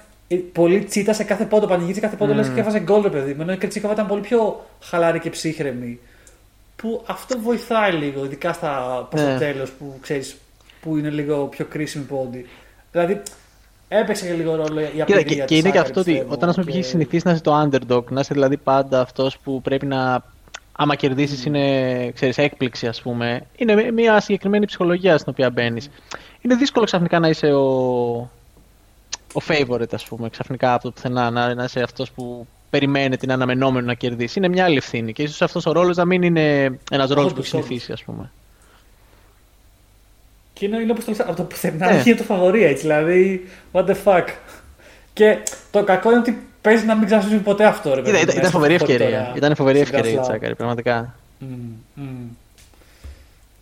[0.53, 2.37] πολύ τσίτα σε κάθε πόντο, πανηγύρισε κάθε πόντο, mm.
[2.37, 3.37] λες και έβαζε γκολ, ρε παιδί.
[3.41, 6.01] Ενώ η Κρετσίκοβα ήταν πολύ πιο χαλάρη και ψύχρεμη
[6.83, 9.39] που αυτό βοηθάει λίγο, ειδικά στα προς το ναι.
[9.39, 10.37] τέλος που ξέρεις
[10.81, 12.47] που είναι λίγο πιο κρίσιμη πόντι.
[12.93, 13.23] Δηλαδή
[13.89, 16.79] έπαιξε και λίγο ρόλο η απειλή Και, και είναι και αυτό ότι όταν πούμε, και...
[16.79, 20.23] έχεις συνηθίσει να είσαι το underdog, να είσαι δηλαδή πάντα αυτός που πρέπει να.
[20.73, 21.47] Άμα κερδίσεις, mm.
[21.47, 23.43] είναι ξέρεις, έκπληξη, ας πούμε.
[23.57, 25.91] Είναι μια συγκεκριμένη ψυχολογία στην οποία μπαίνεις.
[26.41, 27.67] Είναι δύσκολο ξαφνικά να είσαι ο,
[29.33, 33.33] ο favorite, ας πούμε, ξαφνικά από το πουθενά, να, να είσαι αυτός που περιμένει την
[33.33, 34.39] αναμενόμενο να κερδίσει.
[34.39, 37.39] Είναι μια άλλη ευθύνη και ίσως αυτός ο ρόλος να μην είναι ένας ρόλος που
[37.39, 38.31] έχει συνηθίσει, ας πούμε.
[40.53, 42.07] Και είναι, είναι όπως το από το πουθενά yeah.
[42.07, 44.25] είναι το φαβορή έτσι, δηλαδή, what the fuck.
[45.13, 45.39] Και
[45.71, 47.95] το κακό είναι ότι παίζει να μην ξανασύσει ποτέ αυτό.
[47.95, 49.33] Ρε, ήταν, ήταν, φοβερή ευκαιρία.
[49.37, 51.15] Ήταν φοβερή ευκαιρία η Τσάκαρη, πραγματικά.
[51.41, 51.45] Mm,
[52.01, 52.03] mm.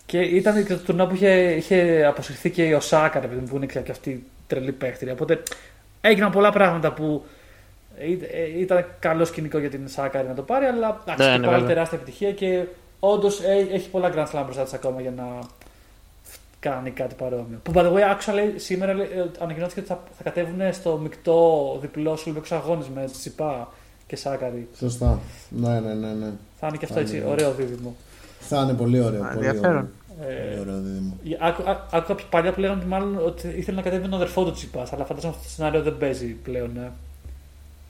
[0.05, 3.91] Και ήταν και το τουρνά που είχε, είχε αποσυρθεί και η Οσάκα, που είναι και
[3.91, 5.13] αυτή τρελή παίχτρια.
[5.13, 5.43] Οπότε
[6.01, 7.36] έγιναν πολλά πράγματα που ε,
[8.59, 11.97] ήταν καλό σκηνικό για την Σάκαρη να το πάρει, αλλά εντάξει, ναι, ναι, πάλι τεράστια
[11.97, 12.63] επιτυχία και
[12.99, 15.39] όντως ε, έχει πολλά Grand Slam μπροστά της ακόμα για να
[16.59, 17.59] κάνει κάτι παρόμοιο.
[17.63, 20.97] Που by the way, άκουσα λέει, σήμερα λέει, ε, ανακοινώθηκε ότι θα, θα κατέβουν στο
[20.97, 23.73] μεικτό διπλό σου Ολυμπιακού Αγώνες με Τσιπά
[24.07, 24.67] και Σάκαρη.
[24.77, 25.19] Σωστά.
[25.49, 26.13] Ναι, ναι, ναι.
[26.13, 26.31] ναι.
[26.59, 27.95] Θα είναι και αυτό έτσι, ωραίο δίδυμο.
[28.39, 29.29] Θα είναι πολύ ωραίο.
[29.33, 29.87] Πολύ ωραίο.
[30.27, 31.17] Ε, ωραίο δίδυμο.
[31.39, 34.87] Άκουγα κάποια παλιά που λέγανε ότι μάλλον ότι ήθελε να κατέβει τον αδερφό του Τσιπά,
[34.93, 36.71] αλλά φαντάζομαι αυτό το σενάριο δεν παίζει πλέον.
[36.73, 36.89] Ναι.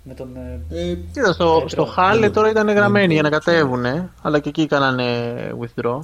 [0.07, 1.67] Με τον, ε, Ε, Κοίτα, στο, Πέτρο.
[1.69, 3.43] στο Χάλε Δεν τώρα το- ήταν δεν γραμμένοι το για να ξέρω.
[3.57, 5.99] κατέβουν, αλλά και εκεί κάνανε withdraw.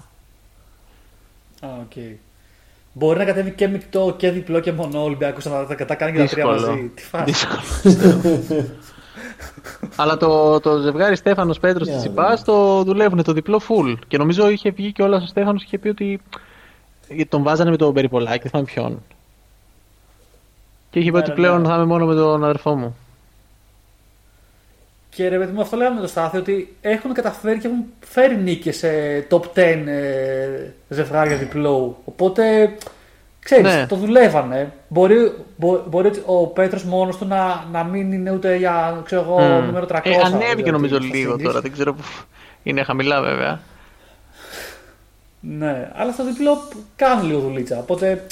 [1.62, 1.91] Α, οκ.
[2.93, 6.12] Μπορεί να κατέβει και μεικτό και διπλό και μονό ο Ολυμπιακός να τα, τα κάνει
[6.12, 6.68] και τα τρία Δύσκολο.
[6.72, 6.91] μαζί.
[6.95, 7.24] Τι φάση.
[7.32, 7.62] Δύσκολο.
[9.95, 13.95] Αλλά το, το ζευγάρι Στέφανος Πέτρος Για της να Ιπάς το δουλεύουν το διπλό full.
[14.08, 16.22] Και νομίζω είχε βγει και όλας ο Στέφανος και είχε πει ότι
[17.08, 19.01] γιατί τον βάζανε με τον Περιπολάκη, δεν θυμάμαι ποιον.
[20.91, 21.68] Και είχε πει Ναι, ότι ναι, πλέον ναι.
[21.68, 22.95] θα είμαι μόνο με τον αδερφό μου.
[25.16, 28.36] Και ρε παιδί μου, αυτό λέγαμε με το Στάθη ότι έχουν καταφέρει και έχουν φέρει
[28.38, 28.88] νίκες σε
[29.30, 32.01] top 10 ε, ζευγάρια διπλό.
[32.05, 32.74] Οπότε
[33.39, 33.86] ξέρεις, Ναι.
[33.88, 34.72] το δουλεύανε.
[34.88, 39.39] Μπορεί, μπο- μπορεί ο Πέτρος μόνος του να, να μην είναι ούτε για ξέρω εγώ,
[39.39, 39.66] Μμμ.
[39.66, 39.99] νούμερο 300.
[40.03, 41.41] Ε, ανέβηκε δηλαδή, νομίζω στα λίγο series.
[41.43, 42.03] τώρα, δεν ξέρω που.
[42.64, 43.59] Είναι χαμηλά βέβαια.
[45.39, 46.57] Ναι, αλλά στο διπλό
[46.95, 47.78] κάνουν λίγο δουλίτσα.
[47.80, 48.26] Οπότε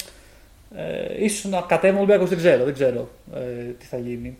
[0.76, 3.40] ε, ίσως να κατέβουν ο Ολυμπιακός, δεν ξέρω, δεν ξέρω ε,
[3.78, 4.38] τι θα γίνει.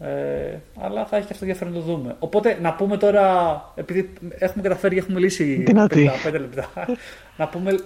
[0.00, 2.16] Ε, αλλά θα έχει και αυτό ενδιαφέρον να το δούμε.
[2.18, 3.24] Οπότε να πούμε τώρα,
[3.74, 6.10] επειδή έχουμε καταφέρει και έχουμε λύσει Δυνατή.
[6.28, 6.70] 55 λεπτά,
[7.36, 7.78] να πούμε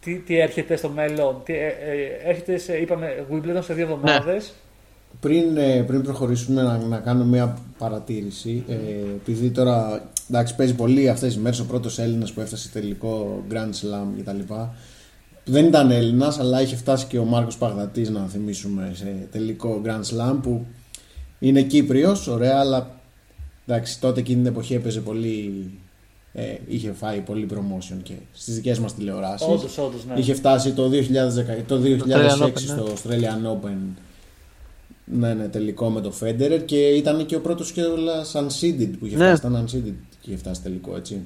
[0.00, 1.40] τι, τι έρχεται στο μέλλον.
[1.44, 4.52] Τι, ε, ε, έρχεται, σε, είπαμε, Wimbledon σε δύο εβδομάδες.
[5.20, 8.74] Πριν, ε, πριν προχωρήσουμε να, να κάνω μια παρατήρηση, ε,
[9.14, 13.70] επειδή τώρα εντάξει, παίζει πολύ αυτές τις μέρες ο πρώτος Έλληνας που έφτασε τελικό Grand
[13.70, 14.54] Slam κτλ.
[15.44, 20.02] Δεν ήταν Έλληνας, αλλά είχε φτάσει και ο Μάρκος Παγδατής να θυμίσουμε σε τελικό Grand
[20.14, 20.66] Slam που
[21.42, 22.90] είναι Κύπριος, ωραία, αλλά
[23.66, 25.70] εντάξει, τότε εκείνη την εποχή έπαιζε πολύ.
[26.32, 30.14] Ε, είχε φάει πολύ promotion και στις δικές μας τηλεοράσεις Όντως, όντως, ναι.
[30.18, 33.76] Είχε φτάσει το 2010, το 2006 Australian Open, στο Australian Open.
[35.04, 37.82] Ναι, ναι, τελικό με το Federer και ήταν και ο πρώτος και
[38.32, 39.34] unseeded που είχε Ναι.
[39.34, 39.46] φτάσει.
[39.46, 41.20] Ήταν unseeded και είχε φτάσει τελικό, έτσι.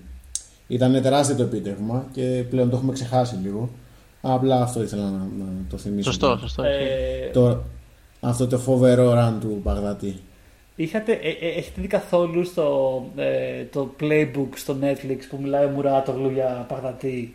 [0.67, 3.71] Ήταν τεράστιο το επίτευγμα και πλέον το έχουμε ξεχάσει λίγο.
[4.21, 6.11] Απλά αυτό ήθελα να, να το θυμίσω.
[6.11, 6.62] Σωστό, σωστό.
[6.62, 7.62] Ε, Το,
[8.29, 10.16] αυτό το φοβερό run του Παγδατή.
[10.77, 15.68] Είχατε, ε, ε, έχετε δει καθόλου στο ε, το playbook στο Netflix που μιλάει ο
[15.68, 17.35] Μουράτογλου για Παγδατή.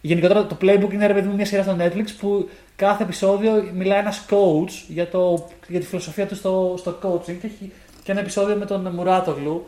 [0.00, 3.98] Γενικότερα το playbook είναι ρε παιδί μου μια σειρά στο Netflix που κάθε επεισόδιο μιλάει
[3.98, 8.20] ένας coach για, το, για τη φιλοσοφία του στο, στο coaching και έχει και ένα
[8.20, 9.66] επεισόδιο με τον Μουράτογλου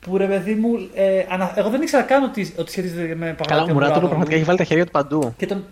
[0.00, 3.48] που ρε παιδί μου, ε, ανα- εγώ δεν ήξερα καν ότι, ότι σχετίζεται με Παγδατή.
[3.48, 4.08] Καλά, ο Μουράτογλου Μουράτογλου.
[4.08, 5.34] πραγματικά έχει βάλει τα χέρια του παντού.
[5.36, 5.64] Και τον,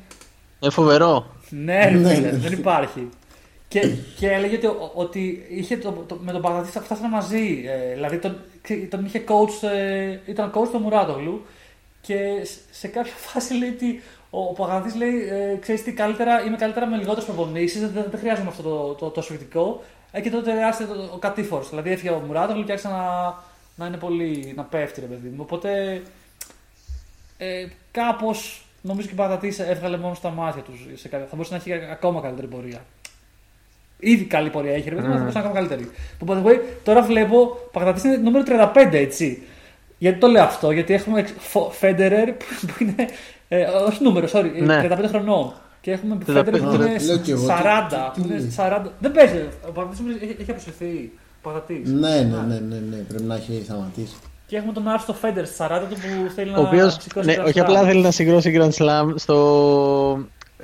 [0.60, 1.26] Είναι φοβερό.
[1.50, 2.36] ναι, ρε Ναι, φίλε, ναι.
[2.36, 3.08] δεν υπάρχει.
[3.68, 3.80] Και,
[4.18, 7.64] και έλεγε ότι, ότι είχε το, το- με τον Παγδατή θα φτάσανε μαζί.
[7.66, 11.46] Ε, δηλαδή τον, ξε- τον είχε coach, ε, ήταν coach του Μουράτογλου
[12.00, 16.44] και σε- σε κάποια φάση λέει ότι ο, ο Παγδατής λέει: ε, Ξέρεις τι, καλύτερα,
[16.44, 19.82] είμαι καλύτερα με λιγότερες προπονήσεις, δεν, δεν χρειάζομαι αυτό το, το, το σφιχτικό.
[20.12, 21.68] Ε, και τότε άρχισε το, ο κατήφορος.
[21.68, 23.34] Δηλαδή έφυγε ο Μουράτογλου και άρχισε να,
[23.74, 24.52] να είναι πολύ.
[24.56, 25.36] να πέφτει, ρε παιδί μου.
[25.40, 26.02] Οπότε
[27.38, 30.86] ε, κάπως νομίζω και ο Παγδατής έβγαλε μόνο στα μάτια τους.
[30.94, 32.84] Σε κάποια, θα μπορούσε να έχει ακόμα καλύτερη πορεία.
[34.04, 35.90] Ήδη καλή πορεία έχει, ρε παιδί μου, αλλά θα μπορούσε να είναι ακόμα καλύτερη.
[36.18, 38.44] Που by the way, τώρα βλέπω Παγδατή είναι νούμερο
[38.74, 39.42] 35, έτσι.
[39.98, 41.24] Γιατί το λέω αυτό, γιατί έχουμε
[41.70, 42.94] Φέντερερ που που είναι.
[43.48, 44.88] Ε, όχι νούμερο, sorry, ε, Ναι.
[44.90, 45.52] 35 χρονών.
[45.80, 48.12] Και έχουμε 35, Φέντερερ που είναι Λέω κι εγώ, 40.
[48.14, 48.90] τι- που τι- είναι τι- 40.
[48.98, 49.48] Δεν παίζει.
[49.68, 51.12] Ο Παγδατή έχει, έχει αποσυρθεί.
[51.42, 51.90] Παγδατής.
[51.90, 52.14] Ναι, ναι,
[52.48, 54.14] ναι, ναι, ναι, πρέπει να έχει σταματήσει.
[54.46, 57.36] Και έχουμε τον Άρστο Φέντερ στη 40 του που θέλει Ο να οποίο σηκώσει ναι,
[57.38, 57.62] Grand όχι Slam.
[57.62, 59.12] απλά θέλει να συγκρώσει Grand Slam.
[59.14, 59.34] Στο...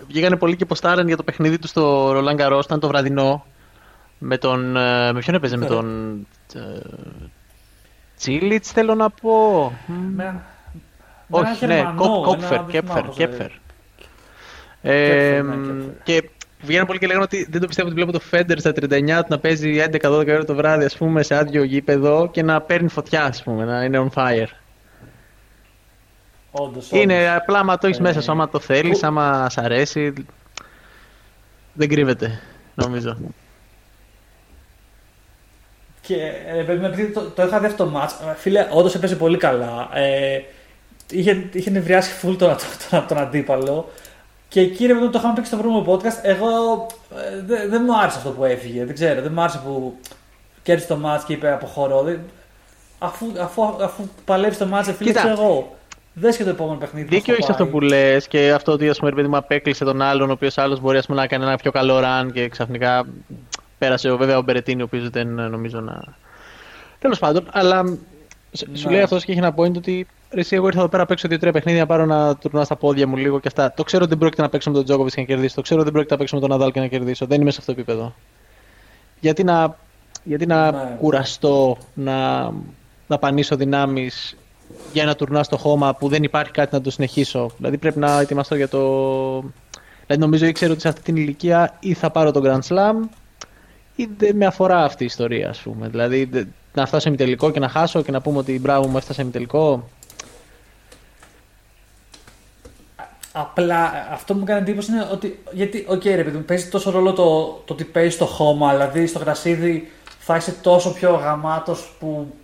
[0.09, 2.61] Βγήκανε πολλοί και ποστάραν για το παιχνίδι τους στο Roland Garros.
[2.64, 3.45] Ήταν το βραδινό.
[4.18, 4.76] Με τον.
[4.76, 5.70] ε, Με ποιον έπαιζε, με Ναι.
[5.74, 6.16] τον.
[6.55, 6.61] ε,
[8.16, 9.72] Τσίλιτ θέλω να πω.
[9.86, 10.24] Με,
[11.26, 13.51] με Όχι, ένα ναι, Γερμανό, Κόπ- ένα- Κόπφερ, δεν Κέπφερ, θυμάμαι πώς Κέπφερ.
[14.82, 15.36] λέγεται.
[15.36, 16.03] Ε, ναι, Κέπφερ.
[16.03, 16.30] και
[16.62, 19.26] βγαίνουν πολλοί και λέγανε ότι δεν το πιστεύω ότι βλέπω το Φέντερ στα 39 του
[19.28, 23.24] να παίζει 11-12 ώρα το βράδυ, ας πούμε, σε άδειο γήπεδο και να παίρνει φωτιά,
[23.24, 24.49] ας πούμε, να είναι on fire.
[26.53, 27.37] Όντως, Είναι όντως.
[27.37, 30.13] απλά άμα το έχεις Ε, μέσα σου, άμα το θέλεις, που- άμα σ' αρέσει.
[31.73, 32.41] Δεν κρύβεται,
[32.75, 33.17] νομίζω.
[36.01, 38.95] Και ε, παιδί μου, επειδή το, το είχα δει αυτό το μάτς, ε, φίλε, όντως
[38.95, 39.89] έπαιζε πολύ καλά.
[39.95, 40.41] Ε,
[41.11, 42.57] είχε, είχε νευριάσει φουλ τον,
[42.91, 43.91] τον, τον αντίπαλο.
[44.49, 46.19] Και κύριε μου, το είχαμε πει και στο προηγούμενο podcast.
[46.23, 46.49] Εγώ
[47.17, 48.85] ε, δεν δεν μου άρεσε αυτό που έφυγε.
[48.85, 49.99] Δεν ξέρω, δεν μου άρεσε που
[50.63, 52.03] κέρδισε το μάτς και είπε αποχωρώ.
[52.03, 52.21] Δεν,
[52.99, 55.21] αφού, αφού, αφού παλεύει το μάτς, ε, φίλε, Κοίτα.
[55.23, 55.77] ξέρω εγώ.
[56.15, 57.07] Δες και το επόμενο παιχνίδι.
[57.07, 57.73] πώς Δίκιο θα έχει αυτό πάει.
[57.73, 60.59] που λες και αυτό ότι ας πούμε, ρε παιδί μου απέκλεισε τον άλλον, ο οποίος
[60.59, 63.07] άλλος μπορεί ας πούμε, να κάνει ένα πιο καλό run και ξαφνικά
[63.79, 66.03] πέρασε ο, βέβαια ο Μπερετίνη, ο οποίος δεν ε, νομίζω να.
[66.99, 67.85] Τέλος πάντων, αλλά
[68.53, 68.93] σ- σου Ναι.
[68.95, 71.29] λέει αυτός και έχει ένα point ότι ρε, εσύ, εγώ ήρθα εδώ πέρα να παίξω
[71.29, 73.73] δύο-τρία παιχνίδια, να πάρω ένα τουρνουά στα πόδια μου λίγο και αυτά.
[73.73, 75.55] Το ξέρω ότι δεν πρόκειται να παίξω με τον Τζόκοβιτς και να κερδίσω.
[75.55, 77.27] Το ξέρω ότι δεν πρόκειται να παίξω με τον Ναδάλ και να κερδίσω.
[77.27, 78.15] Δεν είμαι σε αυτό το επίπεδο.
[79.21, 79.77] Γιατί να,
[80.25, 80.97] γιατί να Ναι.
[80.99, 82.51] κουραστώ, να,
[83.07, 84.37] δαπανήσω δυνάμεις
[84.93, 87.51] για ένα τουρνουά στο χώμα που δεν υπάρχει κάτι να το συνεχίσω.
[87.57, 88.79] Δηλαδή πρέπει να ετοιμαστώ για το.
[90.07, 93.09] Δηλαδή νομίζω ήξερε ότι σε αυτή την ηλικία ή θα πάρω το Grand Slam
[94.16, 95.89] δεν με αφορά αυτή η ιστορία, ας πούμε.
[95.89, 96.45] Δηλαδή, δε-
[96.75, 99.29] να φτάσω σε τελικό και να χάσω και να πούμε ότι μπράβο μου έφτασα σε
[99.29, 99.89] τελικό.
[103.33, 105.43] Απλά αυτό που μου έκανε εντύπωση είναι ότι.
[105.53, 108.71] Γιατί, οκ, ρε παιδί μου, παίζει τόσο ρόλο το, το ότι παίζει στο χώμα.
[108.73, 112.35] Δηλαδή στο γρασίδι θα είσαι τόσο πιο γαμάτος που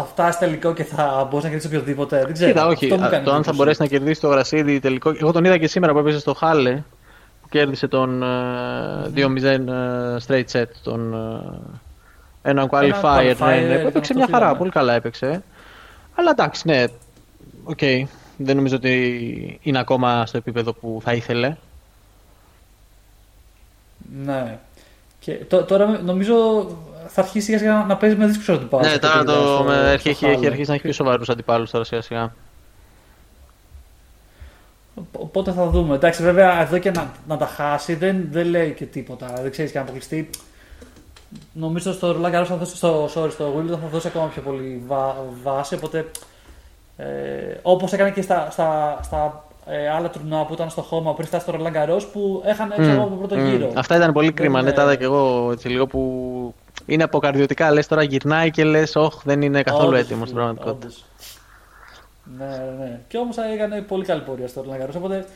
[0.00, 2.24] θα φτάσεις τελικό και θα μπορείς να κερδίσεις οποιοδήποτε.
[2.24, 2.50] Δεν ξέρω.
[2.52, 2.84] Κοίτα, όχι.
[2.84, 3.56] Αυτό μου α, έκανε Το αν θα εντύπωση.
[3.56, 5.12] μπορέσει να κερδίσει το γρασίδι τελικό.
[5.20, 6.82] Εγώ τον είδα και σήμερα που έπαιζε στο Χάλε
[7.42, 9.60] που κέρδισε τον ε, 2-0 ε,
[10.26, 10.64] straight set.
[10.82, 13.02] Τον, ε, έναν qualifier.
[13.02, 14.44] qualifier, ναι, ναι, ήταν που έπαιξε αυτό μια που χαρά.
[14.44, 14.58] είδαμε.
[14.58, 15.42] Πολύ καλά έπαιξε.
[16.14, 16.84] Αλλά εντάξει, ναι.
[17.64, 17.78] Οκ.
[18.42, 21.56] Δεν νομίζω ότι είναι ακόμα στο επίπεδο που θα ήθελε.
[24.24, 24.58] Ναι.
[25.18, 26.66] Και τω- τώρα νομίζω
[27.12, 28.86] θα αρχίσει σιγά σιγά να παίζει με δύσκολου αντιπάλου.
[28.86, 32.00] Ναι, τώρα το, με- έχει, έχει, έχει αρχίσει να έχει πιο σοβαρούς αντιπάλους τώρα σιγά
[32.00, 32.32] σιγά.
[35.12, 35.94] Οπότε θα δούμε.
[35.94, 39.32] Εντάξει, βέβαια εδώ και να, να τα χάσει δεν, δεν λέει και τίποτα.
[39.42, 40.30] Δεν ξέρεις και αν αποκλειστεί.
[41.52, 44.82] Νομίζω στο Roland Garros θα δώσει στο, sorry, στο Wimbledon θα δώσει ακόμα πιο πολύ
[44.86, 45.74] βά, βάση.
[45.74, 46.10] Οπότε
[46.96, 47.06] ε,
[47.62, 51.46] όπως έκανε και στα, στα, στα ε, άλλα τουρνουά που ήταν στο χώμα πριν φτάσει
[51.48, 53.46] στο Roland Garros που έχανε ξέρω εγώ, από τον πρώτο Μμ.
[53.48, 53.70] γύρο.
[53.74, 54.58] Αυτά ήταν πολύ κρίμα.
[54.62, 56.54] Δεν Ναι, τα είδα είναι- και εγώ έτσι λίγο που
[56.86, 57.70] είναι αποκαρδιωτικά.
[57.72, 60.86] Λες τώρα γυρνάει και λες, Όχι, δεν είναι καθόλου Όντως, έτοιμος στην πραγματικότητα.
[60.86, 61.04] όντως.
[62.38, 63.00] Ναι, ναι, ναι.
[63.08, 64.94] Και όμως έκανε πολύ καλή πορεία στο Roland Garros.
[64.96, 65.26] Οπότε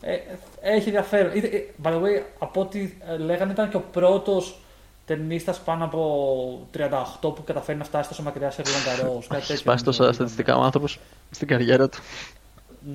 [0.00, 0.14] ε,
[0.60, 1.32] έχει ενδιαφέρον.
[1.36, 4.58] Είτε- ε, By the way, από ό,τι ε, λέγανε, ήταν και ο πρώτος
[5.06, 9.04] ταινίστα πάνω από 38 που καταφέρει να φτάσει τόσο μακριά σε Roland Garros.
[9.28, 10.62] Κάτι Έχει τέτοιο σπάσει τόσα νομίζω στατιστικά ήταν.
[10.62, 10.98] ο άνθρωπος
[11.30, 11.98] στην καριέρα του.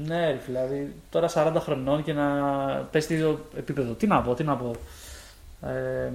[0.05, 2.23] Ναι, ρε, δηλαδή τώρα 40 χρονών και να
[2.91, 3.93] πέσει στο ίδιο επίπεδο.
[3.93, 4.71] Τι να πω, τι να πω.
[5.67, 6.11] Ε,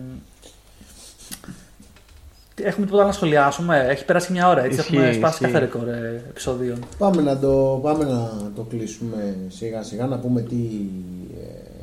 [2.55, 3.87] τι- έχουμε τίποτα άλλο να σχολιάσουμε.
[3.89, 4.79] Έχει περάσει μια ώρα έτσι.
[4.81, 5.45] Ισχύει, έχουμε σπάσει ισχύει.
[5.45, 6.79] κάθε ρεκόρ ε, επεισοδίων.
[6.99, 10.57] Πάμε να, το, πάμε να το κλείσουμε σιγά σιγά, να πούμε τι,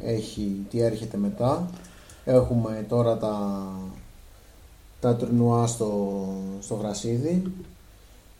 [0.05, 1.69] ε, έχει, τι έρχεται μετά.
[2.25, 3.61] Έχουμε τώρα τα,
[4.99, 6.23] τα τουρνουά στο,
[6.61, 7.43] στο Γρασίδι.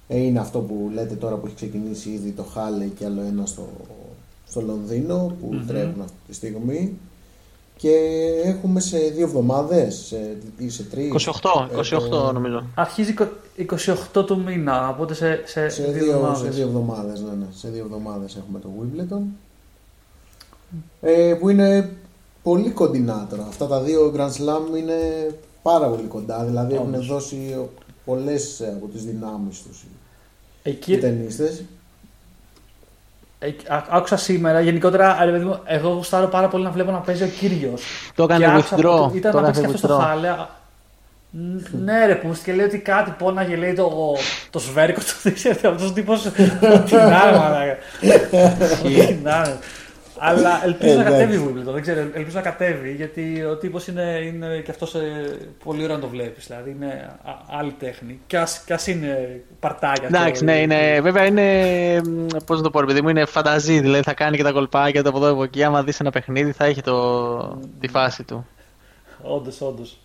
[0.08, 3.46] Ε, είναι αυτό που λέτε τώρα που έχει ξεκινήσει ήδη το Χάλε και άλλο ένα
[3.46, 3.68] στο,
[4.48, 5.66] στο Λονδίνο που Μμμ.
[5.68, 6.98] τρέχουν αυτή τη στιγμή.
[7.78, 7.92] Και
[8.44, 11.12] έχουμε σε δύο εβδομάδες σε, ή σε τρεις.
[11.12, 12.64] 28, ε, 28 το- νομίζω.
[12.76, 13.14] Αρχίζει
[14.16, 16.40] 28 του μήνα, οπότε σε, σε, σε δύο δύο, εβδομάδες.
[16.40, 17.46] σε δύο εβδομάδες, ναι, ναι.
[17.56, 19.22] Σε δύο εβδομάδες έχουμε το Wimbledon.
[21.02, 21.90] Ε, που είναι
[22.44, 23.46] πολύ κοντινά τώρα.
[23.48, 24.96] Αυτά τα δύο Grand Slam είναι
[25.62, 26.44] πάρα πολύ κοντά.
[26.46, 27.08] Δηλαδή έχουν Όντως.
[27.08, 27.56] δώσει
[28.06, 29.86] πολλές ε, από τις δυνάμεις τους
[30.68, 31.64] οι Εκεί, ταινίστες.
[33.40, 36.98] ε, α- άκουσα σήμερα, γενικότερα, ρε παιδί μου, εγώ γουστάρω πάρα πολύ να βλέπω να
[36.98, 37.82] παίζει ο κύριος.
[38.16, 39.16] Το έκανε withdraw.
[39.16, 40.02] Ήταν Το να παίξει έκανε και αυτό στο withdraw.
[40.06, 40.30] χάλε.
[40.30, 40.50] α,
[41.30, 44.16] ν- Ναι, ρε, που και λέει ότι κάτι πόναγε, λέει το,
[44.50, 45.14] το σβέρκο του.
[45.24, 46.14] Δεν ξέρω, αυτός ο τύπο.
[46.88, 46.96] Τι
[49.24, 49.58] να
[50.24, 50.40] είναι, μαλάκα.
[50.40, 50.52] Τι να είναι.
[50.52, 51.20] Αλλά ελπίζω να Εντάξει.
[51.20, 51.74] κατέβει η Wimbledon.
[51.74, 54.96] Δεν ξέρω, ελπίζω να κατέβει γιατί ο τύπος είναι, είναι και αυτός
[55.64, 56.48] πολύ ωραίο να το βλέπεις.
[56.48, 58.20] Δηλαδή είναι α- άλλη τέχνη.
[58.28, 60.08] Κι ας ας είναι παρτάκια.
[60.08, 62.02] Εντάξει, ναι, είναι, βέβαια είναι.
[62.46, 63.80] Πώς να το πω, ρε παιδί μου, είναι φανταζή.
[63.80, 65.64] Δηλαδή θα κάνει και τα κολπάκια του από εδώ από εκεί.
[65.64, 68.48] Άμα δεις ένα παιχνίδι, θα έχει το, τη φάση του.
[69.22, 69.98] Όντως, όντως.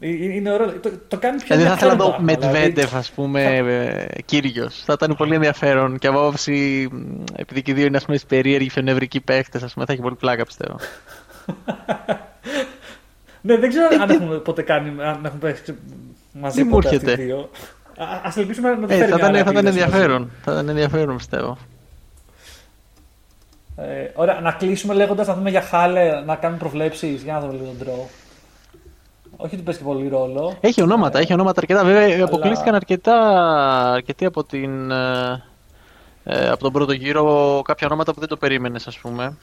[0.00, 0.72] Είναι ωραίο.
[0.72, 3.64] Το, το κάνει πιο Δηλαδή θα ήθελα να δω ενδιαφέρον πράγμα, Μετβέντεφ, ας πούμε,
[4.24, 4.82] κύριος.
[4.84, 5.98] Θα ήταν πολύ ενδιαφέρον.
[5.98, 9.72] Και από άποψη, μ, επειδή και οι δύο είναι ας πούμε, περίεργοι φαινευρικοί παίχτε, ας
[9.72, 10.76] πούμε, θα έχει πολύ πλάκα πιστεύω.
[13.46, 15.74] Ναι, δεν ξέρω αν έχουμε ποτέ κάνει, αν έχουμε παίξει
[16.32, 17.50] μαζί Τι μου ποτέ αυτοί οι έρχεται; δύο.
[17.98, 19.94] Α ελπίσουμε να το Ε, φέρει θα, μια ήταν, άλλη θα ήταν επίδραση μαζί.
[19.94, 20.30] ενδιαφέρον.
[20.44, 21.58] Θα ήταν ενδιαφέρον πιστεύω.
[23.76, 27.52] Ε, ωραία, να κλείσουμε λέγοντας να δούμε για χάλε να κάνουμε προβλέψεις για να δούμε
[27.52, 28.08] λίγο τον τρό.
[29.36, 30.56] Όχι ότι παίζει και πολύ ρόλο.
[30.60, 31.84] Έχει ονόματα, Ε, έχει ονόματα αρκετά.
[31.84, 33.18] Βέβαια, αποκλείστηκαν αρκετά,
[33.92, 35.42] αρκετοί από, την, ε,
[36.24, 37.62] ε, από τον πρώτο γύρο.
[37.64, 39.36] Κάποια ονόματα που δεν το περίμενες, ας πούμε.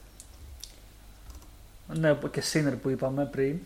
[1.98, 3.58] Ναι, και Σίνερ που είπαμε πριν.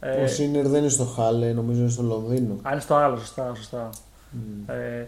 [0.00, 2.56] Ε, Ο Σίνερ δεν είναι στο Χάλε, νομίζω είναι στο Λονδίνο.
[2.62, 3.52] Α, είναι στο άλλο, σωστά.
[3.56, 3.90] σωστά.
[4.66, 5.04] Ε,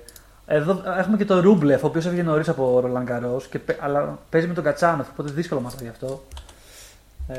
[0.47, 3.49] εδώ έχουμε και τον Ρούμπλεφ, ο οποίος έφυγε νωρίς από Ρολάν Καρός,
[3.81, 6.23] αλλά παίζει με τον Κατσάνοφ, οπότε δύσκολο μα γι' αυτό.
[7.29, 7.39] Ε,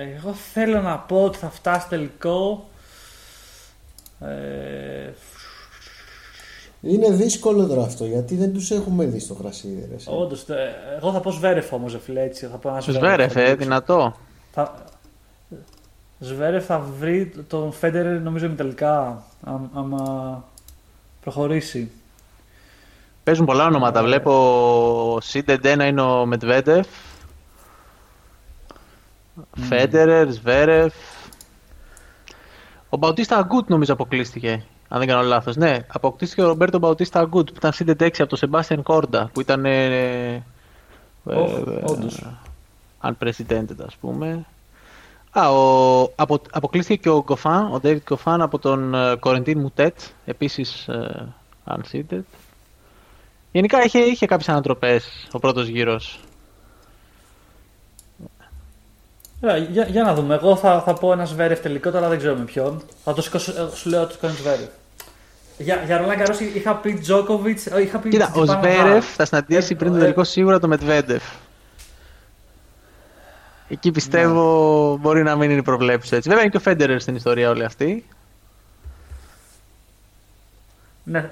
[0.00, 2.68] εγώ θέλω να πω ότι θα φτάσει τελικό.
[4.20, 5.10] Ε,
[6.80, 9.86] Είναι δύσκολο τώρα αυτό γιατί δεν τους έχουμε δει στο γρασίδι.
[9.90, 10.06] ρε, εσύ.
[10.10, 10.44] Όντως,
[10.96, 12.46] εγώ θα πω Σβέρεφ όμως, φίλε, έτσι.
[12.46, 13.56] Θα πω ένα Σβέρεφ, θα ε, δείξω.
[13.56, 14.14] δυνατό.
[14.52, 14.84] Θα...
[16.18, 20.44] Σβέρεφ θα βρει τον Φέντερ νομίζω με τελικά, άμα- άμα
[21.20, 21.90] προχωρήσει.
[23.24, 24.02] Παίζουν πολλά ονόματα.
[24.02, 26.86] Βλέπω Σίντεντ ένα είναι ο Μετβέντεφ.
[29.56, 30.94] Φέντερερ, Σβέρεφ.
[32.88, 34.64] Ο Μπαουτίστα Αγκούτ νομίζω αποκλείστηκε.
[34.88, 35.56] Αν δεν κάνω λάθος.
[35.56, 39.40] Ναι, αποκλείστηκε ο Ρομπέρτο Μπαουτίστα Αγκούτ που ήταν Σίντεντ 6 από τον Σεμπάστιαν Κόρντα που
[39.40, 39.64] ήταν.
[39.64, 39.84] Ε,
[40.34, 40.42] ε,
[41.24, 42.24] Οχ, ε, όντως.
[43.02, 44.46] unprecedented ας πούμε.
[45.30, 50.88] Α, ο, απο, αποκλείστηκε και ο Γκοφάν, ο David Γκοφάν από τον Κορεντίν Μουτέτ, επίσης
[50.88, 52.22] uh, unseated.
[53.52, 56.20] Γενικά είχε, είχε κάποιες ανατροπές ο πρώτος γύρος.
[59.40, 60.34] Για, για, να δούμε.
[60.34, 62.82] Εγώ θα, θα πω ένας Σβέρεφ τελικό, τώρα δεν ξέρω με ποιον.
[63.04, 64.68] Θα το σηκώσω, ε, σου λέω ότι σηκώνει Σβέρεφ.
[65.58, 67.58] Για, για Ρολάν Καρός είχα πει Τζόκοβιτ.
[67.80, 71.22] Είχα πει Κοίτα, ο Σβέρεφ θα συναντήσει πριν το τελικό σίγουρα το Μετβέντεφ.
[73.68, 74.98] Εκεί πιστεύω ναι.
[75.00, 76.28] μπορεί να μην είναι προβλέψει έτσι.
[76.28, 78.04] Βέβαια είναι και ο Φέντερερ στην ιστορία όλη αυτή.
[81.10, 81.30] Ναι,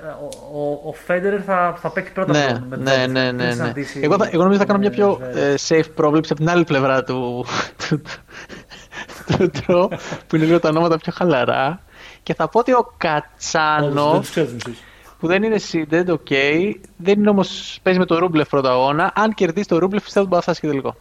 [0.53, 3.73] ο, ο, ο Φέντερερ θα, θα παίξει πρώτα ναι, με ναι, ναι, ναι, ναι.
[4.01, 7.45] Εγώ, εγώ νομίζω θα κάνω μια πιο ε, safe πρόβλεψη από την άλλη πλευρά του,
[7.89, 8.03] του,
[9.27, 9.91] του, του
[10.27, 11.81] που είναι λίγο τα ονόματα πιο χαλαρά.
[12.23, 14.23] Και θα πω ότι ο Κατσάνο,
[15.19, 19.13] που δεν είναι seeded, ok, δεν είναι όμως, παίζει με το Ρούμπλεφ πρώτα αγώνα.
[19.15, 20.97] Αν κερδίσει το Ρούμπλεφ, πιστεύω ότι μπορεί να φτάσει και τελικό.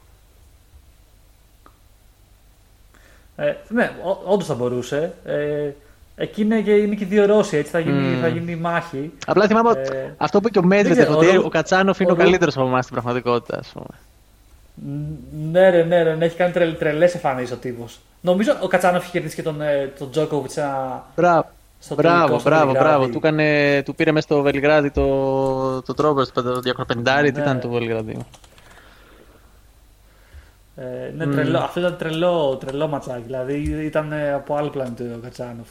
[3.36, 3.92] Ε, ναι,
[4.26, 5.14] όντως θα μπορούσε.
[5.26, 5.70] Ε,
[6.16, 8.22] εκεί είναι και, είναι και δύο Ρώσοι, έτσι θα γίνει, mm.
[8.22, 9.12] θα γίνει μάχη.
[9.26, 12.14] Απλά θυμάμαι ε, αυτό που είπε και ο Μέτζετ, ότι ο, ο Κατσάνοφ είναι ο,
[12.14, 13.86] ο καλύτερος από εμάς στην πραγματικότητα, ας πούμε.
[15.52, 18.00] Ναι, ρε, ναι, ρε, ναι, έχει κάνει τρελ, τρελές εμφανίσεις ο τύπος.
[18.22, 20.52] Νομίζω ο Κατσάνοφ έχει κερδίσει και τον, ε, τον Τζόκοβιτ
[21.16, 21.46] Μπράβο.
[21.80, 23.08] Στο μπράβο, μπράβο, μπράβο.
[23.08, 27.32] Του, έκανε, του πήρε μέσα στο Βελιγράδι το, το τρόπο, το 250, ναι.
[27.32, 28.26] τι ήταν το Βελιγράδι.
[30.76, 33.24] Ε, ναι, τρελό, αυτό ήταν τρελό, τρελό ματσάκι.
[33.26, 33.54] Δηλαδή
[33.86, 35.68] ήταν από άλλο πλανήτη ο Χατσάνοφ.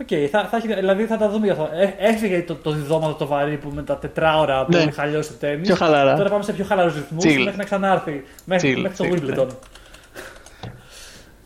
[0.00, 1.68] Οκ, okay, θα, θα, δηλαδή θα τα δούμε για αυτό.
[1.76, 4.78] Ε, έφυγε το, το διδόματο το βαρύ που με τα τετράωρα που ναι.
[4.78, 5.62] είχε χαλιώσει το τέννη.
[5.62, 6.16] Πιο χαλαρά.
[6.16, 8.24] Τώρα πάμε σε πιο χαλαρούς ρυθμούς μέχρι να ξανάρθει.
[8.44, 9.46] Μέχρι, μέχρι το Wimbledon.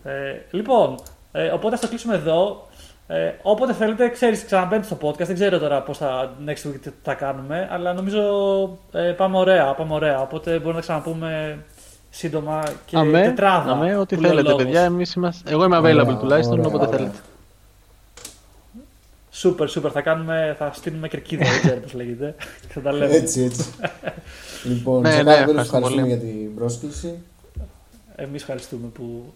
[0.05, 0.12] Ναι.
[0.12, 0.94] Ε, λοιπόν,
[1.32, 2.66] ε, οπότε θα το κλείσουμε εδώ.
[3.07, 5.26] Ε, όποτε θέλετε, ξέρεις, ξαναμπαίνετε στο podcast.
[5.26, 8.20] Δεν ξέρω τώρα πώς θα next week θα κάνουμε, αλλά νομίζω
[8.92, 9.74] ε, πάμε ωραία.
[9.74, 10.20] Πάμε ωραία.
[10.20, 11.59] Οπότε μπορούμε να ξαναπούμε
[12.11, 13.70] σύντομα και αμέ, τετράδα.
[13.70, 14.82] Αμέ, ό,τι θέλετε, παιδιά.
[14.82, 15.53] Εμείς είμαστε...
[15.53, 17.18] Εγώ είμαι available τουλάχιστον, όποτε θέλετε.
[19.39, 19.91] Σούπερ, σούπερ.
[19.93, 22.34] Θα, κάνουμε, θα στείλουμε κερκίδα, δεν ξέρω πώς λέγεται.
[22.68, 23.14] θα τα λέμε.
[23.14, 23.64] Έτσι, έτσι.
[24.64, 27.14] λοιπόν, ναι, ναι, ευχαριστούμε για την πρόσκληση.
[28.16, 29.34] Εμείς ευχαριστούμε που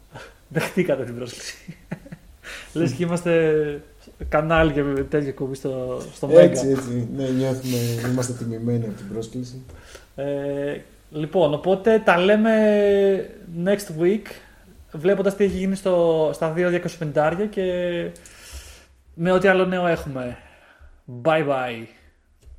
[0.48, 1.76] δεχτήκατε την πρόσκληση.
[2.72, 3.82] Λες και είμαστε
[4.28, 7.08] κανάλι και τέτοια κομπή στο, στο Έτσι, έτσι.
[7.16, 7.76] Ναι, νιώθουμε,
[8.10, 9.62] είμαστε τιμημένοι από την πρόσκληση.
[10.16, 10.76] Ε,
[11.14, 12.52] Λοιπόν, οπότε τα λέμε
[13.64, 14.26] next week,
[14.92, 17.62] βλέποντας τι έχει γίνει στο, στα 2.250 και
[19.14, 20.36] με ό,τι άλλο νέο έχουμε.
[21.22, 22.01] Bye bye.